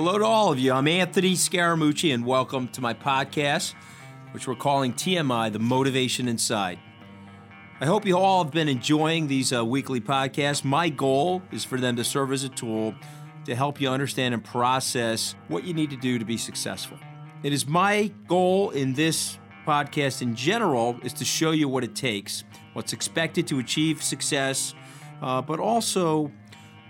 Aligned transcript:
Hello 0.00 0.16
to 0.16 0.24
all 0.24 0.52
of 0.52 0.60
you. 0.60 0.72
I'm 0.72 0.86
Anthony 0.86 1.32
Scaramucci, 1.32 2.14
and 2.14 2.24
welcome 2.24 2.68
to 2.68 2.80
my 2.80 2.94
podcast, 2.94 3.74
which 4.30 4.46
we're 4.46 4.54
calling 4.54 4.92
TMI 4.92 5.52
The 5.52 5.58
Motivation 5.58 6.28
Inside. 6.28 6.78
I 7.80 7.86
hope 7.86 8.06
you 8.06 8.16
all 8.16 8.44
have 8.44 8.52
been 8.52 8.68
enjoying 8.68 9.26
these 9.26 9.52
uh, 9.52 9.64
weekly 9.64 10.00
podcasts. 10.00 10.62
My 10.62 10.88
goal 10.88 11.42
is 11.50 11.64
for 11.64 11.80
them 11.80 11.96
to 11.96 12.04
serve 12.04 12.30
as 12.30 12.44
a 12.44 12.48
tool 12.48 12.94
to 13.44 13.56
help 13.56 13.80
you 13.80 13.88
understand 13.88 14.34
and 14.34 14.44
process 14.44 15.34
what 15.48 15.64
you 15.64 15.74
need 15.74 15.90
to 15.90 15.96
do 15.96 16.16
to 16.16 16.24
be 16.24 16.36
successful. 16.36 16.96
It 17.42 17.52
is 17.52 17.66
my 17.66 18.12
goal 18.28 18.70
in 18.70 18.94
this 18.94 19.40
podcast 19.66 20.22
in 20.22 20.36
general 20.36 20.96
is 21.02 21.12
to 21.14 21.24
show 21.24 21.50
you 21.50 21.68
what 21.68 21.82
it 21.82 21.96
takes, 21.96 22.44
what's 22.72 22.92
expected 22.92 23.48
to 23.48 23.58
achieve 23.58 24.00
success, 24.00 24.74
uh, 25.22 25.42
but 25.42 25.58
also 25.58 26.30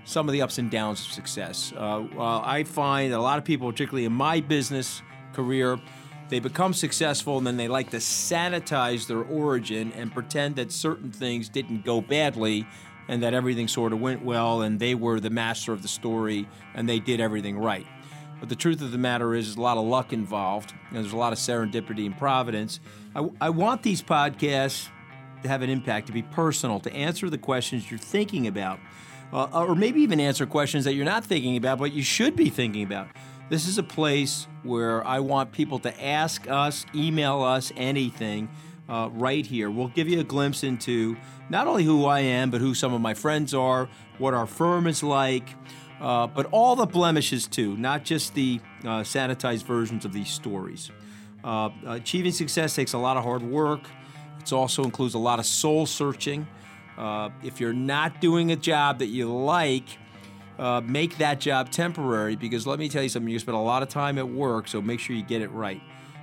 some 0.09 0.27
of 0.27 0.32
the 0.32 0.40
ups 0.40 0.56
and 0.56 0.70
downs 0.70 1.04
of 1.04 1.12
success. 1.12 1.71
Uh, 1.76 2.07
I 2.18 2.64
find 2.64 3.12
that 3.12 3.18
a 3.18 3.21
lot 3.21 3.36
of 3.36 3.44
people, 3.44 3.71
particularly 3.71 4.07
in 4.07 4.12
my 4.12 4.40
business 4.40 5.03
career, 5.34 5.79
they 6.31 6.40
become 6.40 6.72
successful 6.72 7.36
and 7.36 7.46
then 7.46 7.58
they 7.58 7.68
like 7.68 7.90
to 7.90 7.98
sanitize 7.98 9.07
their 9.07 9.22
origin 9.22 9.93
and 9.93 10.11
pretend 10.11 10.57
that 10.57 10.72
certain 10.72 11.12
things 11.12 11.50
didn't 11.50 11.84
go 11.84 12.00
badly 12.00 12.67
and 13.08 13.22
that 13.22 13.34
everything 13.34 13.68
sort 13.68 13.93
of 13.93 14.00
went 14.00 14.25
well 14.25 14.62
and 14.62 14.81
they 14.81 14.94
were 14.94 15.21
the 15.21 15.29
master 15.29 15.75
of 15.75 15.82
the 15.82 15.89
story 15.89 16.48
and 16.75 16.89
they 16.89 16.98
did 16.98 17.20
everything 17.20 17.59
right. 17.59 17.86
But 18.40 18.48
the 18.48 18.56
truth 18.56 18.81
of 18.81 18.93
the 18.93 18.98
matter 18.98 19.34
is, 19.34 19.46
there's 19.46 19.56
a 19.56 19.61
lot 19.61 19.76
of 19.76 19.84
luck 19.84 20.12
involved, 20.12 20.72
and 20.89 20.98
there's 20.98 21.12
a 21.12 21.17
lot 21.17 21.32
of 21.32 21.39
serendipity 21.39 22.06
and 22.06 22.17
providence. 22.17 22.81
I, 23.14 23.29
I 23.40 23.50
want 23.50 23.82
these 23.82 24.00
podcasts 24.00 24.89
to 25.43 25.48
have 25.48 25.62
an 25.62 25.70
impact, 25.70 26.06
to 26.06 26.12
be 26.12 26.22
personal, 26.22 26.81
to 26.81 26.93
answer 26.95 27.29
the 27.29 27.39
questions 27.39 27.90
you're 27.90 27.98
thinking 27.98 28.46
about 28.46 28.79
uh, 29.32 29.64
or 29.67 29.75
maybe 29.75 30.00
even 30.00 30.21
answer 30.21 30.46
questions 30.46 30.85
that 30.85 30.95
you're 30.95 31.05
not 31.05 31.25
thinking 31.25 31.57
about, 31.57 31.79
but 31.79 31.93
you 31.93 32.03
should 32.03 32.37
be 32.37 32.50
thinking 32.50 32.83
about. 32.83 33.09
This 33.51 33.67
is 33.67 33.79
a 33.79 33.83
place 33.83 34.47
where 34.62 35.07
I 35.07 35.20
want 35.20 35.53
people 35.53 35.79
to 35.81 36.05
ask 36.05 36.48
us, 36.48 36.85
email 36.95 37.43
us 37.43 37.73
anything 37.77 38.48
uh, 38.89 39.09
right 39.12 39.45
here. 39.45 39.70
We'll 39.70 39.89
give 39.89 40.09
you 40.09 40.20
a 40.20 40.25
glimpse 40.25 40.65
into 40.65 41.17
not 41.48 41.67
only 41.67 41.85
who 41.85 42.05
I 42.05 42.20
am, 42.20 42.51
but 42.51 42.61
who 42.61 42.75
some 42.75 42.93
of 42.93 43.01
my 43.01 43.15
friends 43.15 43.55
are, 43.55 43.89
what 44.19 44.35
our 44.35 44.47
firm 44.47 44.87
is 44.87 45.03
like, 45.03 45.48
uh, 46.01 46.27
but 46.27 46.47
all 46.53 46.77
the 46.77 46.87
blemishes 46.87 47.47
too, 47.47 47.77
not 47.77 48.05
just 48.05 48.35
the 48.35 48.61
uh, 48.83 49.01
sanitized 49.01 49.65
versions 49.65 50.05
of 50.05 50.13
these 50.13 50.29
stories. 50.29 50.91
Uh, 51.42 51.70
achieving 51.87 52.33
success 52.33 52.75
takes 52.75 52.92
a 52.92 52.98
lot 52.98 53.17
of 53.17 53.25
hard 53.25 53.42
work. 53.42 53.81
It 54.41 54.53
also 54.53 54.85
includes 54.85 55.15
a 55.15 55.19
lot 55.19 55.39
of 55.39 55.47
soul 55.47 55.87
searching. 55.87 56.47
Uh, 56.99 57.31
if 57.45 57.61
you're 57.61 57.73
not 57.73 58.21
doing 58.21 58.51
a 58.51 58.57
job 58.57 58.99
that 58.99 59.07
you 59.07 59.33
like, 59.33 59.85
uh, 60.59 60.81
make 60.85 61.17
that 61.19 61.39
job 61.39 61.71
temporary 61.71 62.35
because 62.35 62.67
let 62.67 62.81
me 62.81 62.89
tell 62.89 63.03
you 63.03 63.09
something, 63.09 63.33
you 63.33 63.39
spend 63.39 63.57
a 63.57 63.61
lot 63.61 63.83
of 63.83 63.89
time 63.89 64.19
at 64.19 64.29
work, 64.29 64.67
so 64.67 64.83
make 64.83 64.99
sure 64.99 65.15
you 65.15 65.23
get 65.23 65.41
it 65.41 65.51
right. 65.53 65.81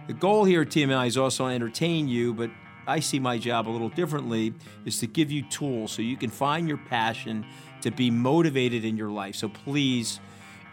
The 0.08 0.14
goal 0.14 0.44
here 0.44 0.64
at 0.64 0.68
TMI 0.68 1.08
is 1.08 1.18
also 1.18 1.48
to 1.48 1.54
entertain 1.54 2.10
you, 2.10 2.34
but 2.34 2.52
I 2.86 3.00
see 3.00 3.20
my 3.20 3.38
job 3.38 3.68
a 3.68 3.72
little 3.72 3.90
differently, 3.90 4.54
is 4.84 5.00
to 5.00 5.08
give 5.08 5.32
you 5.32 5.44
tools 5.44 5.94
so 5.94 6.02
you 6.02 6.18
can 6.18 6.30
find 6.30 6.68
your 6.68 6.78
passion 6.78 7.46
to 7.82 7.92
be 7.92 8.12
motivated 8.12 8.84
in 8.84 8.98
your 8.98 9.10
life. 9.10 9.36
So 9.36 9.48
please 9.48 10.20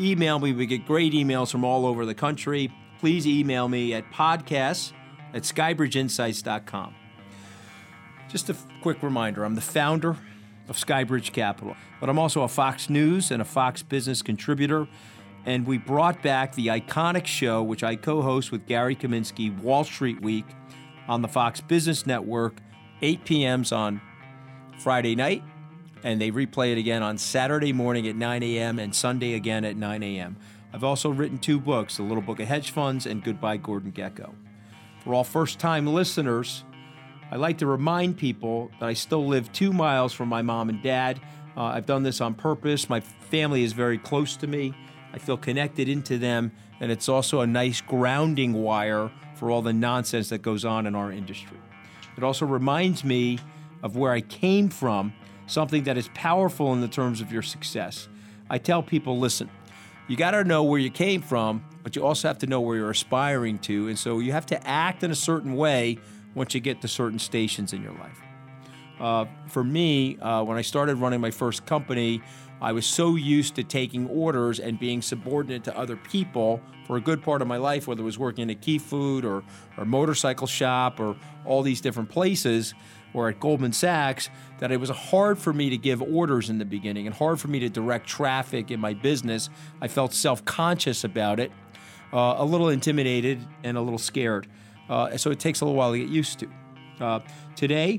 email 0.01 0.39
me. 0.39 0.53
We 0.53 0.67
get 0.67 0.85
great 0.85 1.13
emails 1.13 1.51
from 1.51 1.65
all 1.65 1.87
over 1.87 2.05
the 2.05 2.15
country. 2.15 2.73
Please 2.99 3.27
email 3.27 3.69
me 3.69 3.95
at 3.95 4.11
podcasts 4.11 4.93
at 5.33 5.43
skybridgeinsights.com. 5.43 6.95
Just 8.33 8.49
a 8.49 8.57
quick 8.81 9.03
reminder 9.03 9.45
I'm 9.45 9.57
the 9.57 9.61
founder 9.61 10.17
of 10.67 10.79
Skybridge 10.79 11.35
Capital, 11.35 11.77
but 12.01 12.09
I'm 12.09 12.19
also 12.19 12.45
a 12.45 12.49
Fox 12.49 12.89
News 12.89 13.31
and 13.31 13.43
a 13.43 13.45
Fox 13.45 13.83
Business 13.83 14.23
contributor. 14.23 14.89
And 15.45 15.67
we 15.67 15.77
brought 15.77 16.23
back 16.23 16.55
the 16.55 16.69
iconic 16.69 17.27
show, 17.27 17.63
which 17.63 17.85
I 17.85 17.95
co 17.95 18.23
host 18.23 18.51
with 18.51 18.67
Gary 18.67 18.97
Kaminsky, 18.97 19.55
Wall 19.61 19.85
Street 19.85 20.23
Week, 20.23 20.47
on 21.09 21.21
the 21.21 21.29
Fox 21.29 21.61
Business 21.61 22.07
Network, 22.07 22.55
8 23.03 23.23
p.m.s 23.27 23.71
on 23.71 24.01
Friday 24.79 25.15
night. 25.15 25.43
And 26.03 26.19
they 26.19 26.31
replay 26.31 26.73
it 26.73 26.79
again 26.79 27.03
on 27.03 27.19
Saturday 27.19 27.75
morning 27.75 28.09
at 28.09 28.17
9 28.17 28.43
a.m. 28.43 28.79
and 28.79 28.95
Sunday 28.95 29.35
again 29.35 29.67
at 29.67 29.77
9 29.77 30.03
a.m. 30.03 30.39
I've 30.73 30.85
also 30.85 31.11
written 31.11 31.37
two 31.37 31.61
books 31.61 31.99
The 31.99 32.03
Little 32.03 32.23
Book 32.23 32.41
of 32.41 32.49
Hedge 32.49 32.71
Funds 32.71 33.05
and 33.05 33.23
Goodbye 33.23 33.59
Gordon 33.59 33.93
Gekko. 33.93 34.33
For 35.05 35.13
all 35.13 35.23
first 35.23 35.59
time 35.59 35.87
listeners, 35.87 36.65
I 37.33 37.37
like 37.37 37.57
to 37.59 37.67
remind 37.67 38.19
people 38.19 38.71
that 38.79 38.85
I 38.85 38.93
still 38.93 39.27
live 39.27 39.51
two 39.53 39.73
miles 39.73 40.13
from 40.13 40.29
my 40.29 40.43
mom 40.43 40.69
and 40.69 40.83
dad. 40.83 41.19
Uh, 41.57 41.63
I've 41.63 41.87
done 41.87 42.03
this 42.03 42.21
on 42.21 42.35
purpose. 42.35 42.91
My 42.91 43.01
family 43.01 43.65
is 43.65 43.73
very 43.73 43.97
close 43.97 44.37
to 44.37 44.47
me. 44.47 44.75
I 45.15 45.19
feel 45.19 45.39
connected 45.39 45.89
into 45.89 46.19
them, 46.19 46.53
and 46.79 46.93
it's 46.93 47.09
also 47.09 47.41
a 47.41 47.47
nice 47.47 47.81
grounding 47.81 48.53
wire 48.53 49.11
for 49.37 49.51
all 49.51 49.63
the 49.63 49.73
nonsense 49.73 50.29
that 50.29 50.43
goes 50.43 50.67
on 50.67 50.87
in 50.87 50.95
our 50.95 51.11
industry. 51.11 51.57
It 52.19 52.23
also 52.23 52.45
reminds 52.45 53.03
me 53.03 53.39
of 53.83 53.97
where 53.97 54.13
I 54.13 54.21
came 54.21 54.69
from, 54.69 55.15
something 55.47 55.85
that 55.85 55.97
is 55.97 56.11
powerful 56.13 56.75
in 56.75 56.83
the 56.83 56.89
terms 56.89 57.23
of 57.23 57.33
your 57.33 57.41
success. 57.41 58.09
I 58.51 58.59
tell 58.59 58.83
people 58.83 59.19
listen, 59.19 59.49
you 60.07 60.19
got 60.19 60.33
to 60.33 60.45
know 60.45 60.65
where 60.65 60.79
you 60.79 60.91
came 60.91 61.23
from, 61.23 61.65
but 61.83 61.97
you 61.97 62.05
also 62.05 62.29
have 62.29 62.41
to 62.41 62.47
know 62.47 62.61
where 62.61 62.77
you're 62.77 62.91
aspiring 62.91 63.59
to. 63.61 63.89
And 63.89 63.99
so 63.99 64.19
you 64.19 64.33
have 64.33 64.45
to 64.47 64.69
act 64.69 65.03
in 65.03 65.11
a 65.11 65.15
certain 65.15 65.57
way 65.57 65.97
once 66.35 66.55
you 66.55 66.61
get 66.61 66.81
to 66.83 66.89
certain 66.89 67.19
stations 67.19 67.73
in 67.73 67.83
your 67.83 67.93
life. 67.93 68.21
Uh, 69.01 69.27
for 69.49 69.65
me, 69.65 70.19
uh, 70.19 70.43
when 70.45 70.57
I 70.57 70.63
started 70.63 70.97
running 70.97 71.21
my 71.21 71.31
first 71.31 71.67
company, 71.67 72.23
I 72.61 72.71
was 72.71 72.87
so 72.87 73.17
used 73.17 73.57
to 73.57 73.65
taking 73.65 74.07
orders 74.07 74.61
and 74.61 74.79
being 74.79 75.03
subordinate 75.03 75.65
to 75.65 75.77
other 75.77 75.97
people 75.97 76.61
for 76.87 76.97
a 76.97 77.01
good 77.01 77.21
part 77.21 77.43
of 77.43 77.49
my 77.49 77.57
life, 77.57 77.89
whether 77.89 78.03
it 78.03 78.05
was 78.05 78.19
working 78.19 78.43
in 78.43 78.51
a 78.51 78.55
key 78.55 78.79
food 78.79 79.25
or, 79.25 79.43
or 79.77 79.85
motorcycle 79.85 80.47
shop 80.47 81.01
or 81.01 81.17
all 81.45 81.63
these 81.63 81.81
different 81.81 82.09
places 82.09 82.75
or 83.15 83.29
at 83.29 83.41
Goldman 83.41 83.73
Sachs, 83.73 84.31
that 84.59 84.71
it 84.71 84.79
was 84.79 84.91
hard 84.91 85.39
for 85.39 85.53
me 85.53 85.71
to 85.71 85.77
give 85.77 86.01
orders 86.01 86.51
in 86.51 86.59
the 86.59 86.65
beginning 86.65 87.07
and 87.07 87.15
hard 87.15 87.41
for 87.41 87.49
me 87.49 87.59
to 87.59 87.69
direct 87.69 88.07
traffic 88.07 88.71
in 88.71 88.79
my 88.79 88.95
business. 88.95 89.51
I 89.81 89.89
felt 89.89 90.15
self 90.15 90.45
conscious 90.45 91.03
about 91.03 91.41
it, 91.41 91.51
uh, 92.13 92.37
a 92.39 92.45
little 92.45 92.69
intimidated, 92.69 93.45
and 93.65 93.77
a 93.77 93.81
little 93.81 93.99
scared. 93.99 94.47
Uh, 94.93 95.17
so 95.17 95.31
it 95.31 95.41
takes 95.41 95.63
a 95.63 95.65
little 95.65 95.75
while 95.75 95.93
to 95.93 95.99
get 95.99 96.11
used 96.11 96.39
to. 96.39 96.49
Uh, 97.01 97.21
today, 97.57 97.99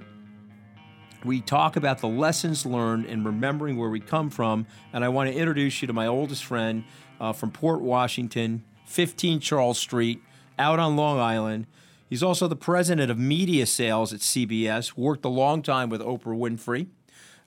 we 1.26 1.42
talk 1.42 1.76
about 1.76 1.98
the 1.98 2.08
lessons 2.08 2.68
learned 2.68 3.08
in 3.08 3.24
remembering 3.24 3.78
where 3.78 3.90
we 3.90 4.00
come 4.00 4.30
from, 4.30 4.68
and 4.94 5.04
I 5.04 5.09
want 5.09 5.28
to 5.31 5.36
introduce 5.36 5.81
you 5.81 5.88
to 5.88 5.94
my 5.94 6.06
oldest 6.06 6.46
friend 6.46 6.84
uh, 7.20 7.34
from 7.34 7.50
Port 7.50 7.81
Washington, 7.81 8.64
15 8.86 9.40
Charles 9.40 9.80
Street, 9.80 10.22
out 10.59 10.78
on 10.78 10.96
Long 10.96 11.20
Island. 11.20 11.66
He's 12.08 12.22
also 12.22 12.48
the 12.48 12.56
president 12.56 13.10
of 13.10 13.18
media 13.18 13.66
sales 13.66 14.14
at 14.14 14.20
CBS, 14.20 14.96
worked 14.96 15.25
a 15.25 15.30
long 15.30 15.64
time 15.64 15.90
with 15.90 16.00
Oprah 16.00 16.38
Winfrey. 16.38 16.90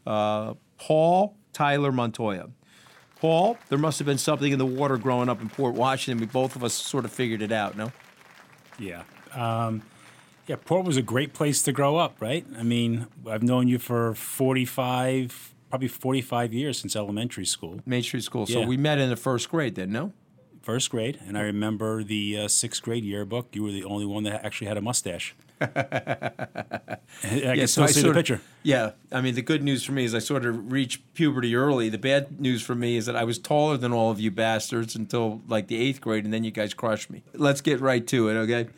Uh, 0.05 0.55
Paul 0.77 1.37
Tyler 1.53 1.93
Montoya. 1.93 2.49
Paul, 3.21 3.59
there 3.69 3.79
must 3.79 4.01
have 4.01 4.07
been 4.07 4.19
something 4.19 4.51
in 4.51 4.59
the 4.59 4.67
water 4.67 4.97
growing 4.97 5.29
up 5.29 5.41
in 5.41 5.49
Port 5.49 5.77
Washington. 5.77 6.21
We 6.21 6.27
both 6.27 6.57
of 6.57 6.65
us 6.65 6.75
sort 6.75 7.05
of 7.05 7.13
figured 7.13 7.43
it 7.43 7.53
out, 7.53 7.77
no? 7.77 7.93
Yeah. 8.81 9.05
Um, 9.37 9.83
yeah, 10.47 10.57
Port 10.65 10.85
was 10.85 10.97
a 10.97 11.03
great 11.03 11.33
place 11.33 11.63
to 11.65 11.73
grow 11.73 11.97
up, 11.97 12.17
right? 12.21 12.47
I 12.57 12.63
mean, 12.63 13.07
I've 13.29 13.43
known 13.43 13.67
you 13.69 13.79
for 13.79 14.15
45, 14.15 15.55
probably 15.71 15.89
45 15.89 16.55
years 16.55 16.79
since 16.79 16.95
elementary 16.95 17.47
school. 17.47 17.81
Main 17.85 18.03
Street 18.03 18.23
School. 18.23 18.47
So 18.47 18.61
yeah. 18.61 18.67
we 18.67 18.77
met 18.77 18.99
in 18.99 19.11
the 19.11 19.17
first 19.17 19.51
grade 19.51 19.75
then, 19.75 19.91
no? 19.91 20.13
First 20.63 20.91
grade. 20.91 21.19
And 21.27 21.37
I 21.37 21.43
remember 21.43 22.05
the 22.05 22.39
uh, 22.39 22.49
sixth 22.49 22.83
grade 22.83 23.05
yearbook. 23.05 23.55
You 23.55 23.65
were 23.65 23.73
the 23.73 23.85
only 23.85 24.07
one 24.07 24.23
that 24.25 24.45
actually 24.45 24.69
had 24.69 24.77
a 24.77 24.81
mustache. 24.81 25.35
I 25.61 26.99
yeah, 27.25 27.55
can 27.55 27.67
still 27.67 27.89
see 27.89 28.03
the 28.03 28.13
picture. 28.13 28.35
Of, 28.35 28.43
yeah, 28.63 28.91
I 29.11 29.21
mean, 29.21 29.35
the 29.35 29.43
good 29.43 29.63
news 29.63 29.85
for 29.85 29.93
me 29.93 30.05
is 30.05 30.15
I 30.15 30.19
sort 30.19 30.45
of 30.45 30.71
reached 30.71 31.15
puberty 31.15 31.57
early. 31.57 31.89
The 31.89 31.99
bad 31.99 32.41
news 32.41 32.63
for 32.63 32.75
me 32.75 32.97
is 32.97 33.07
that 33.07 33.17
I 33.17 33.25
was 33.25 33.39
taller 33.39 33.77
than 33.77 33.93
all 33.93 34.11
of 34.11 34.21
you 34.21 34.31
bastards 34.31 34.95
until 34.95 35.41
like 35.49 35.69
the 35.69 35.77
eighth 35.77 36.01
grade, 36.01 36.25
and 36.25 36.33
then 36.33 36.45
you 36.45 36.51
guys 36.51 36.75
crushed 36.75 37.11
me. 37.11 37.23
Let's 37.33 37.63
get 37.63 37.81
right 37.81 38.07
to 38.09 38.29
it, 38.29 38.35
okay? 38.35 38.69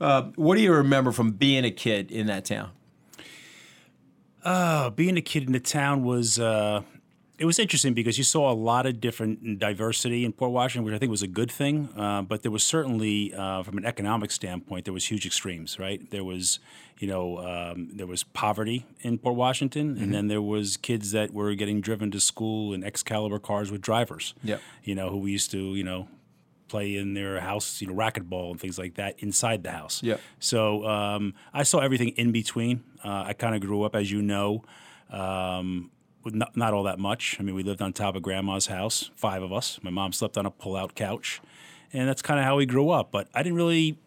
Uh, 0.00 0.22
what 0.36 0.56
do 0.56 0.60
you 0.60 0.72
remember 0.72 1.12
from 1.12 1.32
being 1.32 1.64
a 1.64 1.70
kid 1.70 2.10
in 2.10 2.26
that 2.26 2.44
town? 2.44 2.70
Uh, 4.42 4.90
being 4.90 5.16
a 5.16 5.22
kid 5.22 5.44
in 5.44 5.52
the 5.52 5.60
town 5.60 6.04
was 6.04 6.38
uh, 6.38 6.82
it 7.38 7.46
was 7.46 7.58
interesting 7.58 7.94
because 7.94 8.16
you 8.16 8.24
saw 8.24 8.50
a 8.50 8.54
lot 8.54 8.86
of 8.86 9.00
different 9.00 9.58
diversity 9.58 10.24
in 10.24 10.32
Port 10.32 10.52
Washington, 10.52 10.84
which 10.84 10.94
I 10.94 10.98
think 10.98 11.10
was 11.10 11.22
a 11.22 11.28
good 11.28 11.50
thing. 11.50 11.88
Uh, 11.96 12.22
but 12.22 12.42
there 12.42 12.50
was 12.50 12.62
certainly, 12.62 13.34
uh, 13.34 13.62
from 13.62 13.78
an 13.78 13.84
economic 13.84 14.30
standpoint, 14.30 14.84
there 14.84 14.94
was 14.94 15.06
huge 15.06 15.26
extremes. 15.26 15.78
Right, 15.78 16.08
there 16.10 16.24
was, 16.24 16.60
you 16.98 17.08
know, 17.08 17.38
um, 17.38 17.90
there 17.92 18.06
was 18.06 18.22
poverty 18.22 18.86
in 19.00 19.18
Port 19.18 19.34
Washington, 19.34 19.94
mm-hmm. 19.94 20.04
and 20.04 20.14
then 20.14 20.28
there 20.28 20.42
was 20.42 20.76
kids 20.76 21.10
that 21.10 21.32
were 21.32 21.54
getting 21.54 21.80
driven 21.80 22.10
to 22.12 22.20
school 22.20 22.72
in 22.72 22.84
Excalibur 22.84 23.38
cars 23.38 23.72
with 23.72 23.80
drivers. 23.80 24.34
Yeah, 24.42 24.58
you 24.84 24.94
know, 24.94 25.10
who 25.10 25.18
we 25.18 25.32
used 25.32 25.50
to, 25.52 25.74
you 25.74 25.84
know, 25.84 26.08
play 26.68 26.96
in 26.96 27.14
their 27.14 27.40
house, 27.40 27.80
you 27.80 27.86
know, 27.86 27.94
racquetball 27.94 28.50
and 28.50 28.60
things 28.60 28.78
like 28.78 28.94
that 28.94 29.18
inside 29.20 29.62
the 29.62 29.70
house. 29.70 30.02
Yeah. 30.02 30.16
So 30.38 30.86
um, 30.86 31.34
I 31.52 31.62
saw 31.62 31.78
everything 31.80 32.08
in 32.10 32.32
between. 32.32 32.82
Uh, 33.04 33.24
I 33.26 33.32
kind 33.32 33.54
of 33.54 33.60
grew 33.60 33.82
up, 33.82 33.94
as 33.94 34.10
you 34.10 34.22
know, 34.22 34.64
um, 35.10 35.90
not, 36.24 36.56
not 36.56 36.72
all 36.72 36.84
that 36.84 36.98
much. 36.98 37.36
I 37.38 37.42
mean, 37.42 37.54
we 37.54 37.62
lived 37.62 37.82
on 37.82 37.92
top 37.92 38.16
of 38.16 38.22
grandma's 38.22 38.66
house, 38.66 39.10
five 39.14 39.42
of 39.42 39.52
us. 39.52 39.78
My 39.82 39.90
mom 39.90 40.12
slept 40.12 40.38
on 40.38 40.46
a 40.46 40.50
pull-out 40.50 40.94
couch, 40.94 41.42
and 41.92 42.08
that's 42.08 42.22
kind 42.22 42.40
of 42.40 42.46
how 42.46 42.56
we 42.56 42.66
grew 42.66 42.90
up. 42.90 43.10
But 43.10 43.28
I 43.34 43.42
didn't 43.42 43.56
really. 43.56 43.98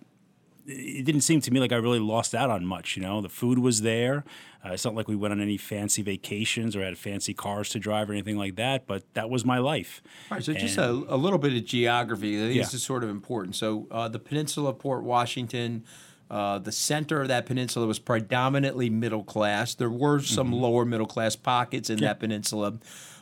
It 0.69 1.05
didn't 1.05 1.21
seem 1.21 1.39
to 1.41 1.51
me 1.51 1.59
like 1.61 1.71
I 1.71 1.77
really 1.77 1.99
lost 1.99 2.35
out 2.35 2.49
on 2.49 2.65
much. 2.65 2.97
You 2.97 3.03
know, 3.03 3.21
the 3.21 3.29
food 3.29 3.59
was 3.59 3.81
there. 3.81 4.25
Uh, 4.65 4.73
it's 4.73 4.83
not 4.83 4.95
like 4.95 5.07
we 5.07 5.15
went 5.15 5.31
on 5.31 5.39
any 5.39 5.55
fancy 5.55 6.01
vacations 6.01 6.75
or 6.75 6.83
had 6.83 6.97
fancy 6.97 7.33
cars 7.33 7.69
to 7.69 7.79
drive 7.79 8.09
or 8.09 8.13
anything 8.13 8.37
like 8.37 8.55
that. 8.57 8.85
But 8.85 9.03
that 9.13 9.29
was 9.29 9.45
my 9.45 9.59
life. 9.59 10.01
All 10.29 10.35
right, 10.35 10.43
so 10.43 10.53
just 10.53 10.77
a, 10.77 10.89
a 10.89 11.15
little 11.15 11.39
bit 11.39 11.53
of 11.55 11.63
geography. 11.63 12.35
I 12.37 12.41
think 12.47 12.55
Yeah. 12.55 12.63
this 12.63 12.73
is 12.73 12.83
sort 12.83 13.03
of 13.05 13.09
important. 13.09 13.55
So 13.55 13.87
uh, 13.91 14.09
the 14.09 14.19
peninsula 14.19 14.71
of 14.71 14.79
Port 14.79 15.03
Washington, 15.03 15.85
uh, 16.29 16.59
the 16.59 16.73
center 16.73 17.21
of 17.21 17.29
that 17.29 17.45
peninsula 17.45 17.87
was 17.87 17.99
predominantly 17.99 18.89
middle 18.89 19.23
class. 19.23 19.73
There 19.73 19.89
were 19.89 20.19
some 20.19 20.51
lower 20.51 20.83
middle 20.83 21.07
class 21.07 21.37
pockets 21.37 21.89
in 21.89 21.99
that 21.99 22.19
peninsula. 22.19 22.73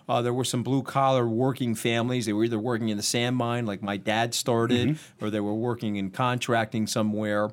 Uh, 0.08 0.22
there 0.22 0.34
were 0.34 0.44
some 0.44 0.62
blue 0.62 0.84
collar 0.84 1.28
working 1.28 1.74
families. 1.74 2.26
They 2.26 2.34
were 2.34 2.44
either 2.44 2.60
working 2.60 2.90
in 2.90 2.98
the 2.98 3.04
sand 3.04 3.36
mine, 3.36 3.66
like 3.66 3.82
my 3.82 3.98
dad 3.98 4.34
started, 4.34 5.00
or 5.20 5.30
they 5.30 5.40
were 5.40 5.54
working 5.56 5.96
in 5.96 6.12
contracting 6.12 6.86
somewhere. 6.86 7.50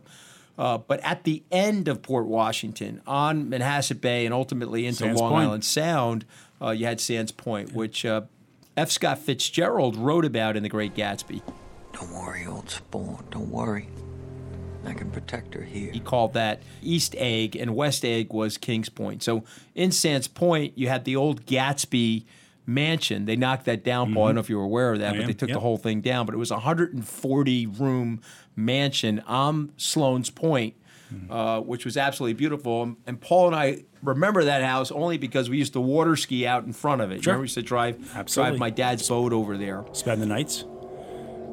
Uh, 0.58 0.76
but 0.78 1.00
at 1.00 1.24
the 1.24 1.42
end 1.50 1.88
of 1.88 2.02
Port 2.02 2.26
Washington, 2.26 3.00
on 3.06 3.46
Manhasset 3.46 4.02
Bay, 4.02 4.26
and 4.26 4.34
ultimately 4.34 4.86
into 4.86 4.98
Sands 4.98 5.20
Long 5.20 5.32
Point. 5.32 5.46
Island 5.46 5.64
Sound, 5.64 6.24
uh, 6.60 6.70
you 6.70 6.84
had 6.84 7.00
Sands 7.00 7.32
Point, 7.32 7.72
which 7.72 8.04
uh, 8.04 8.22
F. 8.76 8.90
Scott 8.90 9.18
Fitzgerald 9.18 9.96
wrote 9.96 10.26
about 10.26 10.54
in 10.56 10.62
The 10.62 10.68
Great 10.68 10.94
Gatsby. 10.94 11.40
Don't 11.94 12.12
worry, 12.12 12.46
old 12.46 12.68
sport. 12.68 13.30
Don't 13.30 13.50
worry. 13.50 13.88
I 14.84 14.92
can 14.92 15.10
protect 15.10 15.54
her 15.54 15.62
here. 15.62 15.90
He 15.92 16.00
called 16.00 16.34
that 16.34 16.62
East 16.82 17.14
Egg, 17.16 17.56
and 17.56 17.74
West 17.74 18.04
Egg 18.04 18.32
was 18.32 18.58
Kings 18.58 18.88
Point. 18.88 19.22
So 19.22 19.44
in 19.74 19.90
Sands 19.90 20.28
Point, 20.28 20.76
you 20.76 20.88
had 20.88 21.04
the 21.04 21.16
old 21.16 21.46
Gatsby 21.46 22.24
mansion. 22.66 23.24
They 23.24 23.36
knocked 23.36 23.64
that 23.66 23.84
down, 23.84 24.14
Paul. 24.14 24.24
I 24.24 24.28
don't 24.28 24.34
know 24.36 24.40
if 24.40 24.50
you 24.50 24.58
were 24.58 24.64
aware 24.64 24.92
of 24.92 25.00
that, 25.00 25.14
I 25.14 25.16
but 25.16 25.20
am, 25.22 25.26
they 25.26 25.32
took 25.32 25.48
yep. 25.48 25.56
the 25.56 25.60
whole 25.60 25.76
thing 25.76 26.00
down. 26.00 26.26
But 26.26 26.34
it 26.34 26.38
was 26.38 26.50
a 26.50 26.54
140 26.54 27.66
room 27.66 28.20
mansion 28.56 29.20
on 29.26 29.72
Sloan's 29.76 30.30
Point. 30.30 30.74
Uh, 31.28 31.60
which 31.60 31.84
was 31.84 31.98
absolutely 31.98 32.32
beautiful, 32.32 32.82
and, 32.82 32.96
and 33.06 33.20
Paul 33.20 33.48
and 33.48 33.54
I 33.54 33.84
remember 34.02 34.44
that 34.44 34.62
house 34.62 34.90
only 34.90 35.18
because 35.18 35.50
we 35.50 35.58
used 35.58 35.74
to 35.74 35.80
water 35.80 36.16
ski 36.16 36.46
out 36.46 36.64
in 36.64 36.72
front 36.72 37.02
of 37.02 37.10
it. 37.10 37.22
Sure. 37.22 37.32
Remember, 37.32 37.42
we 37.42 37.44
used 37.44 37.54
to 37.56 37.62
drive 37.62 37.96
Absolutely. 38.14 38.52
drive 38.52 38.58
my 38.58 38.70
dad's 38.70 39.06
boat 39.06 39.34
over 39.34 39.58
there. 39.58 39.84
Spend 39.92 40.22
the 40.22 40.26
nights, 40.26 40.64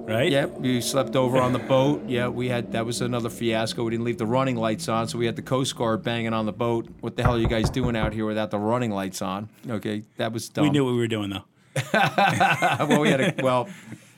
right? 0.09 0.31
Yep, 0.31 0.59
we 0.59 0.81
slept 0.81 1.15
over 1.15 1.38
on 1.38 1.53
the 1.53 1.59
boat. 1.59 2.03
Yeah, 2.07 2.27
we 2.27 2.50
had 2.50 2.71
that 2.71 2.85
was 2.85 3.01
another 3.01 3.29
fiasco. 3.29 3.83
We 3.83 3.91
didn't 3.91 4.06
leave 4.06 4.17
the 4.17 4.25
running 4.25 4.56
lights 4.56 4.88
on, 4.88 5.07
so 5.07 5.17
we 5.17 5.25
had 5.25 5.35
the 5.35 5.41
Coast 5.41 5.75
Guard 5.75 6.03
banging 6.03 6.33
on 6.33 6.45
the 6.45 6.53
boat. 6.53 6.88
What 7.01 7.15
the 7.15 7.23
hell 7.23 7.35
are 7.35 7.39
you 7.39 7.47
guys 7.47 7.69
doing 7.69 7.95
out 7.95 8.13
here 8.13 8.25
without 8.25 8.51
the 8.51 8.59
running 8.59 8.91
lights 8.91 9.21
on? 9.21 9.50
Okay, 9.69 10.03
that 10.17 10.33
was 10.33 10.50
dumb. 10.50 10.63
We 10.63 10.69
knew 10.69 10.85
what 10.85 10.91
we 10.91 10.97
were 10.97 11.07
doing 11.07 11.29
though. 11.29 11.45
well, 11.94 13.01
we 13.01 13.09
had 13.09 13.21
a, 13.21 13.44
well. 13.44 13.69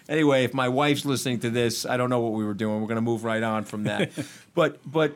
Anyway, 0.10 0.44
if 0.44 0.54
my 0.54 0.68
wife's 0.68 1.06
listening 1.06 1.40
to 1.40 1.50
this, 1.50 1.86
I 1.86 1.96
don't 1.96 2.10
know 2.10 2.20
what 2.20 2.34
we 2.34 2.44
were 2.44 2.54
doing. 2.54 2.82
We're 2.82 2.88
going 2.88 2.96
to 2.96 3.02
move 3.02 3.24
right 3.24 3.44
on 3.44 3.64
from 3.64 3.84
that. 3.84 4.12
but 4.56 4.80
but 4.90 5.16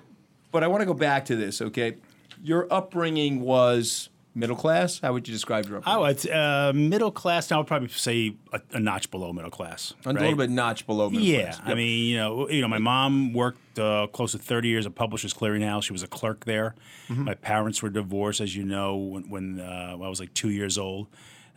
but 0.51 0.63
I 0.63 0.67
want 0.67 0.81
to 0.81 0.85
go 0.85 0.93
back 0.93 1.25
to 1.25 1.35
this. 1.35 1.61
Okay, 1.61 1.95
your 2.43 2.71
upbringing 2.71 3.41
was 3.41 4.09
middle 4.35 4.55
class. 4.55 4.99
How 4.99 5.13
would 5.13 5.27
you 5.27 5.33
describe 5.33 5.65
your 5.65 5.77
upbringing? 5.77 6.01
Oh, 6.01 6.05
it's 6.05 6.25
uh, 6.27 6.71
middle 6.75 7.11
class. 7.11 7.49
Now, 7.49 7.55
I 7.55 7.59
would 7.59 7.67
probably 7.67 7.87
say 7.87 8.35
a, 8.53 8.61
a 8.73 8.79
notch 8.79 9.09
below 9.09 9.33
middle 9.33 9.49
class. 9.49 9.93
a 10.05 10.11
little 10.11 10.35
bit 10.35 10.49
notch 10.49 10.85
below 10.85 11.09
middle 11.09 11.25
Yeah, 11.25 11.53
class. 11.53 11.61
I 11.63 11.73
mean, 11.73 12.09
you 12.09 12.17
know, 12.17 12.49
you 12.49 12.61
know, 12.61 12.67
my 12.67 12.77
mom 12.77 13.33
worked 13.33 13.79
uh, 13.79 14.07
close 14.13 14.33
to 14.33 14.37
thirty 14.37 14.67
years 14.67 14.85
at 14.85 14.93
Publishers 14.93 15.33
Clearinghouse. 15.33 15.83
She 15.83 15.93
was 15.93 16.03
a 16.03 16.07
clerk 16.07 16.45
there. 16.45 16.75
Mm-hmm. 17.09 17.23
My 17.23 17.33
parents 17.33 17.81
were 17.81 17.89
divorced, 17.89 18.41
as 18.41 18.55
you 18.55 18.63
know, 18.63 18.95
when, 18.95 19.29
when 19.29 19.59
uh, 19.59 19.91
I 20.01 20.07
was 20.07 20.19
like 20.19 20.33
two 20.33 20.49
years 20.49 20.77
old. 20.77 21.07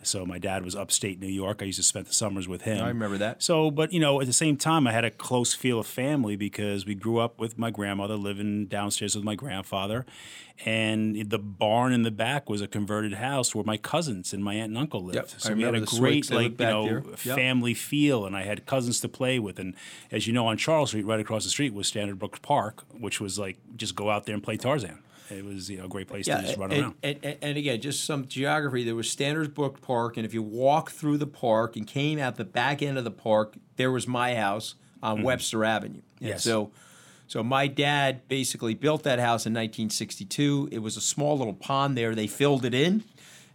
So 0.02 0.24
my 0.24 0.38
dad 0.38 0.64
was 0.64 0.76
upstate 0.76 1.20
New 1.20 1.26
York. 1.26 1.60
I 1.60 1.66
used 1.66 1.78
to 1.78 1.82
spend 1.82 2.06
the 2.06 2.12
summers 2.14 2.46
with 2.46 2.62
him. 2.62 2.82
I 2.82 2.88
remember 2.88 3.18
that. 3.18 3.42
So, 3.42 3.70
but 3.70 3.92
you 3.92 4.00
know, 4.00 4.20
at 4.20 4.26
the 4.26 4.32
same 4.32 4.56
time, 4.56 4.86
I 4.86 4.92
had 4.92 5.04
a 5.04 5.10
close 5.10 5.54
feel 5.54 5.80
of 5.80 5.86
family 5.86 6.36
because 6.36 6.86
we 6.86 6.94
grew 6.94 7.18
up 7.18 7.38
with 7.38 7.58
my 7.58 7.70
grandmother 7.70 8.14
living 8.16 8.66
downstairs 8.66 9.16
with 9.16 9.24
my 9.24 9.34
grandfather, 9.34 10.06
and 10.64 11.30
the 11.30 11.38
barn 11.38 11.92
in 11.92 12.02
the 12.02 12.10
back 12.10 12.48
was 12.48 12.60
a 12.60 12.68
converted 12.68 13.14
house 13.14 13.54
where 13.54 13.64
my 13.64 13.76
cousins 13.76 14.32
and 14.32 14.42
my 14.42 14.54
aunt 14.54 14.70
and 14.70 14.78
uncle 14.78 15.02
lived. 15.02 15.16
Yep, 15.16 15.30
So 15.36 15.50
I 15.50 15.54
we 15.54 15.62
had 15.62 15.74
a 15.74 15.80
great 15.80 16.30
like 16.30 16.58
you 16.60 16.66
know. 16.66 16.86
Yep. 17.24 17.36
family 17.36 17.74
feel, 17.74 18.24
and 18.24 18.36
I 18.36 18.42
had 18.42 18.66
cousins 18.66 19.00
to 19.00 19.08
play 19.08 19.38
with. 19.38 19.58
And 19.58 19.74
as 20.10 20.26
you 20.26 20.32
know, 20.32 20.46
on 20.46 20.56
Charles 20.56 20.90
Street, 20.90 21.06
right 21.06 21.20
across 21.20 21.44
the 21.44 21.50
street 21.50 21.74
was 21.74 21.86
Stannard 21.88 22.18
Brook 22.18 22.40
Park, 22.42 22.84
which 22.98 23.20
was 23.20 23.38
like 23.38 23.58
just 23.76 23.94
go 23.94 24.10
out 24.10 24.26
there 24.26 24.34
and 24.34 24.42
play 24.42 24.56
Tarzan. 24.56 25.00
It 25.30 25.44
was 25.44 25.68
you 25.70 25.78
know 25.78 25.84
a 25.84 25.88
great 25.88 26.08
place 26.08 26.26
to 26.26 26.40
just 26.40 26.56
run 26.56 26.72
and, 26.72 26.82
around. 26.82 26.94
And, 27.02 27.36
and, 27.42 27.58
again, 27.58 27.80
just 27.80 28.04
some 28.04 28.26
geography. 28.26 28.84
There 28.84 28.94
was 28.94 29.10
Stannards 29.10 29.48
Brook 29.48 29.80
Park, 29.80 30.16
and 30.16 30.24
if 30.24 30.32
you 30.32 30.42
walk 30.42 30.90
through 30.90 31.18
the 31.18 31.26
park 31.26 31.76
and 31.76 31.86
came 31.86 32.18
out 32.18 32.36
the 32.36 32.44
back 32.44 32.82
end 32.82 32.98
of 32.98 33.04
the 33.04 33.10
park, 33.10 33.54
there 33.76 33.90
was 33.90 34.06
my 34.06 34.34
house 34.34 34.74
on 35.02 35.22
Webster 35.22 35.64
Avenue. 35.64 35.94
And 35.94 36.02
Mm-hmm. 36.18 36.26
Yes. 36.26 36.44
So, 36.44 36.70
so 37.26 37.42
my 37.42 37.66
dad 37.66 38.26
basically 38.28 38.74
built 38.74 39.04
that 39.04 39.18
house 39.18 39.46
in 39.46 39.52
1962. 39.52 40.70
It 40.72 40.80
was 40.80 40.96
a 40.96 41.00
small 41.00 41.38
little 41.38 41.54
pond 41.54 41.96
there. 41.96 42.14
They 42.14 42.26
filled 42.26 42.64
it 42.64 42.74
in, 42.74 43.04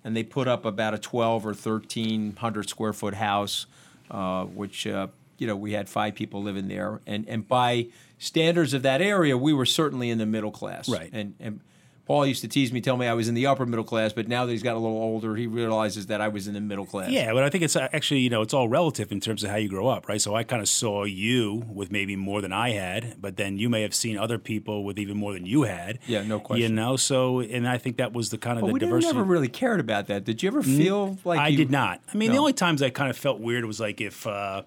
and 0.04 0.16
they 0.16 0.24
put 0.24 0.48
up 0.48 0.66
about 0.66 0.94
a 0.94 0.98
12 0.98 1.46
or 1.46 1.50
1300 1.50 2.70
square 2.70 2.94
foot 2.94 3.16
house, 3.16 3.66
uh, 4.10 4.46
which 4.46 4.88
uh, 4.88 5.08
you 5.38 5.48
know 5.48 5.56
we 5.56 5.74
had 5.74 5.88
five 5.90 6.16
people 6.16 6.42
living 6.44 6.68
there, 6.68 7.02
and 7.08 7.28
and 7.28 7.48
by 7.48 7.88
standards 8.18 8.74
of 8.74 8.82
that 8.84 9.02
area, 9.02 9.38
we 9.38 9.54
were 9.54 9.66
certainly 9.66 10.10
in 10.10 10.18
the 10.18 10.26
middle 10.26 10.52
class, 10.52 10.88
Right. 10.90 11.10
And 11.14 11.36
and 11.40 11.60
Paul 12.06 12.26
used 12.26 12.42
to 12.42 12.50
tease 12.50 12.74
me, 12.74 12.82
tell 12.82 12.98
me 12.98 13.08
I 13.08 13.14
was 13.14 13.30
in 13.30 13.34
the 13.34 13.46
upper 13.48 13.66
middle 13.66 13.86
class, 13.86 14.12
but 14.12 14.28
now 14.28 14.46
that 14.46 14.52
he's 14.52 14.62
got 14.62 14.76
a 14.76 14.80
little 14.80 14.98
older, 14.98 15.38
he 15.38 15.48
realizes 15.48 16.08
that 16.08 16.20
I 16.20 16.28
was 16.28 16.50
in 16.50 16.54
the 16.54 16.60
middle 16.60 16.86
class. 16.86 17.10
Yeah, 17.10 17.32
but 17.32 17.46
I 17.46 17.50
think 17.50 17.64
it's 17.64 17.78
uh, 17.78 17.88
actually, 17.94 18.20
you 18.20 18.30
know, 18.30 18.42
it's 18.42 18.54
all 18.54 18.68
relative 18.68 19.10
in 19.14 19.22
terms 19.22 19.42
of 19.42 19.50
how 19.50 19.56
you 19.56 19.70
grow 19.70 19.88
up, 19.88 20.10
right? 20.10 20.20
So 20.20 20.36
I 20.36 20.44
kind 20.44 20.62
of 20.62 20.68
saw 20.68 21.06
you 21.06 21.64
with 21.72 21.94
maybe 21.94 22.18
more 22.18 22.42
than 22.42 22.52
I 22.52 22.72
had, 22.72 23.16
but 23.22 23.38
then 23.38 23.58
you 23.58 23.70
may 23.70 23.84
have 23.84 23.96
seen 23.96 24.18
other 24.18 24.38
people 24.38 24.84
with 24.84 25.00
even 25.00 25.16
more 25.16 25.32
than 25.32 25.46
you 25.46 25.64
had. 25.64 26.00
Yeah, 26.06 26.24
no 26.24 26.42
question. 26.42 26.64
You 26.72 26.76
know, 26.76 26.98
so 26.98 27.40
and 27.40 27.66
I 27.66 27.78
think 27.78 27.96
that 27.98 28.12
was 28.12 28.32
the 28.32 28.38
kind 28.38 28.58
of 28.58 28.64
But 28.64 28.68
the 28.68 28.74
we 28.74 28.80
never, 28.82 28.90
diversity. 29.00 29.14
never 29.16 29.24
really 29.24 29.48
cared 29.48 29.80
about 29.80 30.08
that. 30.08 30.26
Did 30.26 30.44
you 30.44 30.48
ever 30.48 30.62
feel 30.62 31.18
like 31.24 31.40
I 31.40 31.48
you- 31.48 31.58
did 31.58 31.72
not. 31.72 32.02
I 32.14 32.18
mean, 32.18 32.34
the 32.34 32.38
only 32.38 32.52
times 32.54 32.82
I 32.82 32.90
kind 32.90 33.10
of 33.12 33.16
felt 33.18 33.40
weird 33.40 33.64
was 33.64 33.80
like 33.80 34.02
if, 34.02 34.28
uh, 34.28 34.64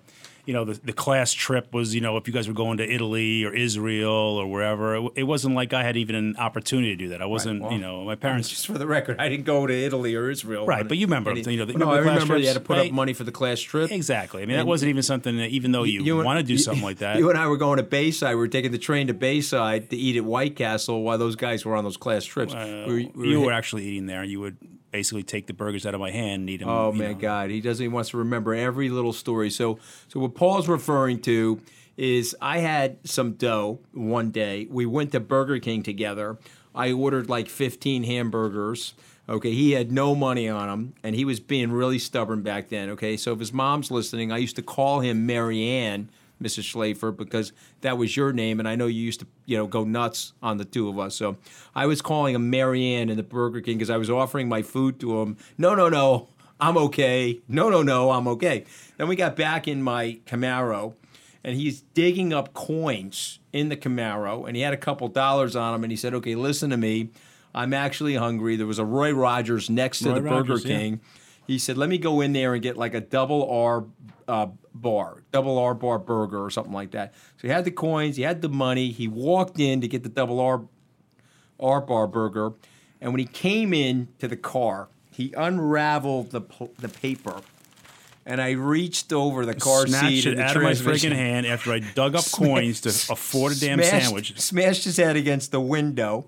you 0.46 0.52
know, 0.54 0.64
the, 0.64 0.75
the 0.84 0.93
class 0.93 1.32
trip 1.32 1.75
was, 1.75 1.94
you 1.94 2.00
know, 2.00 2.16
if 2.16 2.26
you 2.28 2.32
guys 2.32 2.46
were 2.48 2.54
going 2.54 2.78
to 2.78 2.88
Italy 2.88 3.44
or 3.44 3.52
Israel 3.52 4.10
or 4.12 4.46
wherever. 4.46 4.94
It, 4.96 5.12
it 5.16 5.22
wasn't 5.25 5.54
like 5.56 5.72
I 5.75 5.82
had 5.82 5.96
even 5.96 6.14
an 6.14 6.37
opportunity 6.37 6.90
to 6.90 6.96
do 6.96 7.08
that. 7.08 7.20
I 7.20 7.26
wasn't, 7.26 7.62
well, 7.62 7.72
you 7.72 7.78
know, 7.78 8.04
my 8.04 8.14
parents. 8.14 8.48
Just 8.48 8.66
for 8.66 8.78
the 8.78 8.87
record, 8.87 9.16
I 9.19 9.28
didn't 9.28 9.44
go 9.44 9.66
to 9.66 9.75
Italy 9.75 10.14
or 10.14 10.31
Israel. 10.31 10.64
Right, 10.66 10.87
but 10.87 10.96
you 10.98 11.06
remember, 11.06 11.32
any- 11.32 11.43
you 11.50 11.58
know, 11.58 11.64
the- 11.64 11.75
no, 11.75 11.87
remember 11.90 12.10
I 12.10 12.12
remember 12.14 12.37
you 12.38 12.46
had 12.46 12.54
to 12.54 12.60
put 12.60 12.76
right? 12.78 12.87
up 12.88 12.93
money 12.93 13.12
for 13.12 13.25
the 13.25 13.32
class 13.32 13.60
trip. 13.60 13.90
Exactly. 13.90 14.43
I 14.43 14.46
mean, 14.46 14.56
that 14.56 14.67
wasn't 14.67 14.91
even 14.91 15.03
something 15.03 15.36
that, 15.38 15.50
even 15.50 15.72
though 15.72 15.82
you, 15.82 16.17
and- 16.19 16.24
want 16.24 16.38
to 16.38 16.44
do 16.44 16.56
something 16.58 16.84
like 16.84 16.98
that. 16.98 17.19
You 17.19 17.29
and 17.31 17.38
I 17.38 17.48
were 17.48 17.56
going 17.56 17.79
to 17.79 17.82
Bayside. 17.82 18.31
We 18.31 18.41
were 18.41 18.48
taking 18.48 18.70
the 18.72 18.79
train 18.79 19.08
to 19.08 19.15
Bayside 19.15 19.91
to 19.91 19.96
eat 19.96 20.17
at 20.17 20.24
White 20.24 20.56
Castle 20.56 21.03
while 21.03 21.19
those 21.19 21.36
guys 21.36 21.65
were 21.65 21.74
on 21.74 21.84
those 21.84 21.96
class 21.96 22.24
trips. 22.24 22.55
Uh, 22.55 22.84
We- 22.88 23.10
we 23.15 23.29
you 23.31 23.38
hit- 23.41 23.46
were 23.46 23.53
actually 23.53 23.84
eating 23.84 24.06
there. 24.06 24.22
You 24.24 24.41
would 24.41 24.56
basically 24.90 25.22
take 25.22 25.46
the 25.46 25.52
burgers 25.52 25.84
out 25.86 25.94
of 25.94 26.00
my 26.00 26.10
hand 26.10 26.40
and 26.40 26.50
eat 26.50 26.60
them. 26.60 26.69
Oh 26.69 26.90
know. 26.90 27.14
God, 27.14 27.50
he 27.50 27.60
doesn't. 27.60 27.82
He 27.82 27.88
wants 27.88 28.10
to 28.10 28.19
remember 28.19 28.55
every 28.55 28.88
little 28.88 29.12
story. 29.12 29.50
So, 29.50 29.78
so 30.08 30.20
what 30.20 30.34
Paul's 30.34 30.69
referring 30.69 31.20
to 31.22 31.60
is 31.96 32.36
I 32.40 32.58
had 32.58 32.98
some 33.08 33.32
dough 33.32 33.81
one 33.93 34.31
day. 34.31 34.66
We 34.70 34.86
went 34.86 35.12
to 35.12 35.20
Burger 35.20 35.58
King 35.58 35.82
together. 35.82 36.38
I 36.74 36.93
ordered 36.93 37.28
like 37.28 37.48
fifteen 37.48 38.05
hamburgers. 38.05 38.94
Okay, 39.28 39.52
he 39.52 39.72
had 39.72 39.90
no 39.90 40.14
money 40.14 40.48
on 40.48 40.69
him, 40.69 40.94
and 41.02 41.16
he 41.16 41.24
was 41.24 41.40
being 41.40 41.72
really 41.72 41.98
stubborn 41.98 42.43
back 42.43 42.69
then. 42.69 42.90
Okay, 42.90 43.16
so 43.16 43.32
if 43.32 43.40
his 43.40 43.52
mom's 43.52 43.90
listening, 43.90 44.31
I 44.31 44.36
used 44.38 44.55
to 44.56 44.62
call 44.62 45.00
him 45.00 45.26
Marianne, 45.26 46.10
Mrs. 46.43 46.64
Schlafer, 46.64 47.16
because 47.16 47.52
that 47.81 47.96
was 47.96 48.16
your 48.16 48.32
name, 48.32 48.58
and 48.58 48.69
I 48.69 48.76
know 48.76 48.86
you 48.86 49.02
used 49.02 49.20
to, 49.20 49.26
you 49.46 49.56
know, 49.56 49.66
go 49.66 49.84
nuts 49.84 50.32
on 50.43 50.58
the 50.58 50.64
two 50.64 50.88
of 50.88 50.98
us. 50.98 51.14
So 51.14 51.36
I 51.74 51.86
was 51.86 52.02
calling 52.02 52.34
him 52.34 52.50
Marianne 52.50 53.08
in 53.08 53.16
the 53.16 53.22
Burger 53.22 53.60
King 53.60 53.78
because 53.78 53.90
I 53.90 53.96
was 53.96 54.10
offering 54.10 54.48
my 54.48 54.62
food 54.62 55.00
to 55.00 55.20
him. 55.22 55.36
No, 55.56 55.74
no, 55.74 55.88
no, 55.88 56.28
I'm 56.60 56.76
okay. 56.76 57.40
No, 57.48 57.70
no, 57.70 57.82
no, 57.82 58.10
I'm 58.10 58.28
okay. 58.28 58.64
Then 58.96 59.08
we 59.08 59.16
got 59.16 59.36
back 59.36 59.66
in 59.66 59.82
my 59.82 60.20
Camaro, 60.26 60.94
and 61.43 61.56
he's 61.56 61.81
digging 61.81 62.32
up 62.32 62.52
coins 62.55 63.38
in 63.52 63.69
the 63.69 63.76
Camaro, 63.76 64.46
and 64.46 64.56
he 64.56 64.62
had 64.62 64.74
a 64.74 64.78
couple 64.78 65.08
dollars 65.08 65.56
on 65.56 65.74
him, 65.74 65.84
and 65.84 65.90
he 65.90 65.96
said, 65.96 66.12
"Okay, 66.14 66.34
listen 66.34 66.70
to 66.70 66.76
me. 66.76 67.10
I'm 67.55 67.72
actually 67.72 68.16
hungry. 68.16 68.56
There 68.56 68.66
was 68.66 68.78
a 68.78 68.84
Roy 68.84 69.12
Rogers 69.12 69.70
next 69.70 70.00
to 70.00 70.10
Roy 70.10 70.14
the 70.16 70.20
Burger 70.20 70.34
Rogers, 70.34 70.64
yeah. 70.64 70.76
King." 71.46 71.55
He 71.55 71.58
said, 71.58 71.79
"Let 71.79 71.88
me 71.88 71.98
go 71.98 72.20
in 72.20 72.32
there 72.32 72.55
and 72.55 72.62
get 72.62 72.76
like 72.76 72.94
a 72.94 73.00
double 73.00 73.48
R 73.50 73.84
uh, 74.29 74.48
bar, 74.74 75.22
double 75.32 75.58
R 75.58 75.74
bar 75.74 75.98
burger 75.98 76.44
or 76.44 76.50
something 76.50 76.72
like 76.72 76.91
that." 76.93 77.15
So 77.36 77.43
he 77.43 77.48
had 77.48 77.65
the 77.65 77.70
coins, 77.70 78.17
he 78.17 78.22
had 78.22 78.43
the 78.43 78.48
money. 78.48 78.91
He 78.91 79.08
walked 79.08 79.58
in 79.60 79.81
to 79.81 79.88
get 79.88 80.03
the 80.03 80.08
double 80.08 80.41
R 80.41 80.62
R 81.58 81.81
bar 81.81 82.06
burger, 82.06 82.53
and 83.00 83.12
when 83.12 83.20
he 83.20 83.26
came 83.26 83.72
in 83.72 84.08
to 84.19 84.29
the 84.29 84.36
car, 84.36 84.88
he 85.10 85.32
unraveled 85.36 86.31
the 86.31 86.43
the 86.79 86.88
paper, 86.88 87.41
and 88.26 88.41
I 88.41 88.50
reached 88.50 89.12
over 89.12 89.46
the 89.46 89.55
car 89.55 89.86
Snatched 89.86 90.08
seat 90.08 90.26
it 90.26 90.38
out 90.38 90.56
of 90.56 90.62
my 90.62 90.72
freaking 90.72 91.12
hand 91.12 91.46
after 91.46 91.72
I 91.72 91.79
dug 91.79 92.15
up 92.15 92.24
coins 92.32 92.81
to 92.82 92.91
afford 93.12 93.53
a 93.53 93.60
damn 93.60 93.79
smashed, 93.79 94.05
sandwich. 94.05 94.41
Smashed 94.41 94.84
his 94.84 94.96
head 94.96 95.17
against 95.17 95.53
the 95.53 95.60
window, 95.60 96.26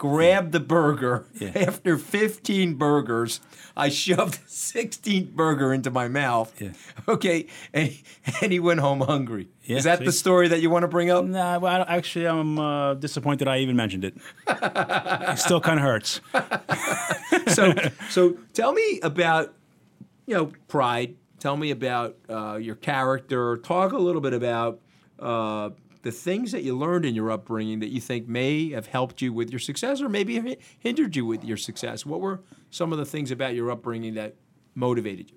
grabbed 0.00 0.52
the 0.52 0.60
burger. 0.60 1.26
After 1.54 1.98
15 1.98 2.74
burgers, 2.74 3.40
I 3.76 3.90
shoved 3.90 4.34
the 4.42 4.48
16th 4.48 5.32
burger 5.32 5.74
into 5.74 5.90
my 5.90 6.08
mouth. 6.08 6.58
Yeah. 6.60 6.72
Okay, 7.08 7.46
and, 7.74 7.92
and 8.42 8.50
he 8.52 8.60
went 8.60 8.80
home 8.80 9.00
hungry. 9.00 9.48
Yeah, 9.64 9.76
Is 9.78 9.84
that 9.84 9.98
see? 9.98 10.04
the 10.06 10.12
story 10.12 10.48
that 10.48 10.60
you 10.62 10.70
want 10.70 10.84
to 10.84 10.88
bring 10.88 11.10
up? 11.10 11.24
Nah, 11.24 11.58
well, 11.58 11.84
I- 11.86 11.96
actually, 11.96 12.26
I'm 12.26 12.58
uh, 12.58 12.94
disappointed 12.94 13.46
I 13.48 13.58
even 13.58 13.76
mentioned 13.76 14.04
it. 14.04 14.16
it 14.48 15.38
still 15.38 15.60
kind 15.60 15.78
of 15.78 15.84
hurts. 15.84 16.20
so 17.48 17.74
so 18.10 18.36
tell 18.54 18.72
me 18.72 19.00
about 19.02 19.52
you 20.26 20.34
know 20.34 20.52
pride 20.68 21.16
tell 21.40 21.56
me 21.56 21.70
about 21.72 22.16
uh, 22.28 22.56
your 22.60 22.76
character 22.76 23.56
talk 23.58 23.92
a 23.92 23.98
little 23.98 24.20
bit 24.20 24.34
about 24.34 24.78
uh, 25.18 25.70
the 26.02 26.10
things 26.10 26.52
that 26.52 26.62
you 26.62 26.76
learned 26.76 27.04
in 27.04 27.14
your 27.14 27.30
upbringing 27.30 27.80
that 27.80 27.88
you 27.88 28.00
think 28.00 28.26
may 28.26 28.70
have 28.70 28.86
helped 28.86 29.20
you 29.20 29.32
with 29.32 29.50
your 29.50 29.58
success 29.58 30.00
or 30.00 30.08
maybe 30.08 30.58
hindered 30.78 31.16
you 31.16 31.26
with 31.26 31.44
your 31.44 31.56
success 31.56 32.06
what 32.06 32.20
were 32.20 32.40
some 32.70 32.92
of 32.92 32.98
the 32.98 33.06
things 33.06 33.30
about 33.30 33.54
your 33.54 33.70
upbringing 33.70 34.14
that 34.14 34.34
motivated 34.74 35.30
you 35.30 35.36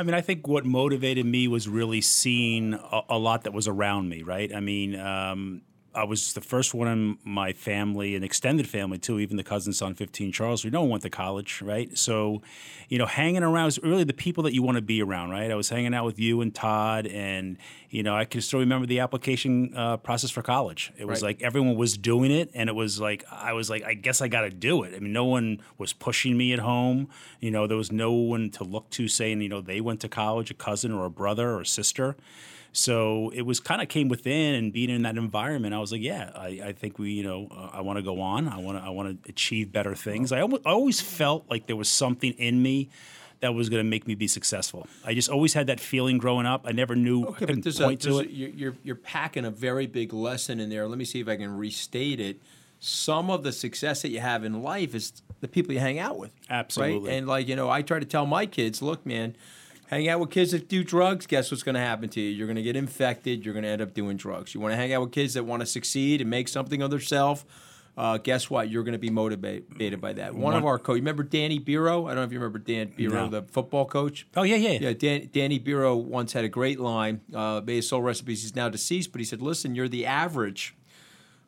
I 0.00 0.04
mean, 0.04 0.14
I 0.14 0.20
think 0.20 0.46
what 0.46 0.64
motivated 0.64 1.26
me 1.26 1.48
was 1.48 1.68
really 1.68 2.00
seeing 2.00 2.74
a, 2.74 3.00
a 3.08 3.18
lot 3.18 3.42
that 3.42 3.52
was 3.52 3.66
around 3.66 4.08
me, 4.08 4.22
right? 4.22 4.54
I 4.54 4.60
mean, 4.60 4.94
um, 4.94 5.62
I 5.94 6.04
was 6.04 6.34
the 6.34 6.40
first 6.40 6.74
one 6.74 6.86
in 6.86 7.18
my 7.24 7.52
family, 7.52 8.14
an 8.14 8.22
extended 8.22 8.68
family 8.68 8.98
too, 8.98 9.18
even 9.18 9.36
the 9.36 9.42
cousins 9.42 9.80
on 9.82 9.94
15 9.94 10.30
Charles. 10.32 10.64
We 10.64 10.70
don't 10.70 10.88
went 10.88 11.02
to 11.02 11.10
college, 11.10 11.60
right? 11.62 11.96
So, 11.96 12.42
you 12.88 12.98
know, 12.98 13.06
hanging 13.06 13.42
around 13.42 13.64
was 13.64 13.78
really 13.82 14.04
the 14.04 14.12
people 14.12 14.44
that 14.44 14.52
you 14.54 14.62
want 14.62 14.76
to 14.76 14.82
be 14.82 15.02
around, 15.02 15.30
right? 15.30 15.50
I 15.50 15.54
was 15.54 15.70
hanging 15.70 15.94
out 15.94 16.04
with 16.04 16.18
you 16.18 16.40
and 16.40 16.54
Todd, 16.54 17.06
and, 17.06 17.56
you 17.90 18.02
know, 18.02 18.14
I 18.14 18.26
can 18.26 18.40
still 18.42 18.60
remember 18.60 18.86
the 18.86 19.00
application 19.00 19.72
uh, 19.74 19.96
process 19.96 20.30
for 20.30 20.42
college. 20.42 20.92
It 20.98 21.06
was 21.06 21.22
Right. 21.22 21.28
like 21.30 21.42
everyone 21.42 21.74
was 21.74 21.96
doing 21.96 22.30
it, 22.30 22.50
and 22.54 22.68
it 22.68 22.74
was 22.74 23.00
like, 23.00 23.24
I 23.32 23.54
was 23.54 23.68
like, 23.70 23.82
I 23.82 23.94
guess 23.94 24.20
I 24.20 24.28
got 24.28 24.42
to 24.42 24.50
do 24.50 24.82
it. 24.82 24.94
I 24.94 25.00
mean, 25.00 25.12
no 25.12 25.24
one 25.24 25.60
was 25.78 25.92
pushing 25.94 26.36
me 26.36 26.52
at 26.52 26.58
home. 26.60 27.08
You 27.40 27.50
know, 27.50 27.66
there 27.66 27.78
was 27.78 27.90
no 27.90 28.12
one 28.12 28.50
to 28.50 28.64
look 28.64 28.90
to 28.90 29.08
saying, 29.08 29.40
you 29.40 29.48
know, 29.48 29.62
they 29.62 29.80
went 29.80 30.00
to 30.02 30.08
college, 30.08 30.50
a 30.50 30.54
cousin 30.54 30.92
or 30.92 31.06
a 31.06 31.10
brother 31.10 31.50
or 31.50 31.62
a 31.62 31.66
sister. 31.66 32.14
So 32.70 33.30
it 33.34 33.42
was 33.42 33.60
kind 33.60 33.80
of 33.80 33.88
came 33.88 34.08
within 34.08 34.54
and 34.54 34.72
being 34.72 34.90
in 34.90 35.02
that 35.02 35.16
environment. 35.16 35.74
I 35.78 35.80
was 35.80 35.92
like, 35.92 36.02
yeah, 36.02 36.30
I, 36.34 36.60
I 36.64 36.72
think 36.72 36.98
we, 36.98 37.12
you 37.12 37.22
know, 37.22 37.48
uh, 37.50 37.70
I 37.72 37.80
want 37.80 37.98
to 37.98 38.02
go 38.02 38.20
on. 38.20 38.48
I 38.48 38.58
want 38.58 38.78
to, 38.78 38.84
I 38.84 38.90
want 38.90 39.22
to 39.24 39.30
achieve 39.30 39.72
better 39.72 39.94
things. 39.94 40.32
I, 40.32 40.40
almo- 40.40 40.60
I 40.66 40.70
always 40.70 41.00
felt 41.00 41.46
like 41.48 41.66
there 41.66 41.76
was 41.76 41.88
something 41.88 42.32
in 42.32 42.62
me 42.62 42.90
that 43.40 43.54
was 43.54 43.68
going 43.68 43.78
to 43.82 43.88
make 43.88 44.06
me 44.08 44.16
be 44.16 44.26
successful. 44.26 44.86
I 45.04 45.14
just 45.14 45.28
always 45.28 45.54
had 45.54 45.68
that 45.68 45.78
feeling 45.78 46.18
growing 46.18 46.44
up. 46.44 46.62
I 46.66 46.72
never 46.72 46.96
knew. 46.96 47.22
I 47.22 47.26
Okay, 47.28 47.38
couldn't 47.38 47.54
but 47.56 47.64
there's 47.64 47.78
point 47.78 48.04
a, 48.04 48.08
to 48.08 48.18
it. 48.18 48.30
you're, 48.30 48.50
you're, 48.50 48.74
you're 48.82 48.96
packing 48.96 49.44
a 49.44 49.50
very 49.50 49.86
big 49.86 50.12
lesson 50.12 50.58
in 50.60 50.70
there. 50.70 50.88
Let 50.88 50.98
me 50.98 51.04
see 51.04 51.20
if 51.20 51.28
I 51.28 51.36
can 51.36 51.56
restate 51.56 52.18
it. 52.20 52.40
Some 52.80 53.30
of 53.30 53.44
the 53.44 53.52
success 53.52 54.02
that 54.02 54.08
you 54.10 54.20
have 54.20 54.44
in 54.44 54.62
life 54.62 54.94
is 54.94 55.12
the 55.40 55.48
people 55.48 55.72
you 55.72 55.80
hang 55.80 55.98
out 56.00 56.18
with. 56.18 56.32
Absolutely. 56.50 57.08
Right? 57.10 57.16
And 57.16 57.26
like, 57.28 57.46
you 57.48 57.54
know, 57.56 57.70
I 57.70 57.82
try 57.82 58.00
to 58.00 58.06
tell 58.06 58.26
my 58.26 58.44
kids, 58.46 58.82
look, 58.82 59.06
man, 59.06 59.36
hang 59.88 60.08
out 60.08 60.20
with 60.20 60.30
kids 60.30 60.52
that 60.52 60.68
do 60.68 60.84
drugs, 60.84 61.26
guess 61.26 61.50
what's 61.50 61.62
going 61.62 61.74
to 61.74 61.80
happen 61.80 62.08
to 62.10 62.20
you? 62.20 62.30
You're 62.30 62.46
going 62.46 62.56
to 62.56 62.62
get 62.62 62.76
infected. 62.76 63.44
You're 63.44 63.54
going 63.54 63.64
to 63.64 63.70
end 63.70 63.82
up 63.82 63.94
doing 63.94 64.16
drugs. 64.16 64.54
You 64.54 64.60
want 64.60 64.72
to 64.72 64.76
hang 64.76 64.92
out 64.92 65.02
with 65.02 65.12
kids 65.12 65.34
that 65.34 65.44
want 65.44 65.60
to 65.60 65.66
succeed 65.66 66.20
and 66.20 66.30
make 66.30 66.48
something 66.48 66.80
of 66.82 66.90
themselves. 66.90 67.44
Uh, 67.96 68.16
guess 68.16 68.48
what? 68.48 68.70
You're 68.70 68.84
going 68.84 68.92
to 68.92 68.98
be 68.98 69.10
motivated 69.10 70.00
by 70.00 70.12
that. 70.12 70.32
One, 70.32 70.54
of 70.54 70.64
our 70.64 70.78
coach, 70.78 70.94
you 70.94 71.00
remember 71.02 71.24
Danny 71.24 71.58
Biro? 71.58 72.04
I 72.04 72.10
don't 72.10 72.16
know 72.16 72.22
if 72.22 72.32
you 72.32 72.38
remember 72.38 72.60
Dan 72.60 72.92
Biro, 72.96 73.10
No. 73.12 73.28
the 73.28 73.42
football 73.42 73.86
coach. 73.86 74.24
Oh 74.36 74.44
yeah, 74.44 74.54
yeah, 74.54 74.78
Yeah, 74.80 74.92
Dan, 74.92 75.28
Danny 75.32 75.58
Biro 75.58 76.00
once 76.00 76.32
had 76.32 76.44
a 76.44 76.48
great 76.48 76.78
line. 76.78 77.22
Uh, 77.34 77.60
may 77.64 77.76
his 77.76 77.88
soul 77.88 78.00
rest 78.00 78.20
in 78.20 78.26
peace. 78.26 78.42
He's 78.42 78.54
now 78.54 78.68
deceased, 78.68 79.10
but 79.10 79.20
he 79.20 79.24
said, 79.24 79.42
"Listen, 79.42 79.74
you're 79.74 79.88
the 79.88 80.06
average 80.06 80.76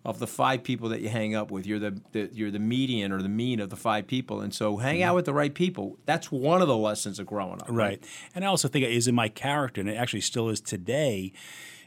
of 0.04 0.19
the 0.19 0.26
five 0.26 0.62
people 0.62 0.88
that 0.88 1.00
you 1.00 1.09
hang 1.09 1.35
up 1.35 1.50
with. 1.50 1.66
You're 1.66 1.78
the, 1.78 2.00
the 2.12 2.30
you're 2.33 2.50
the 2.50 2.59
median 2.59 3.12
or 3.12 3.21
the 3.21 3.28
mean 3.28 3.61
of 3.61 3.69
the 3.69 3.76
five 3.76 4.07
people, 4.07 4.40
and 4.40 4.54
so 4.54 4.78
hang 4.78 5.00
mm-hmm. 5.00 5.09
out 5.09 5.14
with 5.14 5.26
the 5.26 5.35
right 5.35 5.54
people. 5.54 5.99
That's 6.07 6.33
one 6.33 6.62
of 6.62 6.69
the 6.69 6.76
lessons 6.76 7.19
of 7.19 7.26
growing 7.26 7.61
up. 7.61 7.66
Right. 7.69 8.02
And 8.35 8.45
I 8.45 8.49
also 8.49 8.69
think 8.69 8.85
it 8.85 8.92
is 8.92 9.07
in 9.09 9.14
my 9.14 9.28
character, 9.28 9.80
and 9.80 9.90
it 9.90 9.95
actually 9.95 10.23
still 10.23 10.49
is 10.49 10.61
today, 10.61 11.33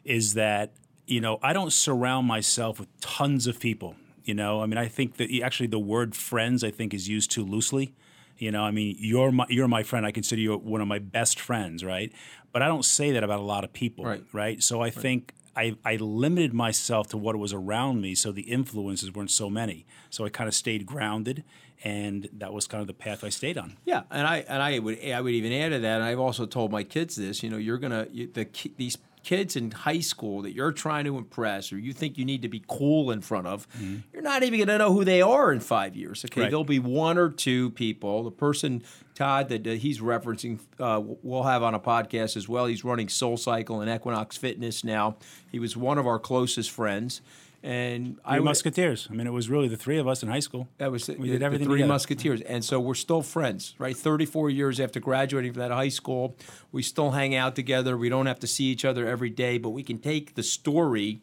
is 0.03 0.36
that, 0.36 0.74
you 1.08 1.22
know, 1.22 1.39
I 1.41 1.53
don't 1.53 1.74
surround 1.74 2.27
myself 2.27 2.79
with 2.79 2.89
tons 3.01 3.48
of 3.48 3.60
people. 3.60 3.96
You 4.24 4.36
know, 4.36 4.62
I 4.62 4.67
mean, 4.67 4.77
I 4.77 4.88
think 4.88 5.17
that 5.17 5.29
actually 5.43 5.67
the 5.67 5.79
word 5.79 6.15
friends, 6.15 6.63
I 6.63 6.72
think, 6.72 6.93
is 6.93 7.10
used 7.10 7.32
too 7.32 7.43
loosely. 7.43 7.93
You 8.38 8.51
know, 8.51 8.63
I 8.63 8.72
mean, 8.72 8.96
you're 9.00 9.32
my, 9.32 9.46
you're 9.50 9.67
my 9.67 9.84
friend. 9.84 10.05
I 10.05 10.12
consider 10.12 10.41
you 10.41 10.55
one 10.55 10.82
of 10.82 10.88
my 10.88 11.00
best 11.00 11.39
friends, 11.39 11.84
right? 11.84 12.12
But 12.51 12.62
I 12.62 12.67
don't 12.67 12.86
say 12.86 13.12
that 13.12 13.24
about 13.24 13.39
a 13.39 13.43
lot 13.43 13.63
of 13.63 13.74
people, 13.74 14.05
Right. 14.05 14.24
right? 14.32 14.63
So 14.63 14.82
I 14.82 14.89
think 14.91 15.34
I, 15.55 15.75
I 15.86 15.98
limited 15.98 16.53
myself 16.53 17.07
to 17.10 17.17
what 17.17 17.36
was 17.36 17.53
around 17.53 18.01
me, 18.01 18.15
so 18.15 18.31
the 18.31 18.41
influences 18.43 19.13
weren't 19.13 19.31
so 19.31 19.50
many. 19.50 19.86
So 20.10 20.25
I 20.25 20.29
kind 20.29 20.48
of 20.48 20.53
stayed 20.55 20.86
grounded, 20.86 21.43
and 21.83 22.29
that 22.33 22.53
was 22.53 22.67
kind 22.67 22.81
of 22.81 22.88
the 22.88 22.93
path 22.93 23.24
I 23.24 23.29
stayed 23.29 23.57
on. 23.57 23.77
Yeah, 23.86 24.03
and 24.10 24.25
I 24.27 24.38
and 24.48 24.63
I 24.63 24.79
would 24.79 25.03
I 25.05 25.22
would 25.22 25.33
even 25.33 25.53
add 25.53 25.69
to 25.69 25.79
that. 25.79 25.95
And 25.95 26.03
I've 26.03 26.19
also 26.19 26.45
told 26.45 26.72
my 26.72 26.83
kids 26.83 27.15
this. 27.15 27.43
You 27.43 27.50
know, 27.50 27.57
you're 27.57 27.77
gonna 27.77 28.07
you, 28.12 28.27
the 28.27 28.48
these 28.77 28.98
kids 29.24 29.55
in 29.55 29.72
high 29.72 30.01
school 30.01 30.41
that 30.41 30.53
you're 30.53 30.74
trying 30.74 31.05
to 31.05 31.17
impress 31.17 31.72
or 31.72 31.79
you 31.79 31.93
think 31.93 32.17
you 32.17 32.25
need 32.25 32.41
to 32.41 32.50
be 32.50 32.62
cool 32.67 33.10
in 33.10 33.22
front 33.22 33.48
of, 33.48 33.69
mm-hmm. 33.72 33.98
you're 34.12 34.22
not 34.22 34.43
even 34.43 34.60
gonna 34.60 34.77
know 34.77 34.91
who 34.93 35.05
they 35.05 35.22
are 35.22 35.51
in 35.53 35.60
five 35.60 35.95
years. 35.95 36.25
Okay, 36.25 36.41
Right. 36.41 36.50
there'll 36.50 36.65
be 36.65 36.79
one 36.79 37.17
or 37.17 37.29
two 37.29 37.69
people. 37.72 38.24
The 38.24 38.31
person 38.31 38.83
Todd 39.15 39.50
that 39.50 39.65
uh, 39.67 39.72
he's 39.72 40.00
referencing, 40.00 40.60
uh, 40.79 41.01
we'll 41.03 41.43
have 41.43 41.63
on 41.63 41.74
a 41.74 41.79
podcast 41.79 42.36
as 42.38 42.50
well. 42.50 42.65
He's 42.65 42.84
running 42.84 43.10
Soul 43.10 43.38
Cycle 43.38 43.82
and 43.82 43.89
Equinox 43.89 44.38
Fitness 44.38 44.84
now. 44.84 45.17
He 45.51 45.60
was 45.60 45.77
one 45.77 45.98
of 45.98 46.08
our 46.08 46.20
closest 46.20 46.72
friends. 46.72 47.22
And 47.65 48.17
I 48.25 48.36
I 48.36 48.39
would- 48.39 48.46
Musketeers. 48.46 49.08
I 49.10 49.13
mean, 49.13 49.25
it 49.25 49.32
was 49.32 49.50
really 49.50 49.70
the 49.70 49.77
three 49.77 49.98
of 49.98 50.05
us 50.05 50.22
in 50.22 50.27
high 50.27 50.41
school. 50.41 50.67
that 50.79 50.91
was 50.91 51.08
we 51.08 51.13
the- 51.15 51.24
did 51.27 51.41
the 51.41 51.46
everything 51.46 51.67
Three 51.67 51.77
together. 51.77 51.93
Musketeers, 51.93 52.41
and 52.41 52.65
so 52.65 52.77
we're 52.77 52.93
still 52.93 53.22
friends, 53.22 53.74
right? 53.79 53.96
Thirty-four 53.96 54.50
years 54.50 54.82
after 54.82 55.00
graduating 55.00 55.53
from 55.53 55.62
that 55.62 55.72
high 55.72 55.88
school, 55.88 56.36
we 56.74 56.82
still 56.84 57.12
hang 57.12 57.34
out 57.36 57.55
together. 57.55 57.98
We 57.98 58.10
don't 58.10 58.25
have 58.25 58.39
to 58.41 58.48
see 58.48 58.65
each 58.65 58.84
other 58.84 59.08
every 59.08 59.29
day, 59.29 59.58
but 59.60 59.70
we 59.70 59.82
can 59.82 59.98
take 60.00 60.36
the 60.36 60.43
story 60.43 61.22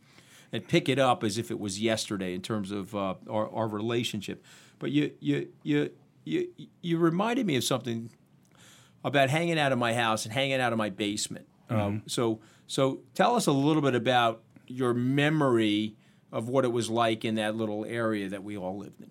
and 0.51 0.67
pick 0.67 0.89
it 0.89 0.99
up 0.99 1.23
as 1.23 1.37
if 1.37 1.51
it 1.51 1.61
was 1.61 1.79
yesterday 1.79 2.35
in 2.35 2.41
terms 2.41 2.71
of 2.71 2.95
uh, 2.95 3.15
our, 3.29 3.51
our 3.51 3.69
relationship. 3.69 4.43
But 4.79 4.93
you, 4.93 5.11
you, 5.21 5.49
you, 5.63 5.91
you, 6.31 6.69
you 6.81 6.99
reminded 6.99 7.47
me 7.47 7.57
of 7.57 7.65
something 7.65 8.11
about 9.05 9.31
hanging 9.31 9.59
out 9.59 9.73
of 9.73 9.79
my 9.79 9.95
house 9.95 10.25
and 10.25 10.33
hanging 10.33 10.61
out 10.61 10.73
of 10.73 10.79
my 10.79 10.91
basement. 10.91 11.47
Um, 11.69 12.03
so, 12.07 12.41
so 12.67 13.01
tell 13.15 13.37
us 13.37 13.47
a 13.47 13.53
little 13.53 13.83
bit 13.83 13.95
about 13.95 14.43
your 14.67 14.93
memory 14.95 15.97
of 16.33 16.49
what 16.49 16.65
it 16.65 16.73
was 16.73 16.91
like 16.91 17.25
in 17.25 17.37
that 17.37 17.57
little 17.57 17.85
area 17.85 18.29
that 18.29 18.43
we 18.43 18.57
all 18.57 18.79
lived 18.79 19.01
in. 19.01 19.11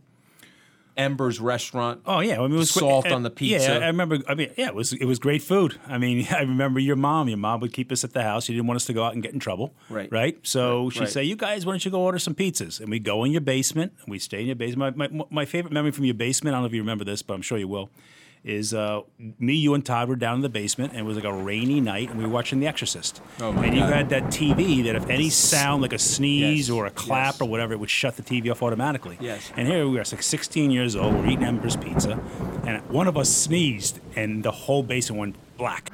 Ember's 0.98 1.40
restaurant. 1.40 2.02
Oh 2.06 2.20
yeah, 2.20 2.40
I 2.40 2.44
mean, 2.44 2.54
it 2.56 2.58
was 2.58 2.72
Salt 2.72 3.10
on 3.12 3.24
the 3.24 3.30
pizza. 3.30 3.80
Yeah, 3.80 3.86
I 3.86 3.88
remember. 3.88 4.20
I 4.28 4.36
mean, 4.36 4.52
yeah, 4.58 4.68
it 4.68 4.76
was 4.76 4.92
it 4.94 5.06
was 5.06 5.18
great 5.20 5.42
food. 5.42 5.80
I 5.88 5.98
mean, 5.98 6.28
I 6.32 6.42
remember 6.42 6.80
your 6.80 6.96
mom. 6.96 7.30
Your 7.30 7.38
mom 7.38 7.62
would 7.62 7.74
keep 7.74 7.92
us 7.92 8.04
at 8.04 8.14
the 8.14 8.24
house. 8.24 8.46
She 8.46 8.54
didn't 8.54 8.68
want 8.68 8.76
us 8.76 8.86
to 8.86 8.94
go 8.94 9.04
out 9.04 9.14
and 9.14 9.24
get 9.24 9.34
in 9.34 9.40
trouble. 9.40 9.74
Right. 9.90 10.12
Right. 10.12 10.38
So 10.44 10.84
Right, 10.86 10.94
she'd 10.94 11.00
right. 11.02 11.10
say, 11.10 11.24
"You 11.24 11.36
guys, 11.36 11.66
why 11.66 11.72
don't 11.72 11.86
you 11.86 11.92
go 11.92 12.02
order 12.02 12.20
some 12.20 12.36
pizzas?" 12.36 12.80
And 12.80 12.90
we 12.90 13.00
go 13.00 13.24
in 13.24 13.32
your 13.32 13.42
basement. 13.42 13.94
And 14.02 14.12
we 14.12 14.20
stay 14.20 14.42
in 14.42 14.48
your 14.48 14.56
basement. 14.56 14.98
My, 14.98 15.08
my 15.08 15.26
my 15.30 15.46
favorite 15.46 15.72
memory 15.74 15.92
from 15.92 16.06
your 16.06 16.16
basement. 16.16 16.54
I 16.54 16.58
don't 16.58 16.64
know 16.64 16.68
if 16.68 16.74
you 16.74 16.82
remember 16.82 17.06
this, 17.06 17.22
but 17.22 17.34
I'm 17.34 17.42
sure 17.42 17.58
you 17.58 17.68
will. 17.68 17.90
Is 18.42 18.74
uh, 18.74 19.02
me, 19.38 19.56
you, 19.56 19.74
and 19.74 19.86
Todd 19.86 20.08
were 20.08 20.16
down 20.16 20.36
in 20.36 20.42
the 20.42 20.48
basement, 20.50 20.92
and 20.94 21.02
it 21.02 21.04
was 21.04 21.18
like 21.18 21.26
a 21.26 21.34
rainy 21.34 21.82
night, 21.82 22.10
and 22.10 22.18
we 22.18 22.24
were 22.24 22.32
watching 22.32 22.62
The 22.62 22.68
Exorcist. 22.68 23.22
Oh, 23.42 23.52
my 23.52 23.66
and 23.66 23.76
you 23.76 23.82
God. 23.82 23.92
had 23.94 24.10
that 24.10 24.24
TV 24.28 24.82
that 24.86 24.96
if 24.96 25.10
any 25.10 25.30
sound, 25.30 25.82
like 25.82 25.92
a 25.92 26.00
sneeze 26.00 26.70
Yes, 26.70 26.74
or 26.74 26.86
a 26.86 26.90
clap 26.90 27.34
yes. 27.36 27.42
or 27.42 27.50
whatever, 27.50 27.74
it 27.74 27.80
would 27.82 27.90
shut 27.90 28.16
the 28.16 28.24
TV 28.24 28.50
off 28.50 28.64
automatically. 28.64 29.18
Yes. 29.20 29.52
And 29.58 29.68
here 29.68 29.86
we 29.90 29.98
are, 30.00 30.04
like 30.10 30.24
16 30.24 30.72
years 30.72 30.96
old, 30.96 31.16
we're 31.16 31.28
eating 31.28 31.44
Ember's 31.44 31.76
pizza, 31.76 32.18
and 32.66 32.82
one 32.90 33.10
of 33.10 33.18
us 33.18 33.30
sneezed, 33.30 34.00
and 34.16 34.42
the 34.42 34.52
whole 34.52 34.84
basement 34.84 35.20
went 35.20 35.58
black, 35.58 35.90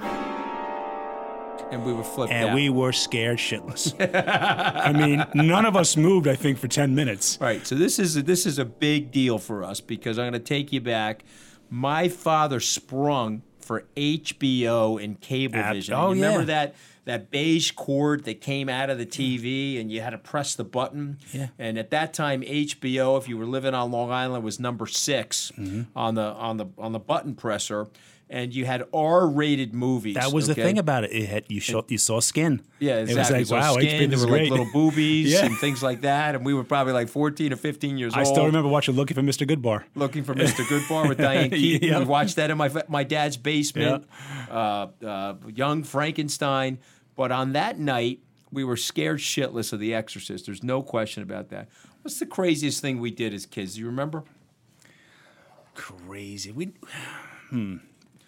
and 1.71 1.83
we 1.83 1.93
would 1.93 2.05
flip 2.05 2.29
and 2.31 2.49
out. 2.49 2.55
we 2.55 2.69
were 2.69 2.91
scared 2.91 3.39
shitless. 3.39 3.93
I 3.99 4.91
mean, 4.93 5.25
none 5.33 5.65
of 5.65 5.75
us 5.75 5.97
moved. 5.97 6.27
I 6.27 6.35
think 6.35 6.59
for 6.59 6.67
10 6.67 6.93
minutes. 6.93 7.39
Right. 7.41 7.65
So 7.65 7.73
this 7.73 7.97
is 7.97 8.17
a, 8.17 8.21
this 8.21 8.45
is 8.45 8.59
a 8.59 8.65
big 8.65 9.11
deal 9.11 9.39
for 9.39 9.63
us 9.63 9.81
because 9.81 10.19
I'm 10.19 10.25
going 10.31 10.33
to 10.33 10.39
take 10.47 10.71
you 10.71 10.79
back. 10.79 11.23
My 11.69 12.07
father 12.07 12.59
sprung 12.59 13.41
for 13.59 13.85
HBO 13.97 15.03
and 15.03 15.19
Cablevision. 15.19 15.97
oh, 15.97 16.09
you 16.09 16.15
remember 16.21 16.39
yeah. 16.41 16.45
that 16.45 16.75
that 17.05 17.29
beige 17.29 17.71
cord 17.71 18.23
that 18.25 18.41
came 18.41 18.67
out 18.67 18.89
of 18.89 18.97
the 18.97 19.05
TV 19.05 19.79
and 19.79 19.91
you 19.91 20.01
had 20.01 20.09
to 20.11 20.17
press 20.17 20.55
the 20.55 20.63
button. 20.63 21.19
Yeah. 21.31 21.47
And 21.59 21.77
at 21.77 21.91
that 21.91 22.13
time, 22.15 22.41
HBO, 22.41 23.17
if 23.19 23.27
you 23.29 23.37
were 23.37 23.45
living 23.45 23.75
on 23.75 23.91
Long 23.91 24.09
Island, 24.11 24.43
was 24.43 24.59
number 24.59 24.87
6 24.87 25.51
Mm-hmm. 25.57 25.81
on 25.95 26.15
the 26.15 26.21
on 26.23 26.57
the 26.57 26.65
on 26.77 26.91
the 26.93 26.99
button 26.99 27.35
presser. 27.35 27.87
And 28.27 28.55
you 28.55 28.65
had 28.65 28.83
R-rated 28.91 29.75
movies. 29.75 30.15
That 30.15 30.33
was 30.33 30.49
okay? 30.49 30.59
the 30.59 30.67
thing 30.67 30.79
about 30.79 31.03
it. 31.03 31.11
It 31.13 31.29
had 31.29 31.45
you 31.47 31.61
saw 31.61 31.83
you 31.87 31.99
saw 31.99 32.19
skin. 32.19 32.61
Yeah, 32.79 32.97
exactly. 32.97 33.35
It 33.35 33.39
was 33.41 33.49
So 33.49 33.55
like 33.55 33.65
wow, 33.65 33.73
skin, 33.73 34.09
there 34.09 34.19
were 34.19 34.27
like 34.27 34.49
little 34.49 34.67
boobies 34.73 35.31
Yeah. 35.31 35.45
and 35.45 35.55
things 35.59 35.83
like 35.83 36.01
that, 36.01 36.33
and 36.33 36.43
we 36.43 36.55
were 36.55 36.63
probably 36.63 36.93
like 36.93 37.07
14 37.07 37.53
or 37.53 37.55
15 37.55 37.97
years 37.99 38.13
I 38.15 38.19
old. 38.19 38.27
I 38.27 38.31
still 38.31 38.45
remember 38.47 38.67
watching 38.69 38.95
Looking 38.95 39.13
for 39.15 39.21
Mr. 39.21 39.47
Goodbar. 39.47 39.83
looking 39.93 40.23
for 40.23 40.33
Mr. 40.33 40.63
Goodbar 40.65 41.07
with 41.07 41.17
Diane 41.27 41.51
Keaton. 41.51 41.87
Yeah. 41.87 41.99
We 41.99 42.05
watched 42.05 42.37
that 42.37 42.49
in 42.49 42.57
my 42.57 42.71
my 42.87 43.03
dad's 43.03 43.37
basement. 43.37 44.07
Uh, 44.49 44.87
uh, 45.05 45.35
Young 45.53 45.83
Frankenstein. 45.83 46.79
But 47.15 47.31
on 47.31 47.53
that 47.53 47.77
night, 47.79 48.21
we 48.51 48.63
were 48.63 48.75
scared 48.75 49.19
shitless 49.19 49.71
of 49.71 49.79
The 49.79 49.93
Exorcist. 49.93 50.47
There's 50.47 50.63
no 50.63 50.81
question 50.81 51.21
about 51.21 51.49
that. 51.49 51.69
What's 52.01 52.19
the 52.19 52.25
craziest 52.25 52.81
thing 52.81 52.99
we 52.99 53.11
did 53.11 53.33
as 53.35 53.45
kids? 53.45 53.75
Do 53.75 53.81
you 53.81 53.85
remember? 53.85 54.23
Crazy. 55.73 56.51
We, 56.51 56.73
hmm. 57.49 57.77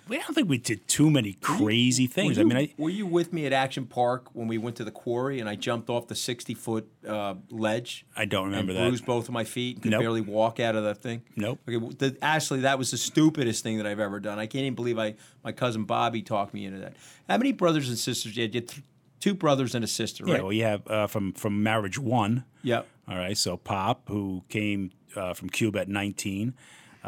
We 0.10 0.18
don't 0.18 0.34
think 0.34 0.50
we 0.50 0.58
did 0.58 0.88
too 0.88 1.10
many 1.10 1.34
crazy 1.34 2.08
things. 2.08 2.38
Were 2.38 2.44
you, 2.44 2.50
I 2.52 2.54
mean, 2.54 2.58
I, 2.58 2.82
were 2.82 2.90
you 2.90 3.06
with 3.06 3.34
me 3.34 3.46
at 3.46 3.54
Action 3.54 3.86
Park 3.86 4.28
when 4.34 4.48
we 4.48 4.58
went 4.58 4.76
to 4.78 4.84
the 4.84 4.92
quarry 4.92 5.40
and 5.40 5.50
I 5.50 5.56
jumped 5.56 5.90
off 5.90 6.08
the 6.08 6.16
sixty 6.16 6.54
foot 6.54 6.90
uh, 7.08 7.36
ledge? 7.50 8.06
I 8.16 8.26
don't 8.26 8.46
remember 8.46 8.72
and 8.72 8.80
that. 8.80 8.88
Bruised 8.88 9.06
both 9.06 9.28
of 9.28 9.34
my 9.34 9.44
feet 9.44 9.78
and 9.78 9.84
could 9.84 9.92
Nope. 9.92 10.02
barely 10.02 10.22
walk 10.22 10.60
out 10.60 10.76
of 10.76 10.84
that 10.84 11.02
thing. 11.02 11.24
Nope. 11.36 11.60
Okay, 11.68 11.78
well, 11.78 11.92
the, 11.98 12.18
Ashley, 12.22 12.62
that 12.62 12.78
was 12.78 12.92
the 12.92 12.98
stupidest 12.98 13.64
thing 13.64 13.78
that 13.78 13.88
I've 13.88 14.00
ever 14.00 14.20
done. 14.20 14.40
I 14.40 14.46
can't 14.48 14.64
even 14.64 14.76
believe 14.76 14.98
I 14.98 15.16
my 15.44 15.52
cousin 15.52 15.84
Bobby 15.84 16.22
talked 16.22 16.54
me 16.54 16.66
into 16.66 16.80
that. 16.80 16.96
How 17.30 17.38
many 17.38 17.52
brothers 17.52 17.90
and 17.90 17.98
sisters? 17.98 18.36
You 18.38 18.44
had, 18.44 18.54
you 18.54 18.62
had 18.62 18.70
th- 18.70 18.84
two 19.20 19.34
brothers 19.34 19.76
and 19.76 19.84
a 19.84 19.88
sister, 19.88 20.24
yeah, 20.26 20.34
right? 20.36 20.44
well, 20.44 20.54
you 20.54 20.64
have 20.64 20.88
uh, 20.88 21.08
from 21.08 21.34
from 21.34 21.64
marriage 21.64 22.00
one. 22.00 22.46
Yep. 22.64 22.88
All 23.10 23.18
right, 23.18 23.38
so 23.38 23.56
Pop, 23.56 24.10
who 24.10 24.44
came 24.50 24.92
uh, 25.16 25.34
from 25.34 25.50
Cuba 25.50 25.80
at 25.80 25.88
19, 25.88 26.50
uh, 26.50 26.52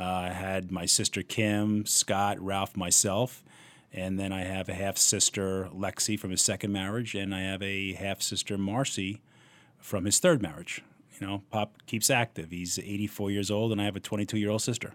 I 0.03 0.29
had 0.29 0.71
my 0.71 0.85
sister 0.85 1.21
Kim, 1.23 1.85
Scott, 1.85 2.39
Ralph, 2.39 2.75
myself, 2.77 3.43
and 3.91 4.19
then 4.19 4.31
I 4.31 4.41
have 4.43 4.69
a 4.69 4.73
half 4.73 4.97
sister 4.97 5.69
Lexi 5.73 6.19
from 6.19 6.31
his 6.31 6.41
second 6.41 6.71
marriage, 6.71 7.15
and 7.15 7.33
I 7.33 7.41
have 7.41 7.61
a 7.61 7.93
half 7.93 8.21
sister 8.21 8.57
Marcy 8.57 9.21
from 9.79 10.05
his 10.05 10.19
third 10.19 10.41
marriage. 10.41 10.83
You 11.19 11.27
know, 11.27 11.43
Pop 11.51 11.73
keeps 11.85 12.09
active. 12.09 12.49
He's 12.51 12.77
84 12.79 13.31
years 13.31 13.51
old, 13.51 13.71
and 13.71 13.81
I 13.81 13.85
have 13.85 13.95
a 13.95 13.99
22 13.99 14.37
year 14.37 14.49
old 14.49 14.61
sister. 14.61 14.93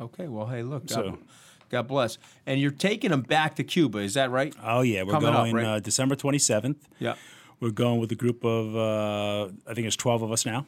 Okay. 0.00 0.28
Well, 0.28 0.46
hey, 0.46 0.62
look. 0.62 0.86
God, 0.86 0.94
So- 0.94 1.18
God 1.68 1.88
bless. 1.88 2.16
And 2.46 2.60
you're 2.60 2.70
taking 2.70 3.10
them 3.10 3.22
back 3.22 3.56
to 3.56 3.64
Cuba. 3.64 3.98
Is 3.98 4.14
that 4.14 4.30
right? 4.30 4.54
Oh 4.62 4.82
yeah, 4.82 5.02
we're 5.02 5.12
Coming 5.12 5.30
up, 5.30 5.34
going 5.34 5.54
right? 5.56 5.64
uh, 5.66 5.80
December 5.80 6.14
27th. 6.14 6.76
Yeah. 7.00 7.16
We're 7.58 7.70
going 7.70 7.98
with 7.98 8.12
a 8.12 8.14
group 8.14 8.44
of 8.44 8.76
uh, 8.76 9.52
I 9.66 9.74
think 9.74 9.86
it's 9.88 9.96
12 9.96 10.22
of 10.22 10.30
us 10.30 10.46
now. 10.46 10.64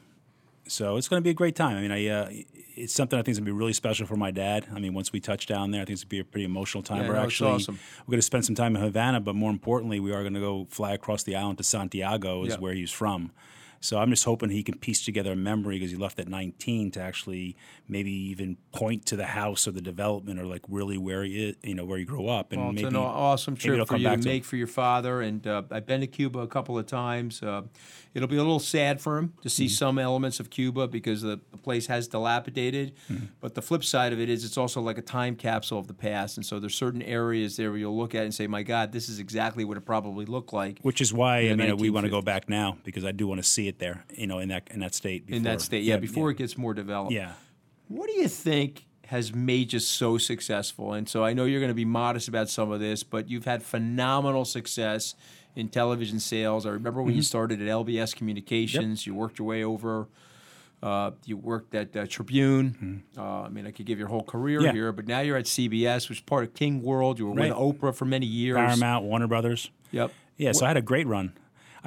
So 0.67 0.97
it's 0.97 1.07
going 1.09 1.21
to 1.23 1.25
be 1.25 1.31
a 1.31 1.35
great 1.35 1.55
time. 1.55 1.77
I 1.77 1.81
mean, 1.83 1.93
I 1.93 2.07
uh, 2.09 2.31
it's 2.79 2.93
something 2.95 3.19
I 3.19 3.23
think 3.23 3.33
is 3.33 3.39
going 3.39 3.47
to 3.47 3.53
be 3.53 3.59
really 3.59 3.73
special 3.73 4.07
for 4.07 4.17
my 4.17 4.31
dad. 4.31 4.67
I 4.75 4.79
mean, 4.79 4.95
once 4.95 5.13
we 5.13 5.21
touch 5.21 5.47
down 5.47 5.71
there, 5.71 5.83
I 5.83 5.85
think 5.85 5.95
it's 5.95 6.05
going 6.05 6.09
to 6.09 6.17
be 6.17 6.21
a 6.21 6.25
pretty 6.25 6.45
emotional 6.45 6.83
time. 6.83 7.03
Yeah, 7.03 7.09
we're 7.09 7.15
no, 7.17 7.23
actually 7.23 7.51
awesome. 7.53 7.79
we're 8.07 8.13
going 8.13 8.19
to 8.19 8.23
spend 8.23 8.45
some 8.45 8.55
time 8.55 8.77
in 8.77 8.83
Havana, 8.83 9.21
but 9.21 9.35
more 9.35 9.51
importantly, 9.51 10.01
we 10.01 10.13
are 10.13 10.23
going 10.23 10.35
to 10.35 10.41
go 10.41 10.67
fly 10.71 10.93
across 10.93 11.23
the 11.25 11.37
island 11.37 11.59
to 11.59 11.65
Santiago, 11.65 12.45
is 12.45 12.55
Yeah. 12.55 12.61
where 12.61 12.75
he's 12.75 12.91
from. 12.91 13.33
So 13.81 13.99
I'm 13.99 14.11
just 14.11 14.25
hoping 14.25 14.51
he 14.51 14.63
can 14.63 14.79
piece 14.79 15.05
together 15.05 15.33
a 15.33 15.37
memory 15.37 15.77
because 15.79 15.91
he 15.93 15.97
left 15.97 16.19
at 16.19 16.27
19 16.29 16.91
to 16.93 17.01
actually 17.01 17.57
maybe 17.89 18.11
even 18.11 18.57
point 18.73 19.07
to 19.07 19.17
the 19.17 19.27
house 19.27 19.69
or 19.69 19.71
the 19.71 19.81
development 19.81 20.41
or 20.41 20.45
like 20.47 20.63
really 20.69 20.99
where 20.99 21.23
he 21.25 21.49
is, 21.51 21.57
you 21.63 21.75
know, 21.75 21.85
where 21.85 21.99
he 21.99 22.05
grew 22.05 22.29
up, 22.29 22.53
and 22.53 22.61
Well, 22.61 22.73
it's 22.73 22.83
an 22.83 22.97
awesome 22.97 23.55
trip 23.57 23.87
for 23.87 23.97
you 23.97 24.03
to 24.03 24.05
back 24.05 24.21
to 24.21 24.29
him. 24.29 24.33
make 24.35 24.45
for 24.45 24.57
your 24.57 24.67
father. 24.67 25.21
And 25.23 25.47
uh, 25.47 25.63
I've 25.71 25.87
been 25.87 26.01
to 26.01 26.07
Cuba 26.07 26.41
a 26.41 26.49
couple 26.49 26.77
of 26.79 26.87
times. 26.87 27.43
Uh, 27.43 27.63
it'll 28.15 28.29
be 28.29 28.37
a 28.37 28.43
little 28.43 28.59
sad 28.59 29.01
for 29.01 29.19
him 29.19 29.35
to 29.43 29.49
see 29.49 29.67
Mm-hmm. 29.67 29.73
some 29.75 29.99
elements 29.99 30.41
of 30.41 30.51
Cuba 30.51 30.89
because 30.89 31.23
the, 31.23 31.39
the 31.53 31.59
place 31.59 31.87
has 31.87 32.09
dilapidated. 32.09 32.95
Mm-hmm. 33.11 33.27
But 33.41 33.55
the 33.55 33.63
flip 33.63 33.85
side 33.85 34.13
of 34.13 34.21
it 34.21 34.29
is 34.29 34.45
it's 34.45 34.57
also 34.59 34.81
like 34.81 34.99
a 34.99 35.03
time 35.03 35.37
capsule 35.37 35.79
of 35.79 35.87
the 35.87 35.95
past. 35.95 36.37
And 36.37 36.45
so 36.45 36.59
there's 36.59 36.75
certain 36.75 37.03
areas 37.03 37.57
there 37.57 37.71
where 37.71 37.79
you'll 37.79 37.97
look 37.97 38.15
at 38.15 38.25
and 38.25 38.35
say, 38.35 38.47
my 38.47 38.63
God, 38.63 38.93
this 38.93 39.09
is 39.09 39.19
exactly 39.19 39.65
what 39.65 39.77
it 39.77 39.83
probably 39.85 40.25
looked 40.25 40.53
like 40.53 40.81
Which 40.83 41.01
is 41.01 41.13
why 41.13 41.49
I 41.51 41.55
mean 41.55 41.77
we 41.77 41.91
want 41.91 42.05
to 42.05 42.11
go 42.11 42.23
back 42.23 42.49
now 42.49 42.79
because 42.83 43.05
I 43.05 43.13
do 43.13 43.27
want 43.27 43.43
to 43.43 43.49
see 43.49 43.68
it 43.69 43.79
there, 43.79 44.05
you 44.15 44.27
know, 44.27 44.39
in 44.39 44.49
that 44.49 44.69
in 44.71 44.81
that 44.81 44.95
state. 44.95 45.27
Before, 45.27 45.37
in 45.37 45.43
that 45.45 45.61
state. 45.61 45.85
Yeah, 45.85 45.97
before 45.99 46.31
it 46.31 46.37
gets 46.39 46.59
more 46.59 46.75
developed. 46.75 47.13
yeah. 47.13 47.33
What 47.89 48.09
do 48.09 48.15
you 48.21 48.29
think 48.29 48.85
has 49.07 49.33
made 49.35 49.73
you 49.73 49.79
so 49.79 50.19
successful? 50.19 50.93
And 50.93 51.09
so 51.09 51.25
I 51.25 51.33
know 51.33 51.45
you're 51.47 51.61
going 51.61 51.71
to 51.71 51.75
be 51.75 51.87
modest 51.87 52.29
about 52.29 52.51
some 52.51 52.71
of 52.71 52.81
this, 52.81 53.03
but 53.03 53.31
you've 53.31 53.47
had 53.47 53.63
phenomenal 53.63 54.45
success 54.45 55.15
in 55.57 55.69
television 55.71 56.21
sales. 56.21 56.67
I 56.67 56.71
remember 56.71 57.03
when 57.03 57.15
you 57.15 57.23
started 57.23 57.63
at 57.63 57.67
LBS 57.69 58.15
Communications, 58.15 59.07
you 59.07 59.15
worked 59.15 59.39
your 59.39 59.49
way 59.49 59.65
over. 59.65 60.07
Uh, 60.81 61.11
you 61.25 61.37
worked 61.37 61.75
at 61.75 61.97
uh, 61.97 62.07
Tribune. 62.07 63.03
Uh, 63.17 63.23
I 63.43 63.49
mean, 63.49 63.67
I 63.67 63.73
could 63.73 63.87
give 63.87 63.99
your 63.99 64.07
whole 64.09 64.23
career 64.23 64.61
Yeah. 64.61 64.73
here, 64.73 64.93
but 64.93 65.09
now 65.09 65.21
you're 65.21 65.37
at 65.37 65.47
CBS, 65.47 66.09
which 66.09 66.19
is 66.19 66.23
part 66.23 66.45
of 66.45 66.55
King 66.55 66.83
World. 66.83 67.19
You 67.19 67.27
were 67.27 67.35
Right. 67.35 67.49
with 67.49 67.59
Oprah 67.81 67.95
for 67.95 68.05
many 68.05 68.27
years. 68.27 68.57
Paramount, 68.57 69.05
Warner 69.05 69.27
Brothers. 69.27 69.71
Yep. 69.91 70.13
Yeah, 70.37 70.53
so 70.53 70.65
I 70.67 70.69
had 70.69 70.77
a 70.77 70.83
great 70.83 71.07
run. 71.09 71.33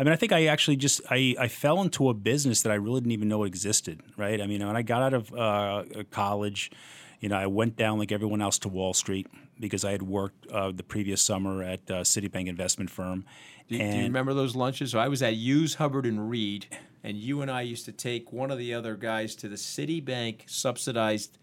I 0.01 0.03
mean, 0.03 0.13
I 0.13 0.15
think 0.15 0.31
I 0.31 0.47
actually 0.47 0.77
just 0.77 0.99
I, 1.11 1.35
I 1.39 1.47
fell 1.47 1.79
into 1.79 2.09
a 2.09 2.15
business 2.15 2.63
that 2.63 2.71
I 2.71 2.75
really 2.75 3.01
didn't 3.01 3.11
even 3.11 3.27
know 3.27 3.43
existed. 3.43 4.01
Right? 4.17 4.41
I 4.41 4.47
mean, 4.47 4.65
when 4.65 4.75
I 4.75 4.81
got 4.81 5.03
out 5.03 5.13
of 5.13 5.31
uh, 5.31 5.83
college, 6.09 6.71
you 7.19 7.29
know, 7.29 7.37
I 7.37 7.45
went 7.45 7.75
down 7.75 7.99
like 7.99 8.11
everyone 8.11 8.41
else 8.41 8.57
to 8.59 8.67
Wall 8.67 8.95
Street 8.95 9.27
because 9.59 9.85
I 9.85 9.91
had 9.91 10.01
worked 10.01 10.47
uh, 10.47 10.71
the 10.71 10.81
previous 10.81 11.21
summer 11.21 11.61
at 11.61 11.81
uh, 11.91 12.01
Citibank 12.01 12.47
investment 12.47 12.89
firm. 12.89 13.25
Do, 13.69 13.77
do 13.77 13.83
you 13.83 14.01
remember 14.01 14.33
those 14.33 14.55
lunches? 14.55 14.89
So 14.89 14.97
I 14.97 15.07
was 15.07 15.21
at 15.21 15.35
Hughes, 15.35 15.75
Hubbard, 15.75 16.07
and 16.07 16.31
Reed, 16.31 16.65
and 17.03 17.15
you 17.15 17.43
and 17.43 17.51
I 17.51 17.61
used 17.61 17.85
to 17.85 17.91
take 17.91 18.33
one 18.33 18.49
of 18.49 18.57
the 18.57 18.73
other 18.73 18.95
guys 18.95 19.35
to 19.35 19.47
the 19.47 19.55
Citibank 19.55 20.49
subsidized 20.49 21.37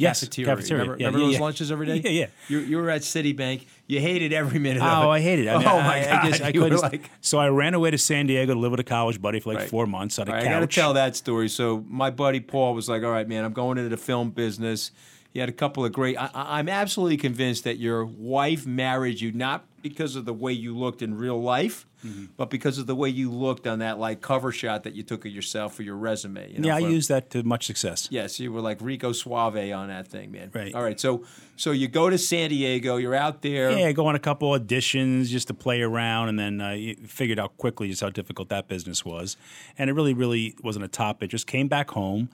Yes, 0.00 0.20
cafeteria. 0.20 0.56
cafeteria. 0.56 0.82
Remember, 0.82 1.00
Yeah, 1.00 1.06
remember 1.06 1.18
yeah, 1.20 1.26
those 1.26 1.34
yeah. 1.34 1.40
lunches 1.40 1.72
every 1.72 1.86
day? 1.86 1.96
Yeah, 1.96 2.10
yeah. 2.10 2.26
You, 2.48 2.58
you 2.60 2.76
were 2.78 2.90
at 2.90 3.02
Citibank. 3.02 3.66
You 3.86 4.00
hated 4.00 4.32
every 4.32 4.58
minute 4.58 4.82
of 4.82 4.88
oh, 4.88 5.02
it. 5.02 5.06
Oh, 5.06 5.10
I 5.10 5.20
hated 5.20 5.46
it. 5.46 5.50
I 5.50 5.58
mean, 5.58 5.68
oh 5.68 5.80
my 5.82 5.98
I, 6.00 6.04
god! 6.04 6.28
just 6.30 6.42
I 6.42 6.52
were 6.58 6.68
like, 6.78 7.10
so 7.20 7.38
I 7.38 7.48
ran 7.48 7.74
away 7.74 7.90
to 7.90 7.98
San 7.98 8.26
Diego 8.26 8.54
to 8.54 8.60
live 8.60 8.70
with 8.70 8.80
a 8.80 8.84
college 8.84 9.20
buddy 9.20 9.40
for 9.40 9.50
like 9.50 9.58
Right. 9.60 9.68
four 9.68 9.86
months 9.86 10.18
on 10.18 10.28
a 10.28 10.32
right, 10.32 10.42
couch. 10.44 10.48
I 10.48 10.54
got 10.54 10.60
to 10.60 10.66
tell 10.66 10.94
that 10.94 11.16
story. 11.16 11.48
So 11.48 11.84
my 11.88 12.10
buddy 12.10 12.40
Paul 12.40 12.74
was 12.74 12.88
like, 12.88 13.02
"All 13.02 13.10
right, 13.10 13.28
man, 13.28 13.44
I'm 13.44 13.52
going 13.52 13.78
into 13.78 13.90
the 13.90 13.96
film 13.96 14.30
business." 14.30 14.90
He 15.32 15.38
had 15.38 15.48
a 15.48 15.52
couple 15.52 15.84
of 15.84 15.92
great. 15.92 16.16
I, 16.16 16.28
I- 16.34 16.58
I'm 16.58 16.68
absolutely 16.68 17.16
convinced 17.16 17.64
that 17.64 17.78
your 17.78 18.04
wife 18.04 18.66
married 18.66 19.20
you 19.20 19.30
not 19.32 19.64
because 19.82 20.16
of 20.16 20.24
the 20.24 20.34
way 20.34 20.52
you 20.52 20.76
looked 20.76 21.02
in 21.02 21.16
real 21.16 21.40
life, 21.40 21.86
Mm-hmm. 22.04 22.26
but 22.38 22.48
because 22.48 22.78
of 22.78 22.86
the 22.86 22.94
way 22.94 23.10
you 23.10 23.30
looked 23.30 23.66
on 23.66 23.80
that 23.80 23.98
like 23.98 24.22
cover 24.22 24.52
shot 24.52 24.84
that 24.84 24.94
you 24.94 25.02
took 25.02 25.26
of 25.26 25.32
yourself 25.32 25.74
for 25.74 25.82
your 25.82 25.96
resume. 25.96 26.50
You 26.50 26.60
know, 26.60 26.68
yeah, 26.68 26.76
I 26.76 26.78
used 26.78 27.10
that 27.10 27.28
to 27.30 27.42
much 27.42 27.66
success. 27.66 28.08
Yes, 28.10 28.40
you 28.40 28.50
were 28.52 28.62
like 28.62 28.78
Rico 28.80 29.12
Suave 29.12 29.56
on 29.72 29.88
that 29.88 30.08
thing, 30.08 30.32
man. 30.32 30.50
Right. 30.54 30.74
All 30.74 30.82
right. 30.82 30.98
So, 30.98 31.24
so 31.56 31.72
you 31.72 31.88
go 31.88 32.08
to 32.08 32.16
San 32.16 32.48
Diego. 32.48 32.96
You're 32.96 33.14
out 33.14 33.42
there. 33.42 33.70
Yeah, 33.72 33.92
go 33.92 34.06
on 34.06 34.14
a 34.14 34.18
couple 34.18 34.50
auditions 34.50 35.26
just 35.26 35.48
to 35.48 35.54
play 35.54 35.82
around, 35.82 36.30
and 36.30 36.38
then 36.38 36.60
uh, 36.60 36.70
you 36.70 36.94
figured 37.06 37.38
out 37.38 37.56
quickly 37.58 37.88
just 37.90 38.00
how 38.00 38.08
difficult 38.08 38.48
that 38.48 38.66
business 38.66 39.04
was. 39.04 39.36
And 39.76 39.90
it 39.90 39.92
really, 39.92 40.14
really 40.14 40.54
wasn't 40.62 40.86
a 40.86 40.88
top 40.88 41.22
It 41.22 41.28
just 41.28 41.46
Came 41.46 41.68
back 41.68 41.90
home, 41.90 42.30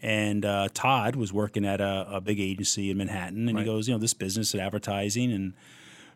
and 0.00 0.44
uh, 0.46 0.68
Todd 0.72 1.14
was 1.16 1.30
working 1.32 1.66
at 1.66 1.80
a, 1.82 2.06
a 2.10 2.20
big 2.22 2.40
agency 2.40 2.90
in 2.90 2.96
Manhattan, 2.96 3.48
and 3.48 3.56
Right. 3.56 3.66
he 3.66 3.70
goes, 3.70 3.86
you 3.86 3.94
know, 3.94 3.98
this 3.98 4.14
business 4.14 4.54
at 4.54 4.60
advertising, 4.60 5.30
and 5.30 5.52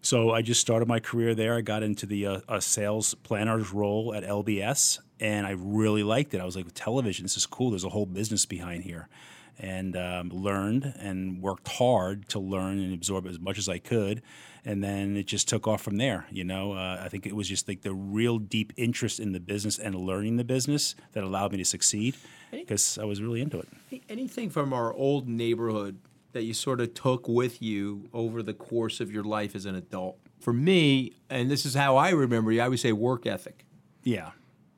so 0.05 0.33
I 0.33 0.43
just 0.43 0.61
started 0.61 0.87
my 0.87 1.01
career 1.01 1.35
there. 1.35 1.55
I 1.55 1.63
got 1.63 1.83
into 1.83 2.05
the 2.05 2.27
uh, 2.27 2.41
a 2.47 2.61
sales 2.61 3.15
planner's 3.15 3.73
role 3.73 4.15
at 4.15 4.23
LBS, 4.23 4.99
and 5.19 5.47
I 5.47 5.53
really 5.53 6.03
liked 6.03 6.35
it. 6.35 6.41
I 6.43 6.45
was 6.45 6.57
like, 6.57 6.67
television, 6.75 7.25
this 7.25 7.39
is 7.39 7.47
cool. 7.47 7.71
There's 7.71 7.85
a 7.85 7.89
whole 7.89 8.05
business 8.05 8.45
behind 8.45 8.85
here, 8.85 9.09
and 9.59 9.97
um, 9.97 10.29
learned 10.29 10.93
and 10.99 11.41
worked 11.41 11.69
hard 11.69 12.29
to 12.29 12.39
learn 12.39 12.81
and 12.81 12.93
absorb 12.93 13.27
as 13.27 13.41
much 13.41 13.57
as 13.57 13.67
I 13.67 13.79
could. 13.79 14.21
And 14.67 14.85
then 14.85 15.17
it 15.17 15.27
just 15.27 15.49
took 15.49 15.67
off 15.67 15.81
from 15.81 15.97
there. 15.97 16.27
You 16.31 16.45
know, 16.45 16.73
uh, 16.73 17.01
I 17.03 17.09
think 17.09 17.27
it 17.27 17.35
was 17.35 17.49
just 17.49 17.67
like 17.67 17.81
the 17.81 17.95
real 17.95 18.39
deep 18.39 18.75
interest 18.77 19.21
in 19.21 19.33
the 19.33 19.41
business 19.41 19.79
and 19.79 19.95
learning 19.95 20.37
the 20.37 20.45
business 20.45 20.95
that 21.13 21.25
allowed 21.25 21.53
me 21.53 21.59
to 21.59 21.65
succeed 21.65 22.15
because 22.51 22.99
I 22.99 23.05
was 23.05 23.23
really 23.23 23.41
into 23.41 23.59
it. 23.59 23.69
Anything 24.09 24.51
from 24.51 24.73
our 24.75 24.93
old 24.93 25.29
neighborhood 25.29 25.99
that 26.35 26.43
you 26.43 26.53
sort 26.53 26.81
of 26.81 26.93
took 26.95 27.27
with 27.27 27.63
you 27.63 28.09
over 28.13 28.43
the 28.43 28.53
course 28.53 29.01
of 29.01 29.11
your 29.11 29.25
life 29.25 29.55
as 29.57 29.65
an 29.65 29.75
adult? 29.75 30.19
For 30.41 30.53
me, 30.53 31.13
and 31.31 31.51
this 31.51 31.65
is 31.65 31.75
how 31.75 31.97
I 31.97 32.11
remember 32.11 32.53
you, 32.53 32.61
I 32.61 32.69
would 32.69 32.79
say 32.79 32.93
work 32.93 33.25
ethic. 33.27 33.65
Yeah. 34.03 34.33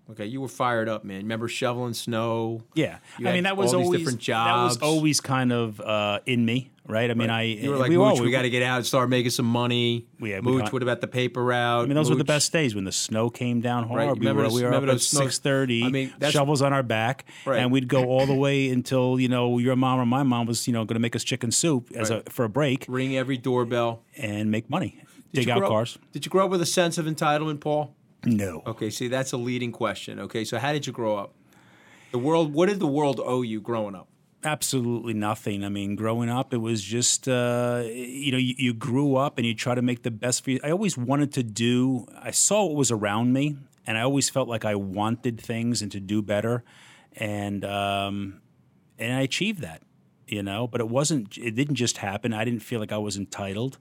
Okay, 0.09 0.27
you 0.27 0.40
were 0.40 0.49
fired 0.49 0.88
up, 0.88 1.05
man. 1.05 1.23
Remember 1.23 1.49
shoveling 1.49 1.95
snow? 1.95 2.62
Yeah, 2.75 2.99
I 3.19 3.33
mean 3.33 3.42
that 3.42 3.57
was 3.57 3.75
always 3.75 3.99
different 3.99 4.25
that 4.27 4.62
was 4.62 4.79
always 4.79 5.21
kind 5.21 5.53
of 5.53 5.81
uh, 5.81 6.21
in 6.27 6.45
me, 6.45 6.71
right? 6.88 7.11
I 7.11 7.14
mean, 7.14 7.31
I 7.31 7.42
You 7.42 7.70
were 7.70 7.77
eh, 7.77 7.79
like, 7.79 7.88
we 7.90 7.96
Mooch, 7.96 8.18
all- 8.18 8.22
we 8.25 8.31
got 8.31 8.42
to 8.42 8.51
get 8.51 8.62
out 8.62 8.77
and 8.79 8.87
start 8.87 9.09
making 9.09 9.31
some 9.31 9.46
money. 9.46 10.07
Yeah, 10.20 10.40
we 10.40 10.53
Mooch, 10.53 10.64
got- 10.64 10.72
what 10.72 10.83
about 10.83 11.01
the 11.01 11.07
paper 11.09 11.42
route? 11.44 11.85
I 11.85 11.87
mean, 11.87 11.94
those 11.94 12.11
were 12.11 12.16
the 12.16 12.25
best 12.25 12.53
days 12.53 12.75
when 12.75 12.85
the 12.85 12.92
snow 12.92 13.31
came 13.31 13.61
down 13.61 13.88
hard. 13.88 13.96
Right, 13.99 14.12
We 14.12 14.18
remember 14.20 14.42
were, 14.42 14.49
those- 14.49 14.55
we 14.55 14.64
were 14.64 14.72
up 14.75 14.85
at 14.85 15.01
six 15.01 15.38
thirty. 15.38 15.85
I 15.85 15.88
mean, 15.88 16.12
shovels 16.31 16.62
on 16.62 16.72
our 16.72 16.83
back, 16.83 17.25
Right. 17.44 17.59
and 17.61 17.70
we'd 17.72 17.88
go 17.88 18.05
all 18.07 18.27
the 18.27 18.35
way 18.35 18.68
until 18.70 19.18
you 19.20 19.29
know 19.29 19.59
your 19.59 19.77
mom 19.77 19.99
or 20.01 20.07
my 20.07 20.22
mom 20.22 20.46
was 20.46 20.66
you 20.66 20.72
know 20.72 20.85
going 20.85 20.94
to 20.96 21.01
make 21.01 21.16
us 21.16 21.25
chicken 21.25 21.51
soup 21.51 21.90
as 21.94 22.11
Right. 22.11 22.22
a 22.27 22.31
for 22.31 22.44
a 22.44 22.49
break 22.49 22.87
Ring 22.88 23.16
every 23.16 23.37
doorbell. 23.37 24.03
and 24.16 24.51
make 24.51 24.68
money, 24.70 25.03
Did 25.33 25.40
dig 25.40 25.51
out 25.51 25.59
grow- 25.61 25.68
cars. 25.68 25.99
Did 26.12 26.25
you 26.25 26.31
grow 26.31 26.44
up 26.44 26.51
with 26.51 26.61
a 26.62 26.66
sense 26.66 26.99
of 26.99 27.07
entitlement, 27.07 27.61
Paul? 27.61 27.94
No, 28.25 28.62
Okay, 28.66 28.90
see, 28.90 29.07
that's 29.09 29.33
a 29.33 29.37
leading 29.37 29.70
question. 29.70 30.18
Okay, 30.18 30.42
so 30.44 30.59
how 30.59 30.72
did 30.72 30.87
you 30.87 30.92
grow 30.92 31.16
up? 31.16 31.35
The 32.12 32.18
world. 32.18 32.53
What 32.55 32.68
did 32.68 32.81
the 32.81 32.87
world 32.87 33.20
owe 33.25 33.42
you 33.42 33.61
growing 33.61 33.94
up? 33.94 34.09
Absolutely 34.44 35.14
nothing. 35.14 35.64
I 35.64 35.68
mean, 35.68 35.96
growing 35.96 36.29
up, 36.31 36.53
it 36.55 36.59
was 36.59 36.83
just 36.83 37.29
uh, 37.29 37.83
you 37.87 38.33
know 38.33 38.38
you, 38.38 38.55
you 38.59 38.75
grew 38.75 39.16
up 39.16 39.38
and 39.38 39.46
you 39.46 39.55
try 39.55 39.75
to 39.75 39.83
make 39.83 40.03
the 40.03 40.11
best 40.11 40.44
for 40.44 40.51
you. 40.53 40.61
I 40.62 40.70
always 40.70 40.96
wanted 40.96 41.33
to 41.35 41.42
do. 41.42 42.07
I 42.20 42.31
saw 42.31 42.64
what 42.66 42.77
was 42.77 42.90
around 42.90 43.33
me, 43.33 43.57
and 43.87 43.99
I 43.99 44.03
always 44.03 44.29
felt 44.31 44.49
like 44.49 44.64
I 44.64 44.75
wanted 44.75 45.40
things 45.40 45.83
and 45.83 45.90
to 45.92 46.01
do 46.01 46.22
better, 46.22 46.64
and 47.16 47.64
um, 47.64 48.40
and 48.99 49.12
I 49.14 49.20
achieved 49.22 49.61
that. 49.62 49.83
you 50.29 50.42
know 50.42 50.66
but 50.66 50.81
it 50.81 50.88
wasn't 50.88 51.38
it 51.38 51.55
didn't 51.55 51.77
just 51.77 51.99
happen 51.99 52.33
i 52.35 52.42
didn't 52.44 52.64
feel 52.68 52.81
like 52.81 52.90
i 52.90 52.99
was 52.99 53.16
entitled 53.16 53.79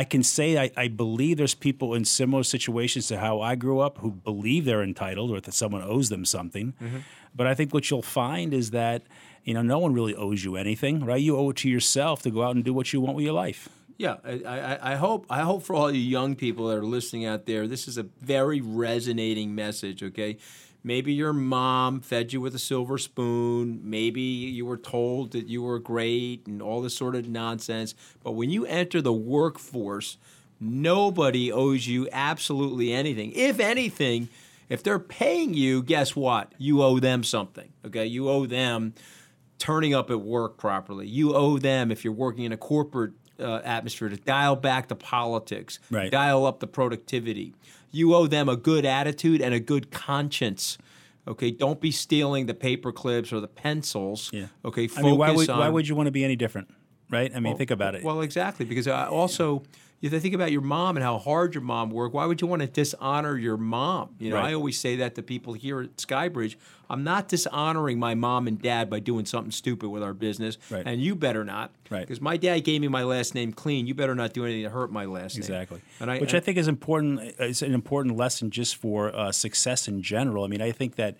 i 0.00 0.04
can 0.04 0.22
say 0.22 0.48
i, 0.64 0.70
I 0.84 0.86
believe 0.86 1.38
there's 1.38 1.56
people 1.56 1.88
in 1.98 2.04
similar 2.04 2.44
situations 2.44 3.08
to 3.08 3.18
how 3.18 3.40
i 3.40 3.56
grew 3.56 3.80
up 3.86 3.98
who 3.98 4.12
believe 4.12 4.64
they're 4.64 4.84
entitled 4.92 5.32
or 5.32 5.40
that 5.40 5.54
someone 5.54 5.82
owes 5.82 6.08
them 6.08 6.24
something 6.24 6.68
Mm-hmm. 6.80 6.98
but 7.34 7.48
i 7.48 7.54
think 7.58 7.74
what 7.74 7.90
you'll 7.90 8.10
find 8.22 8.54
is 8.54 8.70
that 8.70 9.02
you 9.48 9.54
know 9.54 9.62
no 9.62 9.78
one 9.78 9.94
really 9.94 10.14
owes 10.14 10.44
you 10.44 10.56
anything 10.56 11.02
right 11.04 11.22
you 11.22 11.34
owe 11.34 11.48
it 11.48 11.56
to 11.56 11.70
yourself 11.70 12.20
to 12.20 12.30
go 12.30 12.42
out 12.42 12.54
and 12.54 12.64
do 12.64 12.74
what 12.74 12.92
you 12.92 13.00
want 13.00 13.16
with 13.16 13.24
your 13.24 13.32
life 13.32 13.68
Yeah, 13.96 14.18
I, 14.24 14.42
I, 14.46 14.92
I 14.92 14.94
hope 14.94 15.26
I 15.28 15.40
hope 15.40 15.64
for 15.64 15.74
all 15.74 15.90
you 15.90 16.00
young 16.00 16.36
people 16.36 16.68
that 16.68 16.76
are 16.78 16.84
listening 16.84 17.26
out 17.26 17.46
there, 17.46 17.66
this 17.66 17.88
is 17.88 17.98
a 17.98 18.04
very 18.20 18.60
resonating 18.60 19.56
message. 19.56 20.04
Okay, 20.04 20.36
maybe 20.84 21.12
your 21.12 21.32
mom 21.32 22.00
fed 22.00 22.32
you 22.32 22.40
with 22.40 22.54
a 22.54 22.60
silver 22.60 22.96
spoon. 22.98 23.80
Maybe 23.82 24.20
you 24.20 24.64
were 24.66 24.76
told 24.76 25.32
that 25.32 25.48
you 25.48 25.62
were 25.62 25.80
great 25.80 26.46
and 26.46 26.62
all 26.62 26.80
this 26.80 26.96
sort 26.96 27.16
of 27.16 27.26
nonsense. 27.28 27.96
But 28.22 28.32
when 28.32 28.50
you 28.50 28.66
enter 28.66 29.02
the 29.02 29.12
workforce, 29.12 30.16
nobody 30.60 31.50
owes 31.50 31.88
you 31.88 32.08
absolutely 32.12 32.92
anything. 32.92 33.32
If 33.32 33.58
anything, 33.58 34.28
if 34.68 34.84
they're 34.84 35.00
paying 35.00 35.54
you, 35.54 35.82
guess 35.82 36.14
what? 36.14 36.52
You 36.56 36.82
owe 36.84 37.00
them 37.00 37.24
something. 37.24 37.72
Okay, 37.84 38.06
you 38.06 38.28
owe 38.28 38.46
them 38.46 38.94
turning 39.58 39.94
up 39.94 40.10
at 40.10 40.20
work 40.20 40.56
properly. 40.56 41.06
You 41.06 41.34
owe 41.34 41.58
them 41.58 41.90
if 41.90 42.04
you're 42.04 42.12
working 42.12 42.44
in 42.44 42.52
a 42.52 42.56
corporate 42.56 43.12
uh, 43.40 43.60
atmosphere 43.64 44.08
to 44.08 44.16
dial 44.16 44.56
back 44.56 44.88
the 44.88 44.96
politics, 44.96 45.78
Right. 45.90 46.10
dial 46.10 46.46
up 46.46 46.60
the 46.60 46.66
productivity. 46.66 47.54
You 47.90 48.14
owe 48.14 48.26
them 48.26 48.48
a 48.48 48.56
good 48.56 48.84
attitude 48.84 49.40
and 49.40 49.54
a 49.54 49.60
good 49.60 49.90
conscience. 49.90 50.78
Okay, 51.26 51.50
don't 51.50 51.80
be 51.80 51.90
stealing 51.90 52.46
the 52.46 52.54
paper 52.54 52.90
clips 52.92 53.32
or 53.32 53.40
the 53.40 53.48
pencils. 53.48 54.30
Yeah. 54.32 54.46
Okay, 54.64 54.84
i 54.84 54.86
focus 54.88 55.04
mean 55.04 55.18
why 55.18 55.30
would, 55.30 55.50
on 55.50 55.58
why 55.58 55.68
would 55.68 55.86
you 55.86 55.94
want 55.94 56.06
to 56.06 56.10
be 56.10 56.24
any 56.24 56.36
different 56.36 56.68
right 57.10 57.30
i 57.34 57.40
mean 57.40 57.56
think 57.56 57.70
about 57.70 57.94
it 57.94 58.02
well, 58.04 58.20
exactly, 58.20 58.66
because 58.66 58.86
I 58.86 59.06
also 59.06 59.54
you 59.54 59.62
have 60.06 60.12
to 60.16 60.20
think 60.20 60.34
about 60.34 60.52
your 60.52 60.60
mom 60.60 60.96
and 60.96 61.02
how 61.02 61.18
hard 61.18 61.54
your 61.54 61.62
mom 61.62 61.90
worked. 61.90 62.14
Why 62.14 62.24
would 62.24 62.40
you 62.40 62.46
want 62.46 62.62
to 62.62 62.68
dishonor 62.68 63.36
your 63.36 63.56
mom? 63.56 64.10
You 64.20 64.30
know, 64.30 64.36
Right. 64.36 64.50
I 64.50 64.54
always 64.54 64.78
say 64.78 64.94
that 64.96 65.16
to 65.16 65.22
people 65.22 65.54
here 65.54 65.80
at 65.82 65.96
Skybridge. 65.96 66.54
I'm 66.88 67.02
not 67.04 67.28
dishonoring 67.28 67.98
my 67.98 68.14
mom 68.14 68.46
and 68.46 68.62
dad 68.62 68.88
by 68.88 69.00
doing 69.00 69.26
something 69.26 69.50
stupid 69.50 69.88
with 69.90 70.02
our 70.02 70.14
business, 70.14 70.56
Right. 70.70 70.84
and 70.86 71.02
you 71.02 71.14
better 71.16 71.44
not, 71.44 71.72
Right. 71.90 72.00
Because 72.00 72.20
my 72.20 72.36
dad 72.36 72.60
gave 72.60 72.80
me 72.80 72.88
my 72.88 73.02
last 73.02 73.34
name 73.34 73.52
clean. 73.52 73.86
You 73.86 73.94
better 73.94 74.14
not 74.14 74.32
do 74.32 74.44
anything 74.44 74.62
to 74.62 74.70
hurt 74.70 74.92
my 74.92 75.04
last 75.04 75.34
name. 75.34 75.40
Exactly, 75.42 75.80
And 76.00 76.10
I, 76.10 76.18
which 76.18 76.32
and- 76.32 76.36
I 76.36 76.40
think 76.44 76.58
is 76.58 76.68
important. 76.68 77.34
It's 77.38 77.62
an 77.62 77.74
important 77.74 78.16
lesson 78.16 78.50
just 78.50 78.76
for 78.76 79.14
uh, 79.14 79.32
success 79.32 79.88
in 79.88 80.00
general. 80.02 80.44
I 80.44 80.46
mean, 80.46 80.62
I 80.62 80.70
think 80.72 80.94
that 80.96 81.16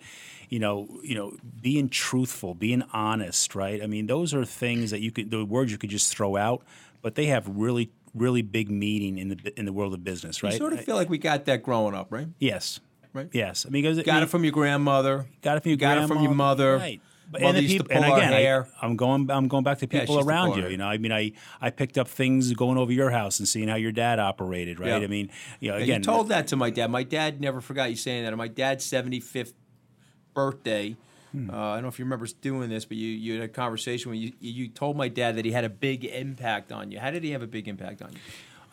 you 0.49 0.57
know, 0.57 0.87
you 1.03 1.13
know, 1.13 1.33
being 1.61 1.89
truthful, 1.89 2.55
being 2.55 2.81
honest, 2.91 3.53
right? 3.53 3.83
I 3.83 3.85
mean, 3.85 4.07
those 4.07 4.33
are 4.33 4.43
things 4.43 4.89
that 4.89 4.99
you 4.99 5.11
could, 5.11 5.29
the 5.29 5.45
words 5.45 5.71
you 5.71 5.77
could 5.77 5.91
just 5.91 6.11
throw 6.11 6.37
out, 6.37 6.63
but 7.03 7.13
they 7.13 7.27
have 7.27 7.47
really, 7.47 7.91
really 8.13 8.41
big 8.41 8.69
meaning 8.69 9.17
in 9.17 9.29
the 9.29 9.53
in 9.59 9.65
the 9.65 9.73
world 9.73 9.93
of 9.93 10.03
business, 10.03 10.43
right? 10.43 10.53
I 10.53 10.57
sort 10.57 10.73
of 10.73 10.83
feel 10.83 10.95
like 10.95 11.09
we 11.09 11.17
got 11.17 11.45
that 11.45 11.63
growing 11.63 11.95
up, 11.95 12.11
right? 12.11 12.27
yes, 12.39 12.79
Right. 13.11 13.27
Yes, 13.31 13.65
I 13.65 13.69
mean, 13.69 13.83
Got 13.83 14.07
I 14.07 14.13
mean, 14.13 14.23
it 14.23 14.29
from 14.29 14.43
your 14.43 14.53
grandmother. 14.53 15.25
got 15.41 15.57
it 15.57 15.63
from 15.63 15.69
your 15.71 15.77
grandmother. 15.77 16.07
got 16.07 16.13
it 16.13 16.15
from 16.15 16.23
your 16.23 16.35
mother. 16.35 16.77
right? 16.77 17.01
But, 17.31 17.41
Mother 17.41 17.59
and, 17.59 17.67
the 17.67 17.77
peop- 17.77 17.87
and 17.91 18.05
again. 18.05 18.33
I, 18.81 18.85
am 18.85 18.95
going. 18.95 19.29
I'm 19.29 19.47
going 19.47 19.63
back 19.63 19.77
to 19.79 19.87
people 19.87 20.19
to 20.19 20.27
around 20.27 20.57
you. 20.57 20.67
You 20.67 20.77
know, 20.77 20.87
I 20.87 20.97
mean, 20.97 21.11
I 21.11 21.33
I 21.61 21.69
picked 21.69 21.99
up 21.99 22.07
things 22.07 22.51
going 22.53 22.77
over 22.79 22.91
your 22.91 23.11
house 23.11 23.37
and 23.37 23.47
seeing 23.47 23.67
how 23.67 23.75
your 23.75 23.91
dad 23.91 24.17
operated. 24.17 24.79
Right. 24.79 24.89
Yeah. 24.89 24.95
I 24.97 25.07
mean, 25.07 25.29
you 25.59 25.69
know, 25.69 25.77
Yeah, 25.77 25.83
again, 25.83 25.99
you 25.99 26.05
told 26.05 26.29
that 26.29 26.47
to 26.47 26.55
my 26.55 26.71
dad. 26.71 26.89
My 26.89 27.03
dad 27.03 27.39
never 27.39 27.61
forgot 27.61 27.91
you 27.91 27.95
saying 27.95 28.23
that. 28.23 28.31
On 28.33 28.37
my 28.37 28.47
dad's 28.47 28.83
75th 28.83 29.53
birthday, 30.33 30.95
Hmm. 31.31 31.49
uh, 31.49 31.53
I 31.53 31.73
don't 31.75 31.83
know 31.83 31.89
if 31.89 31.99
you 31.99 32.05
remember 32.05 32.27
doing 32.41 32.69
this, 32.69 32.85
but 32.85 32.97
you, 32.97 33.07
you 33.07 33.33
had 33.39 33.43
a 33.43 33.47
conversation 33.47 34.09
where 34.09 34.17
you, 34.17 34.33
you 34.39 34.67
told 34.67 34.97
my 34.97 35.07
dad 35.07 35.35
that 35.35 35.45
he 35.45 35.51
had 35.51 35.63
a 35.63 35.69
big 35.69 36.05
impact 36.05 36.71
on 36.71 36.91
you. 36.91 36.99
How 36.99 37.11
did 37.11 37.23
he 37.23 37.31
have 37.31 37.41
a 37.41 37.47
big 37.47 37.67
impact 37.67 38.01
on 38.01 38.13
you? 38.13 38.19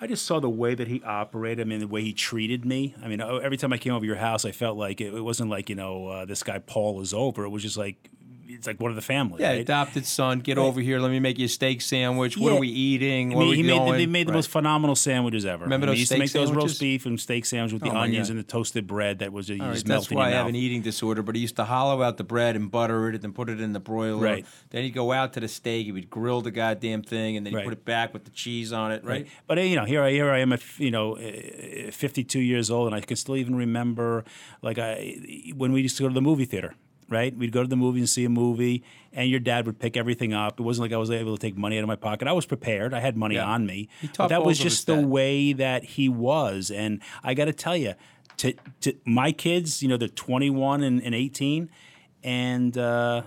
I 0.00 0.06
just 0.06 0.26
saw 0.26 0.40
the 0.40 0.50
way 0.50 0.74
that 0.74 0.88
he 0.88 1.02
operated. 1.02 1.66
I 1.66 1.68
mean, 1.68 1.80
the 1.80 1.86
way 1.86 2.02
he 2.02 2.12
treated 2.12 2.66
me. 2.66 2.94
I 3.02 3.08
mean, 3.08 3.20
every 3.20 3.56
time 3.56 3.72
I 3.72 3.78
came 3.78 3.94
over 3.94 4.04
your 4.04 4.16
house, 4.16 4.44
I 4.44 4.52
felt 4.52 4.76
like 4.76 5.00
it, 5.00 5.14
it 5.14 5.22
wasn't 5.22 5.50
like 5.50 5.70
you 5.70 5.74
know 5.74 6.08
uh, 6.08 6.24
this 6.26 6.42
guy 6.42 6.58
Paul 6.58 7.00
is 7.00 7.14
over. 7.14 7.44
It 7.44 7.48
was 7.48 7.62
just 7.62 7.78
like 7.78 8.10
it's 8.48 8.66
like 8.66 8.80
one 8.80 8.90
of 8.90 8.96
the 8.96 9.02
family. 9.02 9.42
Yeah, 9.42 9.50
right? 9.50 9.60
adopted 9.60 10.06
son, 10.06 10.40
get 10.40 10.58
over 10.58 10.80
here. 10.80 10.98
Let 10.98 11.10
me 11.10 11.20
make 11.20 11.38
you 11.38 11.46
a 11.46 11.48
steak 11.48 11.80
sandwich. 11.80 12.36
What 12.36 12.52
are 12.52 12.58
we 12.58 12.68
eating? 12.68 13.32
I 13.32 13.34
mean, 13.36 13.42
are 13.46 13.50
we 13.50 13.56
he 13.56 13.62
made 13.62 13.80
the, 13.80 13.92
they 13.92 14.06
made 14.06 14.26
the 14.26 14.32
Right. 14.32 14.36
most 14.38 14.50
phenomenal 14.50 14.96
sandwiches 14.96 15.44
ever. 15.46 15.64
Remember 15.64 15.86
I 15.86 15.88
mean, 15.88 15.90
those 15.92 15.96
he 15.96 16.00
used 16.00 16.10
to 16.12 16.14
steak 16.16 16.20
make 16.20 16.32
those 16.32 16.52
roast 16.52 16.80
beef 16.80 17.06
and 17.06 17.20
steak 17.20 17.44
sandwiches 17.46 17.74
with 17.74 17.82
Oh, 17.84 17.90
the 17.92 17.96
onions 17.98 18.28
God. 18.28 18.36
and 18.36 18.38
the 18.44 18.48
toasted 18.48 18.86
bread 18.86 19.18
that 19.20 19.32
was 19.32 19.46
just 19.48 19.60
All 19.60 19.68
right, 19.68 19.86
melt 19.86 20.02
that's 20.04 20.10
why 20.12 20.28
I 20.28 20.30
have 20.30 20.46
an 20.46 20.56
eating 20.56 20.82
disorder. 20.82 21.22
But 21.22 21.34
he 21.34 21.40
used 21.42 21.56
to 21.56 21.64
hollow 21.64 22.02
out 22.02 22.16
the 22.16 22.24
bread 22.24 22.56
and 22.56 22.70
butter 22.70 23.08
it, 23.08 23.14
and 23.14 23.22
then 23.24 23.32
put 23.32 23.48
it 23.48 23.60
in 23.60 23.72
the 23.72 23.80
broiler. 23.80 24.22
Right. 24.22 24.46
Then 24.70 24.82
he'd 24.84 24.90
go 24.90 25.12
out 25.12 25.32
to 25.34 25.40
the 25.40 25.48
steak. 25.48 25.86
He 25.86 25.92
would 25.92 26.10
grill 26.10 26.40
the 26.40 26.50
goddamn 26.50 27.02
thing, 27.02 27.36
and 27.36 27.46
then 27.46 27.54
he'd 27.54 27.64
put 27.64 27.72
it 27.72 27.84
back 27.84 28.12
with 28.12 28.24
the 28.24 28.30
cheese 28.30 28.72
on 28.72 28.92
it. 28.92 29.04
Right. 29.04 29.26
But 29.46 29.58
you 29.64 29.76
know, 29.76 29.84
here 29.84 30.02
I 30.02 30.10
here 30.10 30.30
I 30.30 30.38
am 30.38 30.52
at 30.52 30.62
you 30.78 30.90
know, 30.90 31.16
uh, 31.16 31.90
52 31.90 32.38
years 32.40 32.70
old, 32.70 32.86
and 32.86 32.94
I 32.94 33.00
can 33.00 33.16
still 33.16 33.36
even 33.36 33.54
remember 33.54 34.24
like 34.62 34.78
I 34.78 35.52
when 35.56 35.72
we 35.72 35.82
used 35.82 35.96
to 35.98 36.02
go 36.04 36.08
to 36.08 36.14
the 36.14 36.20
movie 36.22 36.44
theater. 36.44 36.74
Right, 37.08 37.36
we'd 37.36 37.52
go 37.52 37.62
to 37.62 37.68
the 37.68 37.76
movie 37.76 38.00
and 38.00 38.08
see 38.08 38.24
a 38.24 38.28
movie, 38.28 38.82
and 39.12 39.30
your 39.30 39.38
dad 39.38 39.64
would 39.66 39.78
pick 39.78 39.96
everything 39.96 40.32
up. 40.32 40.58
It 40.58 40.64
wasn't 40.64 40.82
like 40.86 40.92
I 40.92 40.96
was 40.96 41.10
able 41.12 41.36
to 41.36 41.40
take 41.40 41.56
money 41.56 41.78
out 41.78 41.82
of 41.82 41.86
my 41.88 41.94
pocket. 41.94 42.26
I 42.26 42.32
was 42.32 42.46
prepared. 42.46 42.92
I 42.92 42.98
had 42.98 43.16
money 43.16 43.36
Yeah. 43.36 43.46
on 43.46 43.64
me. 43.64 43.88
But 44.18 44.26
that 44.28 44.42
was 44.44 44.58
just 44.58 44.86
the 44.88 44.96
that. 44.96 45.06
way 45.06 45.52
that 45.52 45.84
he 45.84 46.08
was, 46.08 46.68
and 46.70 47.00
I 47.22 47.34
got 47.34 47.44
to 47.44 47.52
tell 47.52 47.76
you, 47.76 47.94
to, 48.38 48.54
to 48.80 48.94
my 49.04 49.30
kids, 49.30 49.82
you 49.84 49.88
know, 49.88 49.96
they're 49.96 50.08
21 50.08 50.82
and, 50.82 51.00
and 51.00 51.14
18, 51.14 51.70
and 52.24 52.76
uh, 52.76 53.22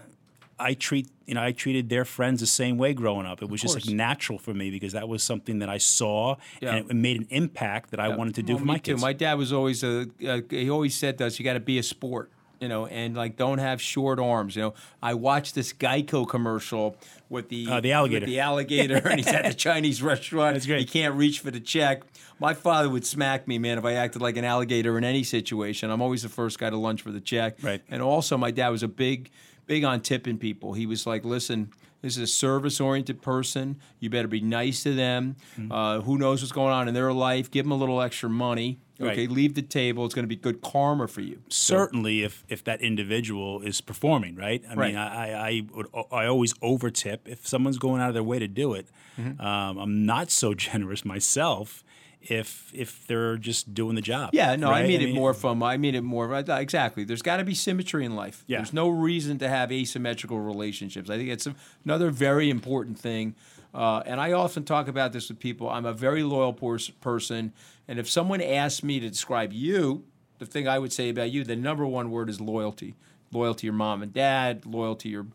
I 0.60 0.74
treat 0.74 1.08
you 1.26 1.36
know 1.36 1.42
I 1.44 1.52
treated 1.54 1.88
their 1.90 2.04
friends 2.06 2.42
the 2.42 2.48
same 2.48 2.78
way 2.78 2.94
growing 2.94 3.26
up. 3.26 3.42
It 3.42 3.50
was 3.50 3.62
just 3.62 3.76
like 3.76 3.86
natural 3.86 4.38
for 4.40 4.54
me 4.54 4.72
because 4.72 4.92
that 4.94 5.08
was 5.08 5.24
something 5.24 5.60
that 5.60 5.70
I 5.70 5.78
saw 5.78 6.36
Yeah. 6.60 6.76
and 6.76 6.90
it 6.92 6.94
made 6.96 7.18
an 7.18 7.28
impact 7.30 7.92
that 7.92 8.00
I 8.02 8.10
wanted 8.10 8.36
to 8.36 8.44
do 8.44 8.54
Well, 8.54 8.60
for 8.60 8.66
my 8.66 8.78
too. 8.78 8.92
kids. 8.94 9.02
My 9.02 9.14
dad 9.14 9.36
was 9.38 9.54
always 9.54 9.84
a. 9.84 10.08
Uh, 10.28 10.42
he 10.50 10.70
always 10.70 10.96
said 10.96 11.18
to 11.20 11.28
us, 11.28 11.40
"You 11.40 11.46
got 11.46 11.54
to 11.54 11.60
be 11.62 11.78
a 11.78 11.84
sport." 11.84 12.32
You 12.60 12.68
know, 12.68 12.88
and 12.88 13.16
like 13.16 13.38
don't 13.38 13.60
have 13.60 13.82
short 13.82 14.20
arms. 14.20 14.56
You 14.56 14.62
know, 14.64 14.74
I 15.02 15.14
watched 15.14 15.56
this 15.56 15.72
Geico 15.72 16.28
commercial 16.28 16.98
with 17.30 17.48
the 17.50 17.68
Uh, 17.70 17.80
the 17.80 17.94
alligator. 17.94 18.26
the 18.26 18.40
alligator, 18.42 18.98
and 19.08 19.18
he's 19.20 19.28
at 19.28 19.46
the 19.46 19.54
Chinese 19.70 20.02
restaurant. 20.04 20.56
That's 20.56 20.66
great. 20.66 20.80
He 20.80 20.86
can't 20.86 21.16
reach 21.16 21.40
for 21.40 21.52
the 21.52 21.60
check. 21.62 22.04
My 22.40 22.54
father 22.54 22.90
would 22.90 23.06
smack 23.06 23.48
me, 23.48 23.60
man, 23.60 23.78
if 23.78 23.86
I 23.86 23.94
acted 23.94 24.22
like 24.22 24.36
an 24.38 24.44
alligator 24.46 24.98
in 24.98 25.04
any 25.04 25.24
situation. 25.24 25.90
I'm 25.90 26.02
always 26.02 26.24
the 26.24 26.30
first 26.30 26.60
guy 26.60 26.70
to 26.70 26.78
lunch 26.78 27.02
for 27.02 27.12
the 27.12 27.22
check. 27.22 27.58
Right. 27.62 27.82
And 27.90 28.02
also, 28.02 28.38
my 28.38 28.52
dad 28.52 28.70
was 28.70 28.84
a 28.84 28.88
big, 28.90 29.30
big 29.66 29.84
on 29.86 30.02
tipping 30.02 30.38
people. 30.38 30.74
He 30.74 30.86
was 30.86 31.06
like, 31.08 31.24
listen. 31.24 31.70
This 32.02 32.16
is 32.18 32.24
a 32.24 32.28
service-oriented 32.28 33.22
person. 33.22 33.78
You 34.00 34.10
better 34.10 34.28
be 34.28 34.42
nice 34.42 34.84
to 34.84 34.94
them. 34.96 35.36
Mm-hmm. 35.58 35.72
Uh, 35.72 36.02
who 36.02 36.18
knows 36.18 36.42
what's 36.42 36.52
going 36.52 36.72
on 36.74 36.88
in 36.88 36.94
their 36.94 37.12
life? 37.12 37.52
Give 37.52 37.66
them 37.66 37.72
a 37.72 37.76
little 37.76 38.02
extra 38.02 38.30
money. 38.30 38.80
Okay, 39.02 39.28
Right. 39.28 39.32
leave 39.32 39.54
the 39.56 39.62
table. 39.62 40.06
It's 40.06 40.14
going 40.14 40.24
to 40.24 40.28
be 40.28 40.36
good 40.36 40.62
karma 40.62 41.08
for 41.08 41.22
you. 41.22 41.42
Certainly, 41.48 42.24
if 42.24 42.44
if 42.50 42.64
that 42.66 42.82
individual 42.82 43.62
is 43.62 43.80
performing 43.80 44.36
right, 44.36 44.62
I 44.70 44.74
Right. 44.76 44.88
mean, 44.90 44.98
I, 44.98 45.08
I 45.08 45.48
I 45.50 45.62
would 45.74 45.88
I 46.12 46.26
always 46.26 46.54
overtip 46.56 47.20
if 47.26 47.48
someone's 47.48 47.78
going 47.78 48.02
out 48.02 48.10
of 48.10 48.14
their 48.14 48.24
way 48.24 48.40
to 48.40 48.48
do 48.48 48.74
it. 48.74 48.88
Mm-hmm. 49.18 49.40
Um, 49.40 49.78
I'm 49.78 50.06
not 50.06 50.30
so 50.32 50.54
generous 50.68 51.06
myself 51.06 51.84
if 52.22 52.72
if 52.74 53.08
they're 53.08 53.38
just 53.38 53.74
doing 53.74 53.96
the 53.96 54.02
job. 54.02 54.32
Yeah, 54.34 54.56
no, 54.56 54.68
I 54.68 54.82
right? 54.82 54.88
mean 54.88 55.02
it 55.02 55.14
more 55.16 55.34
from. 55.34 55.64
I 55.64 55.78
mean 55.78 55.96
it 55.96 56.04
more 56.04 56.34
exactly. 56.36 57.04
There's 57.04 57.22
got 57.22 57.38
to 57.38 57.44
be 57.44 57.56
symmetry 57.56 58.06
in 58.06 58.16
life. 58.16 58.44
Yeah. 58.48 58.58
There's 58.58 58.74
no 58.74 58.90
reason 58.90 59.40
to 59.40 59.48
have 59.48 59.72
asymmetrical 59.72 60.40
relationships. 60.40 61.10
I 61.10 61.18
think 61.18 61.30
it's 61.30 61.48
another 61.86 62.12
very 62.12 62.50
important 62.50 63.00
thing. 63.00 63.36
Uh, 63.74 64.02
and 64.06 64.20
I 64.20 64.32
often 64.32 64.64
talk 64.64 64.88
about 64.88 65.14
this 65.14 65.30
with 65.30 65.40
people. 65.40 65.70
I'm 65.70 65.86
a 65.86 65.94
very 65.94 66.24
loyal 66.24 66.54
pers- 66.54 66.90
person, 66.90 67.54
and 67.88 68.00
if 68.00 68.10
someone 68.10 68.42
asked 68.42 68.84
me 68.84 69.00
to 69.00 69.10
describe 69.10 69.54
you, 69.54 70.04
the 70.40 70.46
thing 70.46 70.68
I 70.68 70.80
would 70.80 70.92
say 70.92 71.10
about 71.10 71.30
you, 71.32 71.44
the 71.44 71.56
number 71.56 71.86
one 71.86 72.10
word 72.12 72.30
is 72.30 72.42
loyalty. 72.42 72.96
Loyal 73.32 73.54
to 73.54 73.66
your 73.68 73.74
mom 73.74 74.02
and 74.02 74.12
dad. 74.12 74.66
Loyal 74.66 74.96
to 74.98 75.08
your 75.10 75.28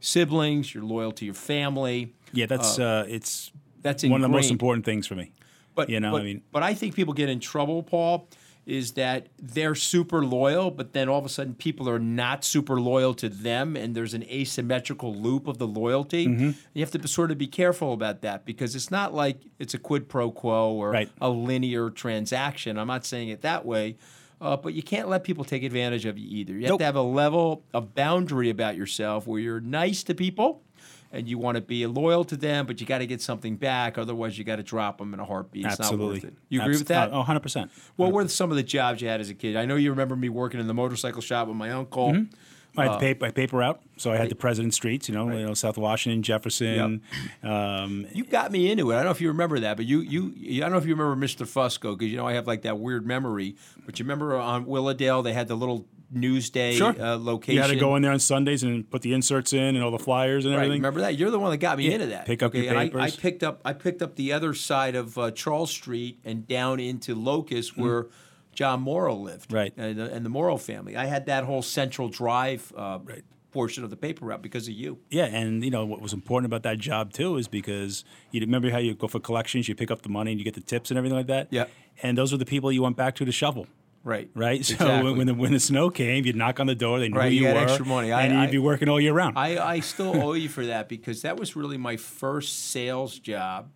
siblings. 0.00 0.74
You're 0.74 0.84
loyal 0.84 1.12
to 1.12 1.24
your 1.24 1.34
family. 1.34 2.12
Yeah, 2.32 2.46
that's 2.46 2.78
uh, 2.78 3.06
it's 3.08 3.52
That's 3.82 4.02
one 4.04 4.20
of 4.20 4.22
the 4.22 4.28
most 4.36 4.50
important 4.50 4.84
things 4.84 5.06
for 5.06 5.14
me. 5.14 5.30
But 5.76 5.88
You 5.90 6.00
know, 6.00 6.10
but, 6.10 6.22
I 6.22 6.24
mean- 6.24 6.42
but 6.50 6.62
I 6.64 6.74
think 6.74 6.96
people 6.96 7.14
get 7.14 7.28
in 7.28 7.38
trouble, 7.38 7.84
Paul, 7.84 8.28
is 8.64 8.92
that 8.94 9.28
they're 9.40 9.76
super 9.76 10.24
loyal, 10.24 10.72
but 10.72 10.92
then 10.92 11.08
all 11.08 11.20
of 11.20 11.24
a 11.24 11.28
sudden 11.28 11.54
people 11.54 11.88
are 11.88 12.00
not 12.00 12.42
super 12.44 12.80
loyal 12.80 13.14
to 13.14 13.28
them, 13.28 13.76
and 13.76 13.94
there's 13.94 14.12
an 14.14 14.24
asymmetrical 14.24 15.14
loop 15.14 15.46
of 15.46 15.58
the 15.58 15.66
loyalty. 15.68 16.26
Mm-hmm. 16.26 16.50
You 16.74 16.82
have 16.82 16.90
to 16.90 17.06
sort 17.06 17.30
of 17.30 17.38
be 17.38 17.46
careful 17.46 17.92
about 17.92 18.22
that 18.22 18.44
because 18.44 18.74
it's 18.74 18.90
not 18.90 19.14
like 19.14 19.38
it's 19.60 19.74
a 19.74 19.78
quid 19.78 20.08
pro 20.08 20.32
quo 20.32 20.72
or 20.72 20.90
Right. 20.90 21.08
a 21.20 21.30
linear 21.30 21.90
transaction. 21.90 22.76
I'm 22.76 22.88
not 22.88 23.04
saying 23.06 23.28
it 23.28 23.42
that 23.42 23.64
way. 23.64 23.96
Uh, 24.38 24.54
but 24.56 24.74
you 24.74 24.82
can't 24.82 25.08
let 25.08 25.24
people 25.24 25.44
take 25.44 25.62
advantage 25.62 26.04
of 26.04 26.18
you 26.18 26.28
either. 26.28 26.52
You 26.54 26.62
have 26.62 26.70
Nope. 26.70 26.78
to 26.80 26.84
have 26.84 26.96
a 26.96 27.00
level 27.02 27.62
of 27.72 27.94
boundary 27.94 28.50
about 28.50 28.76
yourself 28.76 29.26
where 29.26 29.40
you're 29.40 29.60
nice 29.60 30.02
to 30.02 30.14
people 30.14 30.62
and 31.12 31.28
you 31.28 31.38
want 31.38 31.56
to 31.56 31.60
be 31.60 31.86
loyal 31.86 32.24
to 32.24 32.36
them, 32.36 32.66
but 32.66 32.80
you 32.80 32.86
got 32.86 32.98
to 32.98 33.06
get 33.06 33.20
something 33.22 33.56
back. 33.56 33.98
Otherwise, 33.98 34.36
you 34.38 34.44
got 34.44 34.56
to 34.56 34.62
drop 34.62 34.98
them 34.98 35.14
in 35.14 35.20
a 35.20 35.24
heartbeat. 35.24 35.64
It's 35.66 35.80
Absolutely. 35.80 36.06
not 36.06 36.12
worth 36.14 36.24
it. 36.24 36.34
You 36.48 36.60
agree 36.62 36.76
with 36.76 36.88
that? 36.88 37.10
Oh, 37.12 37.18
100 37.18 37.40
percent. 37.40 37.70
What 37.96 38.12
were 38.12 38.26
some 38.28 38.50
of 38.50 38.56
the 38.56 38.62
jobs 38.62 39.00
you 39.00 39.08
had 39.08 39.20
as 39.20 39.30
a 39.30 39.34
kid? 39.34 39.56
I 39.56 39.64
know 39.64 39.76
you 39.76 39.90
remember 39.90 40.16
me 40.16 40.28
working 40.28 40.60
in 40.60 40.66
the 40.66 40.74
motorcycle 40.74 41.22
shop 41.22 41.48
with 41.48 41.56
my 41.56 41.70
uncle. 41.70 42.12
Mm-hmm. 42.12 42.34
I 42.78 42.82
had 42.82 42.90
Uh, 42.90 42.94
the 42.94 43.00
paper, 43.00 43.32
paper 43.32 43.62
out, 43.62 43.80
so 43.96 44.10
I 44.10 44.14
had 44.16 44.20
right. 44.20 44.28
the 44.28 44.34
President 44.34 44.74
Streets, 44.74 45.08
you 45.08 45.14
know, 45.14 45.30
you 45.34 45.46
know, 45.46 45.54
South 45.54 45.78
Washington, 45.78 46.22
Jefferson. 46.22 47.00
Um, 47.42 48.06
You 48.12 48.24
got 48.24 48.52
me 48.52 48.70
into 48.70 48.90
it. 48.90 48.94
I 48.94 48.98
don't 48.98 49.06
know 49.06 49.10
if 49.12 49.20
you 49.22 49.28
remember 49.28 49.60
that, 49.60 49.78
but 49.78 49.86
you, 49.86 50.00
you, 50.00 50.34
you 50.36 50.60
I 50.62 50.66
don't 50.66 50.72
know 50.72 50.78
if 50.78 50.84
you 50.86 50.94
remember 50.94 51.26
Mr. 51.26 51.46
Fusco 51.46 51.96
because 51.96 52.10
you 52.10 52.18
know 52.18 52.26
I 52.26 52.34
have 52.34 52.46
like 52.46 52.62
that 52.62 52.78
weird 52.78 53.06
memory. 53.06 53.56
But 53.86 53.98
you 53.98 54.04
remember 54.04 54.36
on 54.36 54.66
Willowdale 54.66 55.22
they 55.22 55.32
had 55.32 55.48
the 55.48 55.54
little 55.54 55.86
Newsday 56.14 56.74
sure. 56.74 56.94
uh, 57.00 57.16
location. 57.16 57.54
You 57.56 57.60
had 57.62 57.70
to 57.70 57.76
go 57.76 57.96
in 57.96 58.02
there 58.02 58.12
on 58.12 58.18
Sundays 58.20 58.62
and 58.62 58.88
put 58.90 59.02
the 59.02 59.12
inserts 59.12 59.52
in 59.52 59.74
and 59.74 59.82
all 59.82 59.90
the 59.90 59.98
flyers 59.98 60.44
and 60.44 60.54
Right, 60.54 60.62
everything. 60.62 60.80
remember 60.82 61.00
that? 61.00 61.16
You're 61.16 61.30
the 61.30 61.38
one 61.38 61.50
that 61.50 61.56
got 61.58 61.78
me 61.78 61.86
Yeah, 61.88 61.94
into 61.94 62.06
that. 62.06 62.26
pick 62.26 62.42
up 62.42 62.54
your 62.54 62.68
and 62.68 62.78
I, 62.78 62.90
I 63.04 63.10
picked 63.10 63.42
up 63.42 63.60
I 63.64 63.72
picked 63.72 64.02
up 64.02 64.14
the 64.16 64.32
other 64.32 64.54
side 64.54 64.94
of 64.94 65.18
uh, 65.18 65.30
Charles 65.32 65.70
Street 65.70 66.18
and 66.24 66.46
down 66.46 66.78
into 66.80 67.14
Locust 67.14 67.76
where 67.76 68.06
John 68.52 68.80
Morrow 68.80 69.14
lived. 69.16 69.52
Right. 69.52 69.72
And, 69.76 69.98
the- 69.98 70.12
and 70.12 70.24
the 70.24 70.30
Morrow 70.30 70.56
family. 70.56 70.96
I 70.96 71.06
had 71.06 71.26
that 71.26 71.44
whole 71.44 71.62
Central 71.62 72.08
Drive 72.08 72.72
uh, 72.76 73.00
Right. 73.04 73.22
portion 73.50 73.82
of 73.84 73.90
the 73.90 73.96
paper 73.96 74.26
route 74.26 74.42
because 74.42 74.68
of 74.68 74.74
you. 74.74 74.98
Yeah, 75.10 75.24
and 75.26 75.64
you 75.64 75.70
know 75.70 75.84
what 75.84 76.00
was 76.00 76.12
important 76.12 76.46
about 76.46 76.62
that 76.62 76.78
job 76.78 77.12
too 77.12 77.36
is 77.36 77.48
because 77.48 78.04
you 78.30 78.40
remember 78.40 78.70
how 78.70 78.78
you 78.78 78.94
go 78.94 79.08
for 79.08 79.18
collections, 79.18 79.68
you 79.68 79.74
pick 79.74 79.90
up 79.90 80.02
the 80.02 80.08
money 80.08 80.30
and 80.30 80.38
you 80.40 80.44
get 80.44 80.54
the 80.54 80.60
tips 80.60 80.90
and 80.90 80.96
everything 80.98 81.16
like 81.18 81.26
that. 81.26 81.48
Yeah. 81.50 81.64
and 82.02 82.16
those 82.16 82.30
were 82.32 82.38
the 82.38 82.44
people 82.46 82.70
you 82.70 82.82
went 82.82 82.96
back 82.96 83.14
to 83.16 83.24
to 83.24 83.32
shovel. 83.32 83.66
Right. 84.06 84.30
Right, 84.34 84.64
so 84.64 84.74
Exactly. 84.74 85.02
when, 85.10 85.18
when 85.18 85.26
the 85.26 85.34
when 85.34 85.52
the 85.52 85.58
snow 85.60 85.90
came, 85.90 86.24
you'd 86.24 86.36
knock 86.36 86.60
on 86.60 86.68
the 86.68 86.76
door. 86.76 87.00
They 87.00 87.08
knew 87.08 87.16
Right, 87.18 87.28
who 87.30 87.34
you, 87.34 87.40
you 87.42 87.46
had 87.48 87.56
were, 87.56 87.62
extra 87.64 87.84
money. 87.84 88.12
I- 88.12 88.22
and 88.26 88.40
you'd 88.42 88.52
be 88.52 88.58
working 88.58 88.88
all 88.88 89.00
year 89.00 89.12
round. 89.12 89.36
I, 89.36 89.58
I 89.58 89.80
still 89.80 90.22
owe 90.22 90.34
you 90.34 90.48
for 90.48 90.64
that 90.66 90.88
because 90.88 91.22
that 91.22 91.36
was 91.36 91.56
really 91.56 91.76
my 91.76 91.96
first 91.96 92.70
sales 92.70 93.18
job. 93.18 93.68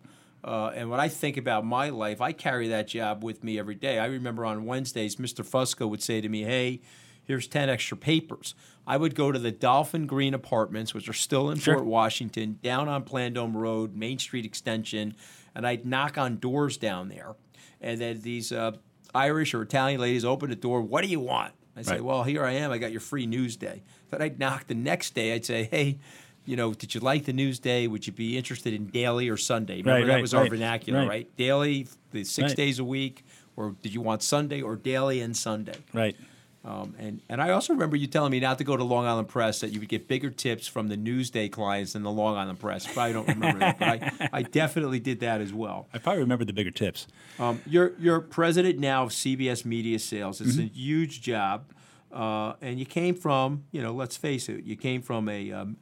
Uh, 0.43 0.71
and 0.73 0.89
when 0.89 0.99
I 1.01 1.09
think 1.09 1.35
about 1.35 1.65
my 1.65 1.89
life, 1.89 2.21
I 2.21 2.31
carry 2.31 2.69
that 2.69 2.87
job 2.87 3.23
with 3.23 3.43
me 3.43 3.59
every 3.59 3.75
day. 3.75 3.99
I 3.99 4.05
remember 4.05 4.45
on 4.45 4.65
Wednesdays, 4.65 5.17
Mr. 5.17 5.45
Fusco 5.45 5.87
would 5.89 6.01
say 6.01 6.21
to 6.21 6.29
me, 6.29 6.43
Hey, 6.43 6.79
here's 7.25 7.47
10 7.47 7.69
extra 7.69 7.97
papers. 7.97 8.55
I 8.87 8.95
would 8.97 9.13
go 9.15 9.31
to 9.31 9.37
the 9.37 9.51
Dolphin 9.51 10.07
Green 10.07 10.33
Apartments, 10.33 10.93
which 10.93 11.07
are 11.09 11.13
still 11.13 11.51
in 11.51 11.59
Sure. 11.59 11.75
Port 11.75 11.85
Washington, 11.85 12.57
down 12.63 12.87
on 12.87 13.03
Plandome 13.03 13.53
Road, 13.53 13.95
Main 13.95 14.17
Street 14.17 14.45
Extension, 14.45 15.13
and 15.53 15.67
I'd 15.67 15.85
knock 15.85 16.17
on 16.17 16.37
doors 16.37 16.77
down 16.77 17.09
there. 17.09 17.35
And 17.79 17.99
then 18.01 18.21
these 18.21 18.51
uh, 18.51 18.71
Irish 19.13 19.53
or 19.53 19.61
Italian 19.61 19.99
ladies 20.01 20.25
open 20.25 20.49
the 20.49 20.55
door, 20.55 20.81
What 20.81 21.01
do 21.03 21.07
you 21.07 21.19
want? 21.19 21.53
I 21.75 21.81
say, 21.83 21.93
Right. 21.93 22.03
Well, 22.03 22.23
here 22.23 22.43
I 22.45 22.51
am. 22.53 22.71
I 22.71 22.77
got 22.77 22.91
your 22.91 23.01
free 23.01 23.25
Newsday. 23.27 23.81
Then 24.09 24.21
I'd 24.21 24.39
knock 24.39 24.67
the 24.67 24.75
next 24.75 25.13
day. 25.13 25.33
I'd 25.33 25.45
say, 25.45 25.63
Hey, 25.63 25.99
you 26.45 26.55
know, 26.55 26.73
did 26.73 26.93
you 26.95 27.01
like 27.01 27.25
the 27.25 27.33
Newsday? 27.33 27.87
Would 27.87 28.07
you 28.07 28.13
be 28.13 28.37
interested 28.37 28.73
in 28.73 28.87
daily 28.87 29.29
or 29.29 29.37
Sunday? 29.37 29.77
Remember 29.77 29.99
Right, 30.01 30.07
that 30.07 30.13
right, 30.15 30.21
was 30.21 30.33
our 30.33 30.47
vernacular, 30.47 31.05
right. 31.07 31.29
Daily, 31.37 31.87
the 32.11 32.23
six 32.23 32.53
days 32.53 32.79
a 32.79 32.83
week, 32.83 33.23
or 33.55 33.75
did 33.81 33.93
you 33.93 34.01
want 34.01 34.23
Sunday 34.23 34.61
or 34.61 34.75
daily 34.75 35.21
and 35.21 35.35
Sunday? 35.35 35.77
right. 35.93 36.15
Um, 36.63 36.93
and 36.99 37.21
and 37.27 37.41
I 37.41 37.49
also 37.51 37.73
remember 37.73 37.95
you 37.95 38.05
telling 38.05 38.31
me 38.31 38.39
not 38.39 38.59
to 38.59 38.63
go 38.63 38.77
to 38.77 38.83
Long 38.83 39.05
Island 39.07 39.27
Press 39.27 39.61
that 39.61 39.71
you 39.71 39.79
would 39.79 39.89
get 39.89 40.07
bigger 40.07 40.29
tips 40.29 40.67
from 40.67 40.89
the 40.89 40.95
Newsday 40.95 41.51
clients 41.51 41.93
than 41.93 42.03
the 42.03 42.11
Long 42.11 42.37
Island 42.37 42.59
Press. 42.59 42.85
Probably 42.85 43.13
don't 43.13 43.27
remember 43.27 43.59
that, 43.59 43.79
but 43.79 43.87
I, 43.87 44.29
I 44.33 44.41
definitely 44.43 44.99
did 44.99 45.21
that 45.21 45.41
as 45.41 45.51
well. 45.51 45.87
I 45.91 45.97
probably 45.97 46.21
remember 46.21 46.45
the 46.45 46.53
bigger 46.53 46.69
tips. 46.69 47.07
Um, 47.39 47.61
you're 47.65 47.93
you're 47.97 48.19
president 48.21 48.77
now 48.77 49.03
of 49.03 49.09
CBS 49.09 49.65
Media 49.65 49.97
Sales. 49.97 50.39
It's 50.39 50.51
Mm-hmm. 50.51 50.61
a 50.61 50.77
huge 50.77 51.21
job, 51.23 51.65
uh, 52.11 52.53
and 52.61 52.77
you 52.77 52.85
came 52.85 53.15
from 53.15 53.63
you 53.71 53.81
know 53.81 53.93
let's 53.93 54.15
face 54.15 54.47
it, 54.47 54.63
you 54.63 54.75
came 54.75 55.01
from 55.01 55.29
a 55.29 55.51
um, 55.51 55.77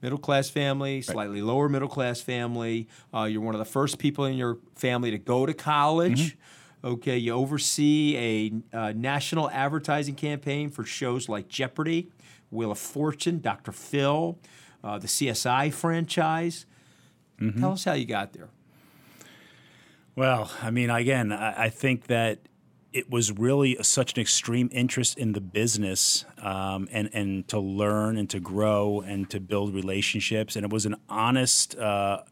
middle 0.00 0.18
class 0.18 0.50
family, 0.50 1.00
slightly 1.02 1.40
lower 1.42 1.68
middle 1.68 1.86
class 1.88 2.20
family. 2.20 2.88
Uh, 3.14 3.22
you're 3.30 3.40
one 3.40 3.54
of 3.54 3.60
the 3.60 3.64
first 3.64 3.98
people 4.00 4.24
in 4.24 4.34
your 4.36 4.58
family 4.74 5.12
to 5.12 5.18
go 5.18 5.46
to 5.46 5.54
college. 5.54 6.32
Mm-hmm. 6.32 6.38
Okay, 6.84 7.16
you 7.16 7.32
oversee 7.32 8.16
a 8.72 8.76
uh, 8.76 8.92
national 8.96 9.48
advertising 9.50 10.16
campaign 10.16 10.68
for 10.68 10.84
shows 10.84 11.28
like 11.28 11.48
Jeopardy, 11.48 12.10
Wheel 12.50 12.72
of 12.72 12.78
Fortune, 12.78 13.40
Dr. 13.40 13.70
Phil, 13.70 14.38
uh, 14.82 14.98
the 14.98 15.06
CSI 15.06 15.72
franchise. 15.72 16.66
Mm-hmm. 17.40 17.60
Tell 17.60 17.72
us 17.72 17.84
how 17.84 17.92
you 17.92 18.04
got 18.04 18.32
there. 18.32 18.48
Well, 20.16 20.50
I 20.60 20.70
mean, 20.70 20.90
again, 20.90 21.32
I, 21.32 21.64
I 21.64 21.68
think 21.68 22.08
that 22.08 22.40
it 22.92 23.10
was 23.10 23.32
really 23.32 23.76
such 23.82 24.14
an 24.14 24.20
extreme 24.20 24.68
interest 24.72 25.16
in 25.18 25.32
the 25.32 25.40
business 25.40 26.24
um, 26.42 26.88
and 26.92 27.08
and 27.14 27.48
to 27.48 27.58
learn 27.58 28.18
and 28.18 28.28
to 28.30 28.40
grow 28.40 29.00
and 29.00 29.30
to 29.30 29.40
build 29.40 29.74
relationships, 29.74 30.56
and 30.56 30.64
it 30.64 30.72
was 30.72 30.84
an 30.84 30.96
honest. 31.08 31.76
Uh, 31.76 32.22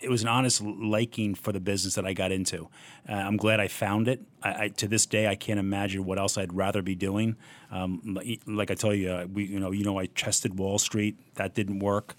it 0.00 0.08
was 0.08 0.22
an 0.22 0.28
honest 0.28 0.62
liking 0.62 1.34
for 1.34 1.52
the 1.52 1.60
business 1.60 1.94
that 1.94 2.06
I 2.06 2.12
got 2.12 2.32
into. 2.32 2.68
Uh, 3.08 3.12
I'm 3.12 3.36
glad 3.36 3.60
I 3.60 3.68
found 3.68 4.08
it. 4.08 4.22
I, 4.42 4.64
I, 4.64 4.68
to 4.68 4.88
this 4.88 5.06
day, 5.06 5.26
I 5.26 5.34
can't 5.34 5.60
imagine 5.60 6.04
what 6.04 6.18
else 6.18 6.38
I'd 6.38 6.52
rather 6.52 6.82
be 6.82 6.94
doing. 6.94 7.36
Um, 7.70 8.18
like 8.46 8.70
I 8.70 8.74
tell 8.74 8.94
you, 8.94 9.10
uh, 9.10 9.26
we, 9.32 9.44
you 9.44 9.60
know, 9.60 9.70
you 9.70 9.84
know, 9.84 9.98
I 9.98 10.06
tested 10.06 10.58
Wall 10.58 10.78
Street. 10.78 11.18
That 11.34 11.54
didn't 11.54 11.80
work. 11.80 12.14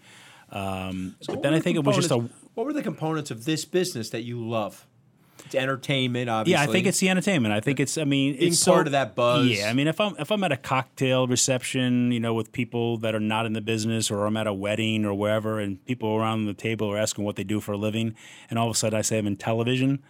Um, 0.51 1.15
but 1.27 1.41
then 1.43 1.53
I 1.53 1.57
the 1.57 1.63
think 1.63 1.77
it 1.77 1.83
was 1.83 1.95
just 1.95 2.11
a 2.11 2.17
What 2.53 2.65
were 2.65 2.73
the 2.73 2.83
components 2.83 3.31
of 3.31 3.45
this 3.45 3.65
business 3.65 4.09
that 4.09 4.23
you 4.23 4.45
love? 4.45 4.85
It's 5.45 5.55
entertainment, 5.55 6.29
obviously. 6.29 6.63
Yeah, 6.63 6.69
I 6.69 6.71
think 6.71 6.87
it's 6.87 6.99
the 6.99 7.09
entertainment. 7.09 7.53
I 7.53 7.59
think 7.59 7.79
it's. 7.79 7.97
I 7.97 8.03
mean, 8.03 8.37
Being 8.37 8.51
it's 8.51 8.63
part 8.63 8.77
so- 8.77 8.85
of 8.87 8.91
that 8.93 9.15
buzz. 9.15 9.47
Yeah, 9.47 9.69
I 9.69 9.73
mean, 9.73 9.87
if 9.87 9.99
I'm 9.99 10.15
if 10.19 10.31
I'm 10.31 10.43
at 10.43 10.51
a 10.51 10.57
cocktail 10.57 11.27
reception, 11.27 12.11
you 12.11 12.19
know, 12.19 12.33
with 12.33 12.51
people 12.51 12.97
that 12.97 13.13
are 13.15 13.19
not 13.19 13.45
in 13.45 13.53
the 13.53 13.61
business, 13.61 14.09
or 14.11 14.25
I'm 14.25 14.37
at 14.37 14.47
a 14.47 14.53
wedding 14.53 15.05
or 15.05 15.13
wherever, 15.13 15.59
and 15.59 15.83
people 15.85 16.15
around 16.15 16.45
the 16.45 16.53
table 16.53 16.91
are 16.91 16.97
asking 16.97 17.23
what 17.25 17.35
they 17.35 17.43
do 17.43 17.59
for 17.59 17.71
a 17.73 17.77
living, 17.77 18.15
and 18.49 18.57
all 18.59 18.67
of 18.69 18.75
a 18.75 18.77
sudden 18.77 18.97
I 18.97 19.01
say 19.01 19.17
I'm 19.17 19.27
in 19.27 19.35
television, 19.37 20.01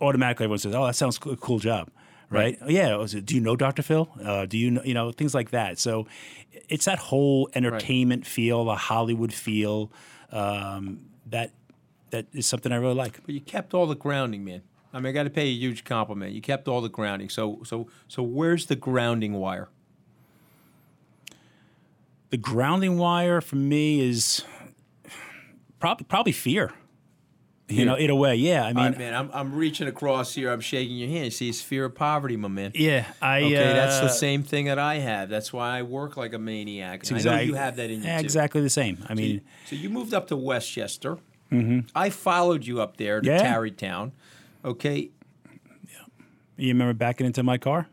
automatically 0.00 0.44
everyone 0.44 0.58
says, 0.58 0.74
"Oh, 0.74 0.86
that 0.86 0.96
sounds 0.96 1.18
a 1.26 1.36
cool 1.36 1.58
job." 1.58 1.90
Right? 2.30 2.58
Yeah. 2.68 2.94
Was 2.96 3.14
it, 3.14 3.24
do 3.24 3.34
you 3.34 3.40
know 3.40 3.56
Dr. 3.56 3.82
Phil? 3.82 4.06
Uh, 4.22 4.44
do 4.44 4.58
you 4.58 4.70
know, 4.70 4.82
you 4.84 4.92
know 4.92 5.12
things 5.12 5.34
like 5.34 5.48
that? 5.52 5.78
So 5.78 6.06
it's 6.68 6.84
that 6.84 6.98
whole 6.98 7.48
entertainment 7.54 8.26
feel, 8.26 8.66
the 8.66 8.74
Hollywood 8.74 9.32
feel 9.32 9.90
um, 10.30 11.06
that 11.28 11.52
that 12.10 12.26
is 12.32 12.46
something 12.46 12.72
I 12.72 12.76
really 12.76 12.94
like. 12.94 13.20
But 13.24 13.34
you 13.34 13.40
kept 13.40 13.74
all 13.74 13.86
the 13.86 13.96
grounding, 13.96 14.44
man. 14.44 14.62
I 14.92 15.00
mean, 15.00 15.10
I 15.10 15.12
got 15.12 15.24
to 15.24 15.30
pay 15.30 15.46
you 15.46 15.68
a 15.68 15.70
huge 15.70 15.84
compliment. 15.84 16.32
You 16.32 16.40
kept 16.40 16.66
all 16.66 16.80
the 16.80 16.88
grounding. 16.88 17.28
So, 17.28 17.60
so, 17.64 17.88
so, 18.08 18.22
where's 18.22 18.66
the 18.66 18.76
grounding 18.76 19.34
wire? 19.34 19.68
the 22.30 22.36
grounding 22.36 22.98
wire 22.98 23.40
for 23.40 23.56
me 23.56 24.00
is 24.00 24.44
probably 25.78 26.04
probably 26.04 26.32
fear. 26.32 26.72
You 27.70 27.84
know, 27.84 27.96
in 27.96 28.08
a 28.08 28.16
way, 28.16 28.34
yeah. 28.34 28.64
I 28.64 28.72
mean, 28.72 28.76
right, 28.86 28.98
man, 28.98 29.14
I'm, 29.14 29.30
I'm 29.30 29.54
reaching 29.54 29.88
across 29.88 30.34
here. 30.34 30.50
I'm 30.50 30.62
shaking 30.62 30.96
your 30.96 31.10
hand. 31.10 31.34
See, 31.34 31.50
it's 31.50 31.60
fear 31.60 31.84
of 31.84 31.94
poverty, 31.94 32.34
my 32.34 32.48
man. 32.48 32.72
yeah. 32.74 33.04
I 33.20 33.42
Okay, 33.42 33.52
that's 33.52 33.98
the 33.98 34.06
uh, 34.06 34.08
same 34.08 34.42
thing 34.42 34.64
that 34.66 34.78
I 34.78 34.94
have. 34.94 35.28
That's 35.28 35.52
why 35.52 35.78
I 35.78 35.82
work 35.82 36.16
like 36.16 36.32
a 36.32 36.38
maniac. 36.38 37.06
And 37.10 37.18
I 37.18 37.22
know 37.22 37.40
you 37.40 37.56
have 37.56 37.76
that 37.76 37.90
in 37.90 38.00
you 38.00 38.06
yeah. 38.06 38.20
Exactly 38.20 38.62
the 38.62 38.70
same. 38.70 39.04
I 39.06 39.12
mean, 39.12 39.42
So 39.66 39.76
you 39.76 39.90
moved 39.90 40.14
up 40.14 40.28
to 40.28 40.36
Westchester. 40.36 41.18
I 41.94 42.10
followed 42.10 42.66
you 42.66 42.80
up 42.80 42.96
there 42.96 43.20
to 43.20 43.26
Yeah. 43.26 43.38
Tarrytown. 43.38 44.12
Okay, 44.64 45.10
Yeah. 45.86 45.98
you 46.56 46.68
remember 46.68 46.92
backing 46.94 47.26
into 47.26 47.42
my 47.42 47.58
car? 47.58 47.88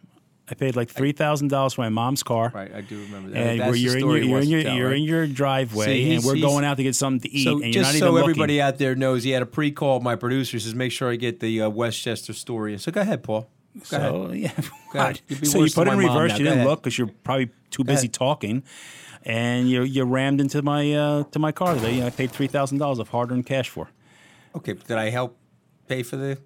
I 0.48 0.54
paid 0.54 0.76
like 0.76 0.90
three 0.92 1.12
thousand 1.12 1.48
dollars 1.48 1.74
for 1.74 1.82
my 1.82 1.90
mom's 1.90 2.22
car. 2.22 2.52
right, 2.54 2.72
I 2.74 2.82
do 2.82 3.00
remember 3.02 3.30
that. 3.32 3.38
And 3.38 3.60
That's 3.62 3.72
the 3.72 3.80
you're 3.80 3.94
in 3.94 4.00
story 4.00 4.20
your 4.20 4.30
you're 4.30 4.40
in 4.42 4.50
your 4.50 4.64
tell, 4.64 4.76
you're 4.76 4.88
right? 4.90 4.98
in 4.98 5.04
your 5.04 5.26
driveway, 5.28 5.86
See, 5.86 6.14
and 6.16 6.24
we're 6.24 6.36
going 6.40 6.64
out 6.66 6.78
to 6.78 6.84
get 6.84 6.96
something 6.96 7.22
to 7.30 7.36
eat, 7.36 7.46
So 7.46 7.54
and 7.64 7.74
you're 7.74 7.84
just 7.84 7.98
so 7.98 8.16
everybody 8.18 8.54
looking. 8.56 8.60
out 8.62 8.78
there 8.78 8.94
knows, 8.96 9.24
he 9.24 9.32
had 9.32 9.42
a 9.42 9.46
pre-call. 9.48 10.02
My 10.02 10.16
producer 10.16 10.60
says, 10.60 10.76
make 10.76 10.92
sure 10.92 11.12
I 11.12 11.16
get 11.16 11.40
the 11.40 11.62
uh, 11.64 11.70
Westchester 11.70 12.34
story. 12.34 12.78
So 12.78 12.92
go 12.92 13.02
ahead, 13.02 13.24
Paul. 13.24 13.50
Go 13.90 13.98
ahead. 13.98 14.12
So 14.12 14.32
yeah, 14.34 14.52
ahead. 14.94 15.22
You'd 15.30 15.48
so 15.48 15.64
you 15.64 15.72
put 15.72 15.88
it 15.88 15.92
in 15.94 15.98
reverse. 16.00 16.38
You 16.38 16.46
didn't 16.46 16.66
look 16.66 16.84
because 16.84 16.98
you're 16.98 17.10
probably 17.24 17.50
too 17.72 17.84
busy 17.84 18.08
talking, 18.08 18.62
and 19.26 19.70
you 19.70 19.84
you 19.84 20.04
rammed 20.04 20.40
into 20.40 20.62
my 20.62 20.94
uh, 20.94 21.24
to 21.32 21.40
my 21.40 21.52
car 21.52 21.74
today. 21.76 22.06
I 22.06 22.10
paid 22.10 22.32
three 22.32 22.48
thousand 22.48 22.78
dollars 22.78 23.00
of 23.00 23.10
hard 23.10 23.32
earned 23.32 23.46
cash 23.46 23.70
for. 23.70 23.90
Okay, 24.56 24.74
but 24.74 24.88
did 24.88 24.98
I 24.98 25.10
help 25.10 25.38
pay 25.88 26.04
for 26.04 26.16
the 26.18 26.38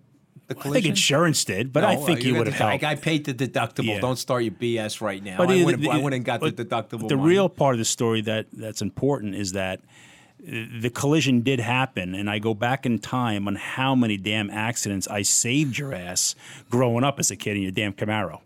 the 0.48 0.58
I 0.58 0.62
collision? 0.62 0.74
think 0.84 0.86
insurance 0.88 1.46
did, 1.46 1.72
but 1.72 1.82
No, 1.82 1.88
I 1.90 1.96
think 1.98 2.20
uh, 2.22 2.24
you 2.24 2.36
would 2.36 2.48
have 2.48 2.56
helped. 2.56 2.84
I 2.84 2.96
paid 2.96 3.26
the 3.26 3.34
deductible. 3.34 3.86
Yeah. 3.86 4.00
Don't 4.00 4.16
start 4.18 4.44
your 4.44 4.54
BS 4.54 5.00
right 5.02 5.24
now. 5.24 5.38
But 5.38 5.50
I, 5.50 5.56
the- 5.58 5.66
went, 5.66 5.76
and- 5.76 5.84
the- 5.86 5.90
I 5.92 5.98
went 5.98 6.24
got 6.24 6.40
the 6.42 6.52
deductible. 6.52 7.08
The 7.08 7.18
money. 7.18 7.30
real 7.30 7.50
part 7.50 7.76
of 7.76 7.80
the 7.80 7.86
story 7.86 8.22
that 8.22 8.48
that's 8.54 8.82
important 8.82 9.36
is 9.36 9.52
that 9.52 9.80
uh, 9.80 10.52
the 10.80 10.90
collision 10.90 11.42
did 11.42 11.60
happen, 11.60 12.16
and 12.16 12.30
I 12.30 12.40
go 12.40 12.54
back 12.56 12.86
in 12.88 12.98
time 12.98 13.48
on 13.48 13.56
how 13.58 13.94
many 13.94 14.18
damn 14.18 14.50
accidents 14.50 15.08
I 15.08 15.22
saved 15.22 15.78
your 15.78 15.94
ass 15.94 16.34
growing 16.72 17.04
up 17.04 17.20
as 17.20 17.30
a 17.30 17.36
kid 17.36 17.58
in 17.58 17.62
your 17.62 17.72
damn 17.74 17.94
Camaro. 17.94 18.40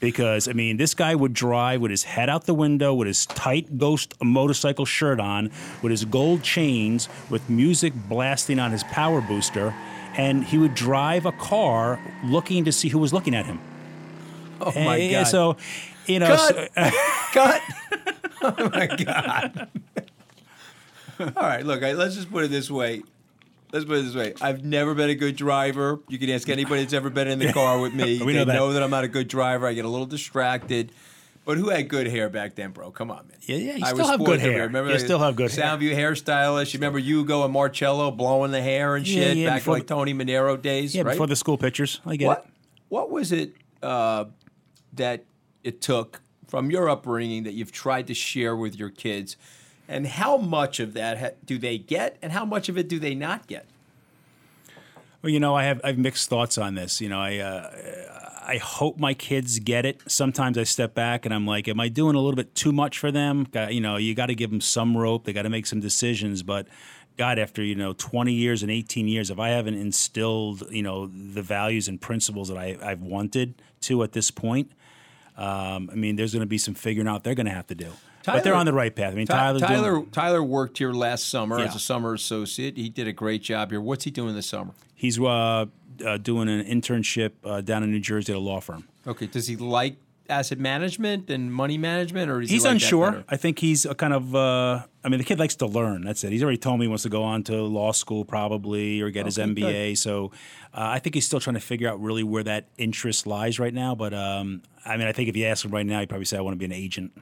Because 0.00 0.46
I 0.46 0.52
mean, 0.52 0.76
this 0.76 0.94
guy 0.94 1.14
would 1.14 1.32
drive 1.32 1.80
with 1.80 1.90
his 1.90 2.04
head 2.04 2.28
out 2.28 2.44
the 2.46 2.54
window, 2.54 2.94
with 2.94 3.08
his 3.08 3.26
tight 3.26 3.78
ghost 3.78 4.14
motorcycle 4.22 4.84
shirt 4.84 5.18
on, 5.18 5.50
with 5.82 5.90
his 5.90 6.04
gold 6.04 6.42
chains, 6.42 7.08
with 7.30 7.50
music 7.50 7.92
blasting 8.08 8.60
on 8.60 8.70
his 8.70 8.84
power 8.84 9.20
booster, 9.20 9.74
and 10.16 10.44
he 10.44 10.56
would 10.56 10.74
drive 10.74 11.26
a 11.26 11.32
car 11.32 12.00
looking 12.24 12.64
to 12.64 12.72
see 12.72 12.88
who 12.88 12.98
was 12.98 13.12
looking 13.12 13.34
at 13.34 13.46
him. 13.46 13.60
Oh 14.60 14.72
my 14.76 14.96
And, 14.98 15.10
god! 15.10 15.24
So, 15.24 15.56
you 16.06 16.20
know, 16.20 16.26
Cut! 16.36 16.70
so- 16.74 16.90
Cut! 17.32 17.62
oh 18.42 18.70
my 18.72 18.86
god! 18.86 19.68
All 21.18 21.42
right, 21.42 21.66
look. 21.66 21.80
Let's 21.82 22.14
just 22.14 22.30
put 22.30 22.44
it 22.44 22.50
this 22.52 22.70
way. 22.70 23.02
Let's 23.72 23.84
put 23.84 23.98
it 23.98 24.02
this 24.02 24.14
way. 24.14 24.34
I've 24.40 24.64
never 24.64 24.94
been 24.94 25.10
a 25.10 25.14
good 25.14 25.36
driver. 25.36 26.00
You 26.08 26.18
can 26.18 26.30
ask 26.30 26.48
anybody 26.48 26.82
that's 26.82 26.94
ever 26.94 27.10
been 27.10 27.28
in 27.28 27.38
the 27.38 27.52
car 27.52 27.78
with 27.80 27.92
me. 27.94 28.18
We 28.24 28.32
they 28.32 28.38
know 28.40 28.44
that. 28.46 28.52
know 28.54 28.72
that 28.72 28.82
I'm 28.82 28.90
not 28.90 29.04
a 29.04 29.08
good 29.08 29.28
driver. 29.28 29.66
I 29.66 29.74
get 29.74 29.84
a 29.84 29.88
little 29.88 30.06
distracted. 30.06 30.92
But 31.44 31.56
who 31.56 31.70
had 31.70 31.88
good 31.88 32.06
hair 32.08 32.28
back 32.28 32.54
then, 32.56 32.72
bro? 32.72 32.90
Come 32.90 33.10
on, 33.10 33.26
man. 33.28 33.38
Yeah, 33.42 33.56
yeah, 33.56 33.76
you 33.76 33.84
I 33.84 33.92
still 33.94 34.06
have 34.06 34.22
good 34.22 34.38
hair. 34.40 34.48
everywhere. 34.50 34.66
Remember 34.66 34.92
You 34.92 34.98
still 34.98 35.18
have 35.18 35.34
good 35.36 35.50
hair. 35.50 35.64
Soundview 35.64 35.94
hairstylist. 35.94 36.74
You 36.74 36.78
remember 36.78 36.98
Hugo 36.98 37.42
and 37.44 37.52
Marcello 37.54 38.10
blowing 38.10 38.50
the 38.52 38.60
hair 38.60 38.96
and 38.96 39.06
Yeah, 39.08 39.22
shit 39.28 39.36
yeah, 39.38 39.46
back 39.46 39.52
in 39.54 39.58
before 39.60 39.74
like 39.74 39.86
Tony 39.86 40.12
Manero 40.12 40.60
days, 40.60 40.94
Yeah, 40.94 41.02
right? 41.02 41.12
before 41.12 41.26
the 41.26 41.36
school 41.36 41.56
pictures. 41.56 42.00
I 42.04 42.16
get 42.16 42.26
what 42.26 42.38
it. 42.46 42.50
what 42.90 43.10
was 43.10 43.32
it 43.32 43.54
uh, 43.82 44.26
that 44.94 45.24
it 45.64 45.80
took 45.80 46.20
from 46.48 46.70
your 46.70 46.88
upbringing 46.90 47.44
that 47.44 47.52
you've 47.54 47.72
tried 47.72 48.06
to 48.08 48.14
share 48.14 48.54
with 48.56 48.76
your 48.76 48.90
kids, 48.90 49.36
and 49.88 50.06
how 50.06 50.36
much 50.36 50.78
of 50.78 50.92
that 50.94 51.18
ha- 51.18 51.36
do 51.44 51.58
they 51.58 51.78
get, 51.78 52.16
and 52.22 52.32
how 52.32 52.44
much 52.44 52.68
of 52.68 52.76
it 52.76 52.88
do 52.88 52.98
they 52.98 53.14
not 53.14 53.46
get? 53.46 53.66
Well, 55.22 55.30
you 55.30 55.40
know, 55.40 55.56
I 55.56 55.64
have 55.64 55.80
I 55.82 55.88
have 55.88 55.98
mixed 55.98 56.28
thoughts 56.28 56.58
on 56.58 56.74
this. 56.74 57.00
You 57.00 57.08
know, 57.08 57.18
I 57.18 57.38
uh, 57.38 58.38
I 58.48 58.56
hope 58.56 58.98
my 58.98 59.14
kids 59.14 59.58
get 59.58 59.84
it. 59.84 60.00
Sometimes 60.06 60.56
I 60.56 60.62
step 60.62 60.94
back 60.94 61.26
and 61.26 61.34
I'm 61.34 61.46
like, 61.46 61.68
am 61.68 61.80
I 61.80 61.88
doing 61.88 62.14
a 62.14 62.20
little 62.20 62.36
bit 62.36 62.54
too 62.54 62.72
much 62.72 62.98
for 62.98 63.10
them? 63.10 63.46
You 63.68 63.80
know, 63.80 63.96
you 63.96 64.14
got 64.14 64.26
to 64.26 64.34
give 64.34 64.50
them 64.50 64.60
some 64.60 64.96
rope. 64.96 65.24
They 65.24 65.32
got 65.32 65.42
to 65.42 65.50
make 65.50 65.66
some 65.66 65.80
decisions. 65.80 66.42
But 66.42 66.68
God, 67.16 67.38
after 67.38 67.62
you 67.62 67.74
know 67.74 67.94
20 67.94 68.32
years 68.32 68.62
and 68.62 68.70
18 68.70 69.08
years, 69.08 69.30
if 69.30 69.40
I 69.40 69.48
haven't 69.48 69.74
instilled 69.74 70.62
you 70.70 70.82
know 70.82 71.06
the 71.08 71.42
values 71.42 71.88
and 71.88 72.00
principles 72.00 72.48
that 72.48 72.56
I, 72.56 72.78
I've 72.80 73.02
wanted 73.02 73.60
to 73.82 74.02
at 74.04 74.12
this 74.12 74.30
point, 74.30 74.70
um, 75.36 75.90
I 75.92 75.96
mean, 75.96 76.16
there's 76.16 76.32
going 76.32 76.40
to 76.40 76.46
be 76.46 76.58
some 76.58 76.74
figuring 76.74 77.08
out 77.08 77.24
they're 77.24 77.34
going 77.34 77.46
to 77.46 77.52
have 77.52 77.66
to 77.66 77.74
do. 77.74 77.92
But 78.34 78.44
they're 78.44 78.54
on 78.54 78.66
the 78.66 78.72
right 78.72 78.94
path. 78.94 79.12
I 79.12 79.16
mean, 79.16 79.26
Ty- 79.26 79.36
Tyler's 79.36 79.62
doing- 79.62 79.72
Tyler 79.72 80.02
Tyler 80.12 80.42
worked 80.42 80.78
here 80.78 80.92
last 80.92 81.28
summer 81.28 81.58
as 81.58 81.74
a 81.74 81.78
summer 81.78 82.14
associate. 82.14 82.76
He 82.76 82.88
did 82.88 83.06
a 83.08 83.12
great 83.12 83.42
job 83.42 83.70
here. 83.70 83.80
What's 83.80 84.04
he 84.04 84.10
doing 84.10 84.34
this 84.34 84.46
summer? 84.46 84.72
He's 84.94 85.18
uh, 85.20 85.66
uh, 86.04 86.16
doing 86.18 86.48
an 86.48 86.64
internship 86.64 87.32
uh, 87.44 87.60
down 87.60 87.82
in 87.82 87.90
New 87.90 88.00
Jersey 88.00 88.32
at 88.32 88.36
a 88.36 88.40
law 88.40 88.60
firm. 88.60 88.88
Okay, 89.06 89.26
does 89.26 89.46
he 89.46 89.56
like 89.56 89.96
asset 90.30 90.58
management 90.58 91.30
and 91.30 91.52
money 91.52 91.78
management, 91.78 92.30
or 92.30 92.40
He's 92.40 92.50
he 92.50 92.58
like 92.60 92.72
unsure. 92.72 93.24
I 93.28 93.36
think 93.36 93.58
he's 93.58 93.86
a 93.86 93.94
kind 93.94 94.12
of. 94.12 94.34
Uh, 94.34 94.84
I 95.04 95.08
mean, 95.08 95.18
the 95.18 95.24
kid 95.24 95.38
likes 95.38 95.56
to 95.56 95.66
learn. 95.66 96.02
That's 96.02 96.22
it. 96.24 96.32
He's 96.32 96.42
already 96.42 96.58
told 96.58 96.78
me 96.78 96.84
he 96.84 96.88
wants 96.88 97.04
to 97.04 97.08
go 97.08 97.22
on 97.22 97.42
to 97.44 97.62
law 97.62 97.92
school 97.92 98.24
probably 98.24 99.00
or 99.00 99.10
get 99.10 99.26
his 99.26 99.38
Okay, 99.38 99.48
MBA. 99.54 99.98
So 99.98 100.32
uh, 100.74 100.80
I 100.92 100.98
think 100.98 101.14
he's 101.14 101.24
still 101.26 101.40
trying 101.40 101.54
to 101.54 101.60
figure 101.60 101.88
out 101.88 102.00
really 102.00 102.22
where 102.22 102.42
that 102.42 102.68
interest 102.76 103.26
lies 103.26 103.58
right 103.58 103.72
now. 103.72 103.94
But 103.94 104.12
um, 104.12 104.62
I 104.84 104.96
mean, 104.96 105.06
I 105.06 105.12
think 105.12 105.28
if 105.28 105.36
you 105.36 105.46
ask 105.46 105.64
him 105.64 105.70
right 105.70 105.86
now, 105.86 106.00
he'd 106.00 106.08
probably 106.08 106.26
say, 106.26 106.36
"I 106.36 106.40
want 106.40 106.54
to 106.54 106.58
be 106.58 106.66
an 106.66 106.72
agent." 106.72 107.12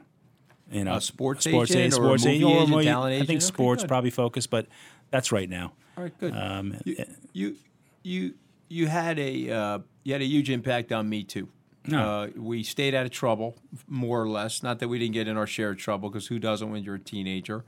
You 0.71 0.83
know, 0.83 0.95
A 0.95 1.01
sports 1.01 1.45
sports 1.45 1.71
agent 1.73 1.93
or 2.01 2.07
a 2.07 2.09
movie 2.17 2.29
agent, 2.29 2.69
movie- 2.69 2.85
talent 2.85 3.13
I 3.15 3.19
think? 3.19 3.29
Okay, 3.29 3.39
sports 3.39 3.83
good. 3.83 3.87
probably 3.87 4.09
focused, 4.09 4.49
but 4.49 4.67
that's 5.11 5.31
right 5.31 5.49
now. 5.49 5.71
All 5.97 6.03
right, 6.03 6.19
good. 6.19 6.33
Um, 6.35 6.75
you, 6.83 7.05
you 7.33 7.55
you 8.03 8.33
you 8.69 8.87
had 8.87 9.17
a 9.17 9.49
uh, 9.49 9.79
you 10.03 10.13
had 10.13 10.21
a 10.21 10.25
huge 10.25 10.49
impact 10.49 10.91
on 10.91 11.07
me 11.07 11.23
too. 11.23 11.47
No. 11.85 11.99
Uh, 12.03 12.27
we 12.35 12.63
stayed 12.63 12.93
out 12.93 13.05
of 13.05 13.11
trouble, 13.11 13.55
more 13.87 14.21
or 14.21 14.27
less. 14.27 14.61
Not 14.61 14.79
that 14.79 14.89
we 14.89 14.99
didn't 14.99 15.13
get 15.13 15.29
in 15.29 15.37
our 15.37 15.47
share 15.47 15.69
of 15.69 15.77
trouble, 15.77 16.09
because 16.09 16.27
who 16.27 16.37
doesn't 16.37 16.69
when 16.69 16.83
you're 16.83 16.95
a 16.95 16.99
teenager? 16.99 17.63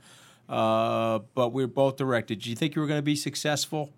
Uh, 0.46 1.20
but 1.34 1.54
we 1.54 1.62
were 1.62 1.68
both 1.68 1.96
directed. 1.96 2.40
Do 2.40 2.50
you 2.50 2.56
think 2.56 2.74
you 2.74 2.82
were 2.82 2.88
going 2.88 2.98
to 2.98 3.02
be 3.02 3.16
successful? 3.16 3.92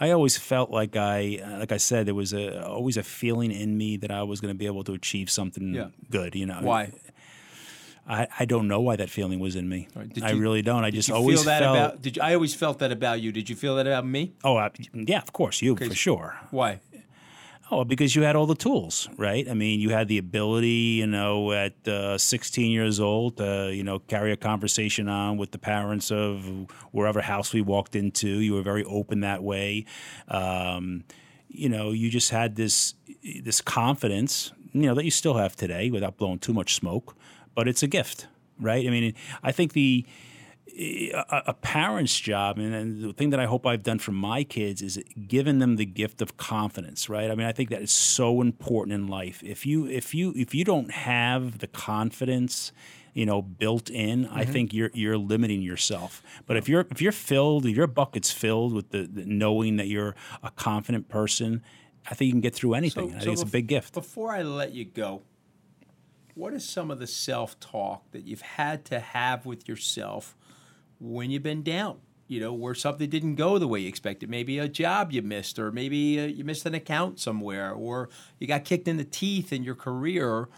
I 0.00 0.12
always 0.12 0.38
felt 0.38 0.70
like 0.70 0.96
I, 0.96 1.40
uh, 1.44 1.58
like 1.58 1.72
I 1.72 1.76
said, 1.76 2.06
there 2.06 2.14
was 2.14 2.32
a 2.32 2.64
always 2.66 2.96
a 2.96 3.02
feeling 3.02 3.50
in 3.50 3.76
me 3.76 3.96
that 3.98 4.10
I 4.12 4.22
was 4.22 4.40
going 4.40 4.54
to 4.54 4.58
be 4.58 4.66
able 4.66 4.84
to 4.84 4.92
achieve 4.94 5.28
something 5.28 5.74
Yeah. 5.74 5.88
good. 6.08 6.34
You 6.36 6.46
know, 6.46 6.60
Why? 6.62 6.92
I, 8.08 8.26
I 8.38 8.44
don't 8.46 8.68
know 8.68 8.80
why 8.80 8.96
that 8.96 9.10
feeling 9.10 9.38
was 9.38 9.54
in 9.54 9.68
me. 9.68 9.88
Right. 9.94 10.22
I 10.22 10.30
you- 10.32 10.40
really 10.40 10.62
don't. 10.62 10.84
I 10.84 10.90
just 10.90 11.10
always 11.10 11.40
feel 11.40 11.44
that 11.46 11.60
felt. 11.60 11.76
about? 11.76 12.02
Did 12.02 12.16
you, 12.16 12.22
I 12.22 12.34
always 12.34 12.54
felt 12.54 12.78
that 12.78 12.90
about 12.90 13.20
you? 13.20 13.32
Did 13.32 13.50
you 13.50 13.56
feel 13.56 13.76
that 13.76 13.86
about 13.86 14.06
me? 14.06 14.32
oh, 14.44 14.56
I, 14.56 14.70
yeah, 14.94 15.18
of 15.18 15.32
course, 15.32 15.60
you 15.60 15.76
for 15.76 15.94
sure. 15.94 16.36
Why? 16.50 16.80
Oh, 17.70 17.84
because 17.84 18.16
you 18.16 18.22
had 18.22 18.34
all 18.34 18.46
the 18.46 18.54
tools, 18.54 19.10
right? 19.18 19.46
I 19.46 19.52
mean, 19.52 19.78
you 19.78 19.90
had 19.90 20.08
the 20.08 20.16
ability, 20.16 21.00
you 21.00 21.06
know, 21.06 21.52
at 21.52 21.86
uh, 21.86 22.16
16 22.16 22.70
years 22.70 22.98
old, 22.98 23.36
to, 23.36 23.70
you 23.74 23.84
know, 23.84 23.98
carry 23.98 24.32
a 24.32 24.38
conversation 24.38 25.06
on 25.06 25.36
with 25.36 25.50
the 25.50 25.58
parents 25.58 26.10
of 26.10 26.66
wherever 26.92 27.20
house 27.20 27.52
we 27.52 27.60
walked 27.60 27.94
into. 27.94 28.26
You 28.40 28.54
were 28.54 28.62
very 28.62 28.84
open 28.84 29.20
that 29.20 29.42
way. 29.42 29.84
Um, 30.28 31.04
you 31.48 31.68
know, 31.68 31.90
you 31.90 32.08
just 32.08 32.30
had 32.30 32.56
this 32.56 32.94
this 33.42 33.60
confidence, 33.60 34.50
you 34.72 34.82
know, 34.82 34.94
that 34.94 35.04
you 35.04 35.10
still 35.10 35.34
have 35.34 35.54
today, 35.54 35.90
without 35.90 36.16
blowing 36.16 36.38
too 36.38 36.54
much 36.54 36.74
smoke. 36.74 37.16
But 37.58 37.66
it's 37.66 37.82
a 37.82 37.88
gift, 37.88 38.28
right? 38.60 38.86
I 38.86 38.90
mean, 38.90 39.14
I 39.42 39.50
think 39.50 39.72
the 39.72 40.06
a, 40.78 41.42
a 41.48 41.54
parent's 41.54 42.16
job, 42.20 42.56
and, 42.56 42.72
and 42.72 43.02
the 43.02 43.12
thing 43.12 43.30
that 43.30 43.40
I 43.40 43.46
hope 43.46 43.66
I've 43.66 43.82
done 43.82 43.98
for 43.98 44.12
my 44.12 44.44
kids 44.44 44.80
is 44.80 45.02
given 45.26 45.58
them 45.58 45.74
the 45.74 45.84
gift 45.84 46.22
of 46.22 46.36
confidence, 46.36 47.08
right? 47.08 47.28
I 47.28 47.34
mean, 47.34 47.48
I 47.48 47.50
think 47.50 47.70
that 47.70 47.82
is 47.82 47.90
so 47.90 48.42
important 48.42 48.94
in 48.94 49.08
life. 49.08 49.42
If 49.42 49.66
you 49.66 49.86
if 49.88 50.14
you 50.14 50.32
if 50.36 50.54
you 50.54 50.64
don't 50.64 50.92
have 50.92 51.58
the 51.58 51.66
confidence, 51.66 52.70
you 53.12 53.26
know, 53.26 53.42
built 53.42 53.90
in, 53.90 54.26
I 54.26 54.42
mm-hmm. 54.42 54.52
think 54.52 54.72
you're 54.72 54.92
you're 54.94 55.18
limiting 55.18 55.60
yourself. 55.60 56.22
But 56.46 56.58
if 56.58 56.68
you're 56.68 56.86
if 56.92 57.02
you're 57.02 57.10
filled, 57.10 57.66
if 57.66 57.74
your 57.74 57.88
bucket's 57.88 58.30
filled 58.30 58.72
with 58.72 58.90
the, 58.90 59.02
the 59.02 59.24
knowing 59.26 59.78
that 59.78 59.88
you're 59.88 60.14
a 60.44 60.52
confident 60.52 61.08
person, 61.08 61.64
I 62.08 62.14
think 62.14 62.26
you 62.26 62.32
can 62.34 62.40
get 62.40 62.54
through 62.54 62.74
anything. 62.74 63.16
I 63.16 63.18
think 63.18 63.32
it's 63.32 63.42
a 63.42 63.46
big 63.46 63.66
gift. 63.66 63.94
Before 63.94 64.30
I 64.30 64.42
let 64.42 64.74
you 64.74 64.84
go, 64.84 65.22
what 66.38 66.54
is 66.54 66.66
some 66.66 66.90
of 66.90 67.00
the 67.00 67.06
self 67.06 67.58
talk 67.58 68.10
that 68.12 68.24
you've 68.24 68.42
had 68.42 68.84
to 68.86 69.00
have 69.00 69.44
with 69.44 69.68
yourself 69.68 70.36
when 71.00 71.30
you've 71.30 71.42
been 71.42 71.62
down? 71.62 71.98
You 72.28 72.40
know, 72.40 72.52
where 72.52 72.74
something 72.74 73.08
didn't 73.08 73.36
go 73.36 73.58
the 73.58 73.66
way 73.66 73.80
you 73.80 73.88
expected. 73.88 74.28
Maybe 74.28 74.58
a 74.58 74.68
job 74.68 75.12
you 75.12 75.22
missed, 75.22 75.58
or 75.58 75.72
maybe 75.72 76.20
uh, 76.20 76.26
you 76.26 76.44
missed 76.44 76.66
an 76.66 76.74
account 76.74 77.18
somewhere, 77.18 77.72
or 77.72 78.10
you 78.38 78.46
got 78.46 78.64
kicked 78.64 78.86
in 78.86 78.98
the 78.98 79.04
teeth 79.04 79.52
in 79.52 79.64
your 79.64 79.74
career. 79.74 80.48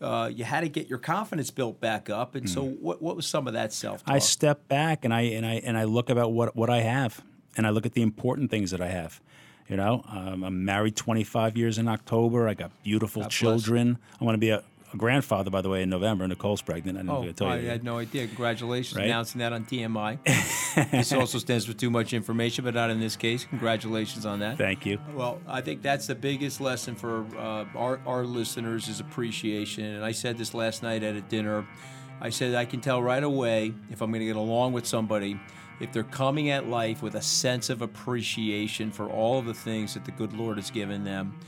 Uh, 0.00 0.30
you 0.32 0.44
had 0.44 0.60
to 0.60 0.68
get 0.68 0.88
your 0.88 0.98
confidence 0.98 1.50
built 1.50 1.80
back 1.80 2.08
up, 2.08 2.34
and 2.34 2.48
so 2.48 2.64
what? 2.64 3.02
What 3.02 3.14
was 3.14 3.26
some 3.26 3.46
of 3.46 3.52
that 3.52 3.72
self 3.72 4.00
talk? 4.00 4.08
Hmm. 4.08 4.14
I 4.14 4.18
step 4.20 4.68
back 4.68 5.04
and 5.04 5.12
I 5.12 5.20
and 5.22 5.44
I 5.44 5.54
and 5.56 5.76
I 5.76 5.84
look 5.84 6.08
about 6.08 6.32
what 6.32 6.56
what 6.56 6.70
I 6.70 6.80
have, 6.80 7.22
and 7.56 7.66
I 7.66 7.70
look 7.70 7.84
at 7.84 7.92
the 7.92 8.02
important 8.02 8.50
things 8.50 8.70
that 8.70 8.80
I 8.80 8.88
have. 8.88 9.20
You 9.68 9.76
know, 9.76 10.02
um, 10.10 10.44
I'm 10.44 10.64
married 10.64 10.96
25 10.96 11.58
years 11.58 11.76
in 11.76 11.88
October. 11.88 12.48
I 12.48 12.54
got 12.54 12.70
beautiful 12.82 13.20
bless. 13.20 13.34
children. 13.34 13.98
I 14.18 14.24
want 14.24 14.34
to 14.34 14.38
be 14.40 14.48
a 14.48 14.64
grandfather, 14.96 15.50
by 15.50 15.60
the 15.62 15.68
way, 15.68 15.82
in 15.82 15.90
November. 15.90 16.26
Nicole's 16.26 16.62
pregnant. 16.62 16.96
I 16.98 17.00
didn't 17.02 17.06
know 17.12 17.18
Oh, 17.24 17.28
if 17.28 17.42
I 17.42 17.54
I 17.54 17.58
you. 17.58 17.68
had 17.68 17.84
no 17.84 17.98
idea. 17.98 18.26
Congratulations 18.26 18.96
Right? 18.96 19.06
announcing 19.06 19.40
that 19.40 19.52
on 19.52 19.64
TMI. 19.64 20.18
this 20.90 21.12
also 21.12 21.38
stands 21.38 21.66
for 21.66 21.72
too 21.74 21.90
much 21.90 22.12
information, 22.12 22.64
but 22.64 22.74
not 22.74 22.90
in 22.90 23.00
this 23.00 23.16
case. 23.16 23.44
Congratulations 23.44 24.24
on 24.26 24.38
that. 24.40 24.56
Thank 24.58 24.86
you. 24.86 24.98
Well, 25.14 25.40
I 25.46 25.60
think 25.60 25.82
that's 25.82 26.06
the 26.06 26.14
biggest 26.14 26.60
lesson 26.60 26.94
for 26.94 27.24
uh, 27.36 27.64
our, 27.76 28.00
our 28.06 28.24
listeners 28.24 28.88
is 28.88 29.00
appreciation. 29.00 29.84
And 29.84 30.04
I 30.04 30.12
said 30.12 30.38
this 30.38 30.54
last 30.54 30.82
night 30.82 31.02
at 31.02 31.14
a 31.16 31.20
dinner. 31.22 31.66
I 32.20 32.30
said 32.30 32.54
I 32.54 32.64
can 32.64 32.80
tell 32.80 33.02
right 33.02 33.22
away 33.22 33.74
if 33.90 34.00
I'm 34.00 34.10
going 34.10 34.20
to 34.20 34.26
get 34.26 34.36
along 34.36 34.72
with 34.72 34.86
somebody 34.86 35.38
if 35.80 35.92
they're 35.92 36.02
coming 36.02 36.50
at 36.50 36.66
life 36.68 37.02
with 37.02 37.14
a 37.14 37.22
sense 37.22 37.70
of 37.70 37.82
appreciation 37.82 38.90
for 38.90 39.08
all 39.08 39.38
of 39.38 39.44
the 39.46 39.54
things 39.54 39.94
that 39.94 40.04
the 40.04 40.10
good 40.10 40.32
Lord 40.32 40.56
has 40.56 40.72
given 40.72 41.04
them. 41.04 41.38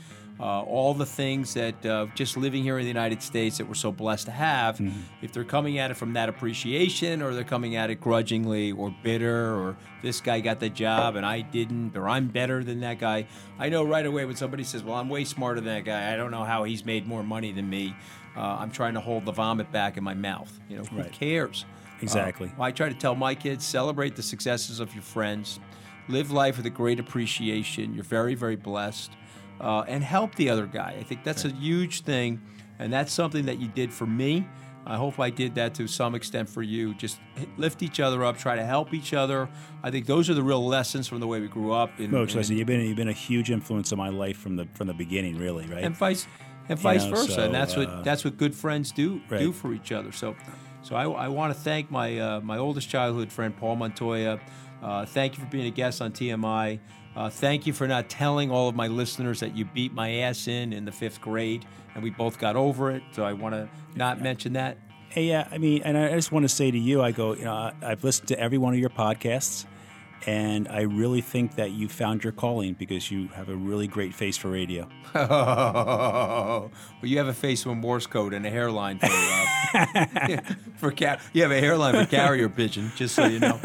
Uh, 0.41 0.61
all 0.63 0.95
the 0.95 1.05
things 1.05 1.53
that 1.53 1.85
uh, 1.85 2.07
just 2.15 2.35
living 2.35 2.63
here 2.63 2.79
in 2.79 2.83
the 2.83 2.87
United 2.87 3.21
States 3.21 3.59
that 3.59 3.67
we're 3.67 3.75
so 3.75 3.91
blessed 3.91 4.25
to 4.25 4.31
have, 4.31 4.81
if 5.21 5.31
they're 5.31 5.43
coming 5.43 5.77
at 5.77 5.91
it 5.91 5.93
from 5.93 6.13
that 6.13 6.29
appreciation 6.29 7.21
or 7.21 7.33
they're 7.35 7.43
coming 7.43 7.75
at 7.75 7.91
it 7.91 8.01
grudgingly 8.01 8.71
or 8.71 8.93
bitter 9.03 9.53
or 9.53 9.77
this 10.01 10.19
guy 10.19 10.39
got 10.39 10.59
the 10.59 10.69
job 10.69 11.15
and 11.15 11.25
I 11.25 11.41
didn't 11.41 11.95
or 11.95 12.09
I'm 12.09 12.27
better 12.27 12.63
than 12.63 12.79
that 12.79 12.97
guy, 12.97 13.27
I 13.59 13.69
know 13.69 13.83
right 13.83 14.05
away 14.05 14.25
when 14.25 14.35
somebody 14.35 14.63
says, 14.63 14.83
Well, 14.83 14.95
I'm 14.95 15.09
way 15.09 15.25
smarter 15.25 15.61
than 15.61 15.73
that 15.75 15.85
guy, 15.85 16.11
I 16.11 16.15
don't 16.15 16.31
know 16.31 16.43
how 16.43 16.63
he's 16.63 16.83
made 16.85 17.05
more 17.07 17.21
money 17.23 17.51
than 17.51 17.69
me. 17.69 17.95
Uh, 18.35 18.39
I'm 18.41 18.71
trying 18.71 18.95
to 18.95 18.99
hold 18.99 19.25
the 19.25 19.31
vomit 19.33 19.71
back 19.71 19.95
in 19.97 20.03
my 20.03 20.13
mouth. 20.15 20.51
You 20.69 20.77
know, 20.77 20.83
who 20.85 20.97
Right. 20.97 21.11
cares? 21.11 21.65
Exactly. 22.01 22.51
Uh, 22.57 22.63
I 22.63 22.71
try 22.71 22.89
to 22.89 22.95
tell 22.95 23.13
my 23.13 23.35
kids 23.35 23.63
celebrate 23.63 24.15
the 24.15 24.23
successes 24.23 24.79
of 24.79 24.91
your 24.95 25.03
friends, 25.03 25.59
live 26.07 26.31
life 26.31 26.57
with 26.57 26.65
a 26.65 26.69
great 26.71 26.99
appreciation. 26.99 27.93
You're 27.93 28.03
very, 28.03 28.33
very 28.33 28.55
blessed, 28.55 29.11
uh, 29.61 29.85
and 29.87 30.03
help 30.03 30.35
the 30.35 30.49
other 30.49 30.65
guy. 30.65 30.95
I 30.99 31.03
think 31.03 31.23
that's 31.23 31.45
a 31.45 31.49
huge 31.49 32.01
thing, 32.01 32.41
and 32.79 32.91
that's 32.91 33.13
something 33.13 33.45
that 33.45 33.59
you 33.59 33.67
did 33.67 33.93
for 33.93 34.05
me. 34.05 34.47
I 34.85 34.97
hope 34.97 35.19
I 35.19 35.29
did 35.29 35.53
that 35.55 35.75
to 35.75 35.87
some 35.87 36.15
extent 36.15 36.49
for 36.49 36.63
you. 36.63 36.95
Just 36.95 37.19
lift 37.57 37.83
each 37.83 37.99
other 37.99 38.25
up, 38.25 38.39
try 38.39 38.55
to 38.55 38.65
help 38.65 38.95
each 38.95 39.13
other. 39.13 39.47
I 39.83 39.91
think 39.91 40.07
those 40.07 40.27
are 40.29 40.33
the 40.33 40.41
real 40.41 40.65
lessons 40.65 41.07
from 41.07 41.19
the 41.19 41.27
way 41.27 41.39
we 41.39 41.47
grew 41.47 41.71
up. 41.71 41.95
Coach, 41.97 41.99
and- 41.99 42.35
listen, 42.35 42.57
you've 42.57 42.65
been 42.65 42.81
you've 42.81 42.97
been 42.97 43.07
a 43.07 43.13
huge 43.13 43.51
influence 43.51 43.91
on 43.91 43.99
my 43.99 44.09
life 44.09 44.37
from 44.37 44.55
the 44.55 44.67
from 44.73 44.87
the 44.87 44.93
beginning, 44.93 45.37
really, 45.37 45.67
right? 45.67 45.83
and 45.83 45.95
vice 45.95 46.27
and 46.67 46.79
vice 46.79 47.05
know, 47.05 47.11
versa. 47.11 47.33
so, 47.33 47.43
and 47.43 47.53
that's 47.53 47.77
uh, 47.77 47.81
what 47.81 48.03
that's 48.03 48.23
what 48.25 48.37
good 48.37 48.55
friends 48.55 48.91
do 48.91 49.21
do 49.29 49.51
for 49.51 49.73
each 49.73 49.91
other. 49.91 50.11
So, 50.11 50.35
so 50.81 50.95
I, 50.95 51.03
I 51.03 51.27
want 51.27 51.53
to 51.53 51.59
thank 51.59 51.91
my 51.91 52.17
uh, 52.17 52.41
my 52.41 52.57
oldest 52.57 52.89
childhood 52.89 53.31
friend 53.31 53.55
Paul 53.55 53.75
Montoya. 53.75 54.39
Uh, 54.81 55.05
thank 55.05 55.37
you 55.37 55.43
for 55.43 55.49
being 55.49 55.67
a 55.67 55.71
guest 55.71 56.01
on 56.01 56.11
TMI. 56.11 56.79
Uh, 57.15 57.29
thank 57.29 57.67
you 57.67 57.73
for 57.73 57.87
not 57.87 58.09
telling 58.09 58.49
all 58.51 58.69
of 58.69 58.75
my 58.75 58.87
listeners 58.87 59.39
that 59.41 59.55
you 59.55 59.65
beat 59.65 59.93
my 59.93 60.09
ass 60.19 60.47
in 60.47 60.71
in 60.71 60.85
the 60.85 60.91
fifth 60.91 61.19
grade, 61.19 61.65
and 61.93 62.03
we 62.03 62.09
both 62.09 62.39
got 62.39 62.55
over 62.55 62.89
it. 62.91 63.03
So 63.11 63.23
I 63.23 63.33
want 63.33 63.53
to 63.55 63.67
not 63.95 64.21
mention 64.21 64.53
that. 64.53 64.77
Hey, 65.09 65.25
yeah, 65.25 65.45
I 65.51 65.57
mean, 65.57 65.81
and 65.83 65.97
I 65.97 66.13
just 66.13 66.31
want 66.31 66.43
to 66.43 66.49
say 66.49 66.71
to 66.71 66.77
you, 66.79 67.01
I 67.01 67.11
go, 67.11 67.33
you 67.33 67.43
know, 67.43 67.71
I've 67.81 68.03
listened 68.03 68.29
to 68.29 68.39
every 68.39 68.57
one 68.57 68.73
of 68.73 68.79
your 68.79 68.89
podcasts, 68.89 69.65
And 70.25 70.69
I 70.69 70.81
really 70.81 71.19
think 71.19 71.55
that 71.55 71.71
you 71.71 71.89
found 71.89 72.23
your 72.23 72.31
calling 72.31 72.75
because 72.75 73.11
you 73.11 73.27
have 73.29 73.49
a 73.49 73.55
really 73.55 73.87
great 73.87 74.13
face 74.13 74.37
for 74.37 74.49
radio. 74.49 74.87
well, 75.13 76.69
you 77.01 77.17
have 77.17 77.27
a 77.27 77.33
face 77.33 77.63
for 77.63 77.75
Morse 77.75 78.07
code 78.07 78.33
and 78.33 78.45
a 78.45 78.49
hairline 78.49 78.99
for 78.99 79.07
uh, 79.07 79.45
for 80.77 80.91
car- 80.91 81.17
you 81.33 81.41
have 81.43 81.51
a 81.51 81.59
hairline 81.59 81.93
for 81.93 82.05
carrier 82.09 82.49
pigeon. 82.49 82.91
Just 82.95 83.15
so 83.15 83.25
you 83.25 83.39
know. 83.39 83.59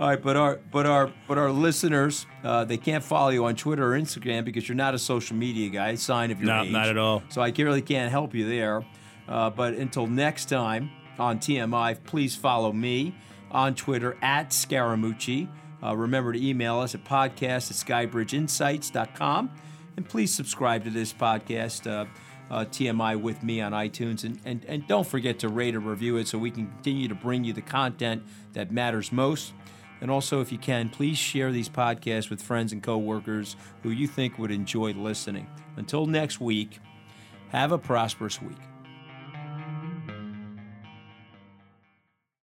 All 0.00 0.08
right, 0.08 0.20
but 0.22 0.36
our 0.36 0.60
but 0.70 0.86
our 0.86 1.12
but 1.28 1.38
our 1.38 1.50
listeners, 1.50 2.26
uh, 2.44 2.64
they 2.64 2.76
can't 2.76 3.04
follow 3.04 3.30
you 3.30 3.44
on 3.44 3.54
Twitter 3.56 3.94
or 3.94 3.98
Instagram 3.98 4.44
because 4.44 4.68
you're 4.68 4.76
not 4.76 4.94
a 4.94 4.98
social 4.98 5.36
media 5.36 5.68
guy. 5.70 5.94
Sign 5.94 6.30
of 6.30 6.40
your 6.40 6.46
No, 6.48 6.62
age. 6.62 6.70
not 6.70 6.88
at 6.88 6.98
all. 6.98 7.22
So 7.28 7.40
I 7.42 7.52
really 7.56 7.82
can't 7.82 8.10
help 8.10 8.34
you 8.34 8.48
there. 8.48 8.84
Uh, 9.28 9.50
but 9.50 9.74
until 9.74 10.06
next 10.06 10.46
time 10.46 10.90
on 11.18 11.38
TMI, 11.38 12.02
please 12.04 12.34
follow 12.34 12.72
me 12.72 13.14
on 13.50 13.74
Twitter 13.74 14.16
at 14.22 14.50
Scaramucci. 14.50 15.48
Uh, 15.82 15.96
remember 15.96 16.32
to 16.32 16.44
email 16.44 16.78
us 16.78 16.94
at 16.94 17.04
podcast 17.04 17.70
at 17.70 18.10
skybridgeinsights.com. 18.10 19.50
And 19.96 20.08
please 20.08 20.32
subscribe 20.34 20.84
to 20.84 20.90
this 20.90 21.12
podcast, 21.12 21.86
uh, 21.90 22.06
uh, 22.52 22.66
TMI 22.66 23.20
with 23.20 23.42
me 23.42 23.62
on 23.62 23.72
iTunes. 23.72 24.24
And, 24.24 24.38
and, 24.44 24.64
and 24.66 24.86
don't 24.86 25.06
forget 25.06 25.38
to 25.40 25.48
rate 25.48 25.74
or 25.74 25.80
review 25.80 26.18
it 26.18 26.28
so 26.28 26.38
we 26.38 26.50
can 26.50 26.70
continue 26.70 27.08
to 27.08 27.14
bring 27.14 27.44
you 27.44 27.54
the 27.54 27.62
content 27.62 28.22
that 28.52 28.70
matters 28.70 29.10
most. 29.10 29.54
And 30.02 30.10
also, 30.10 30.40
if 30.40 30.52
you 30.52 30.58
can, 30.58 30.90
please 30.90 31.16
share 31.16 31.50
these 31.50 31.68
podcasts 31.68 32.28
with 32.28 32.42
friends 32.42 32.72
and 32.72 32.82
coworkers 32.82 33.56
who 33.82 33.90
you 33.90 34.06
think 34.06 34.38
would 34.38 34.50
enjoy 34.50 34.92
listening. 34.92 35.46
Until 35.76 36.06
next 36.06 36.40
week, 36.40 36.78
have 37.50 37.72
a 37.72 37.78
prosperous 37.78 38.42
week. 38.42 38.58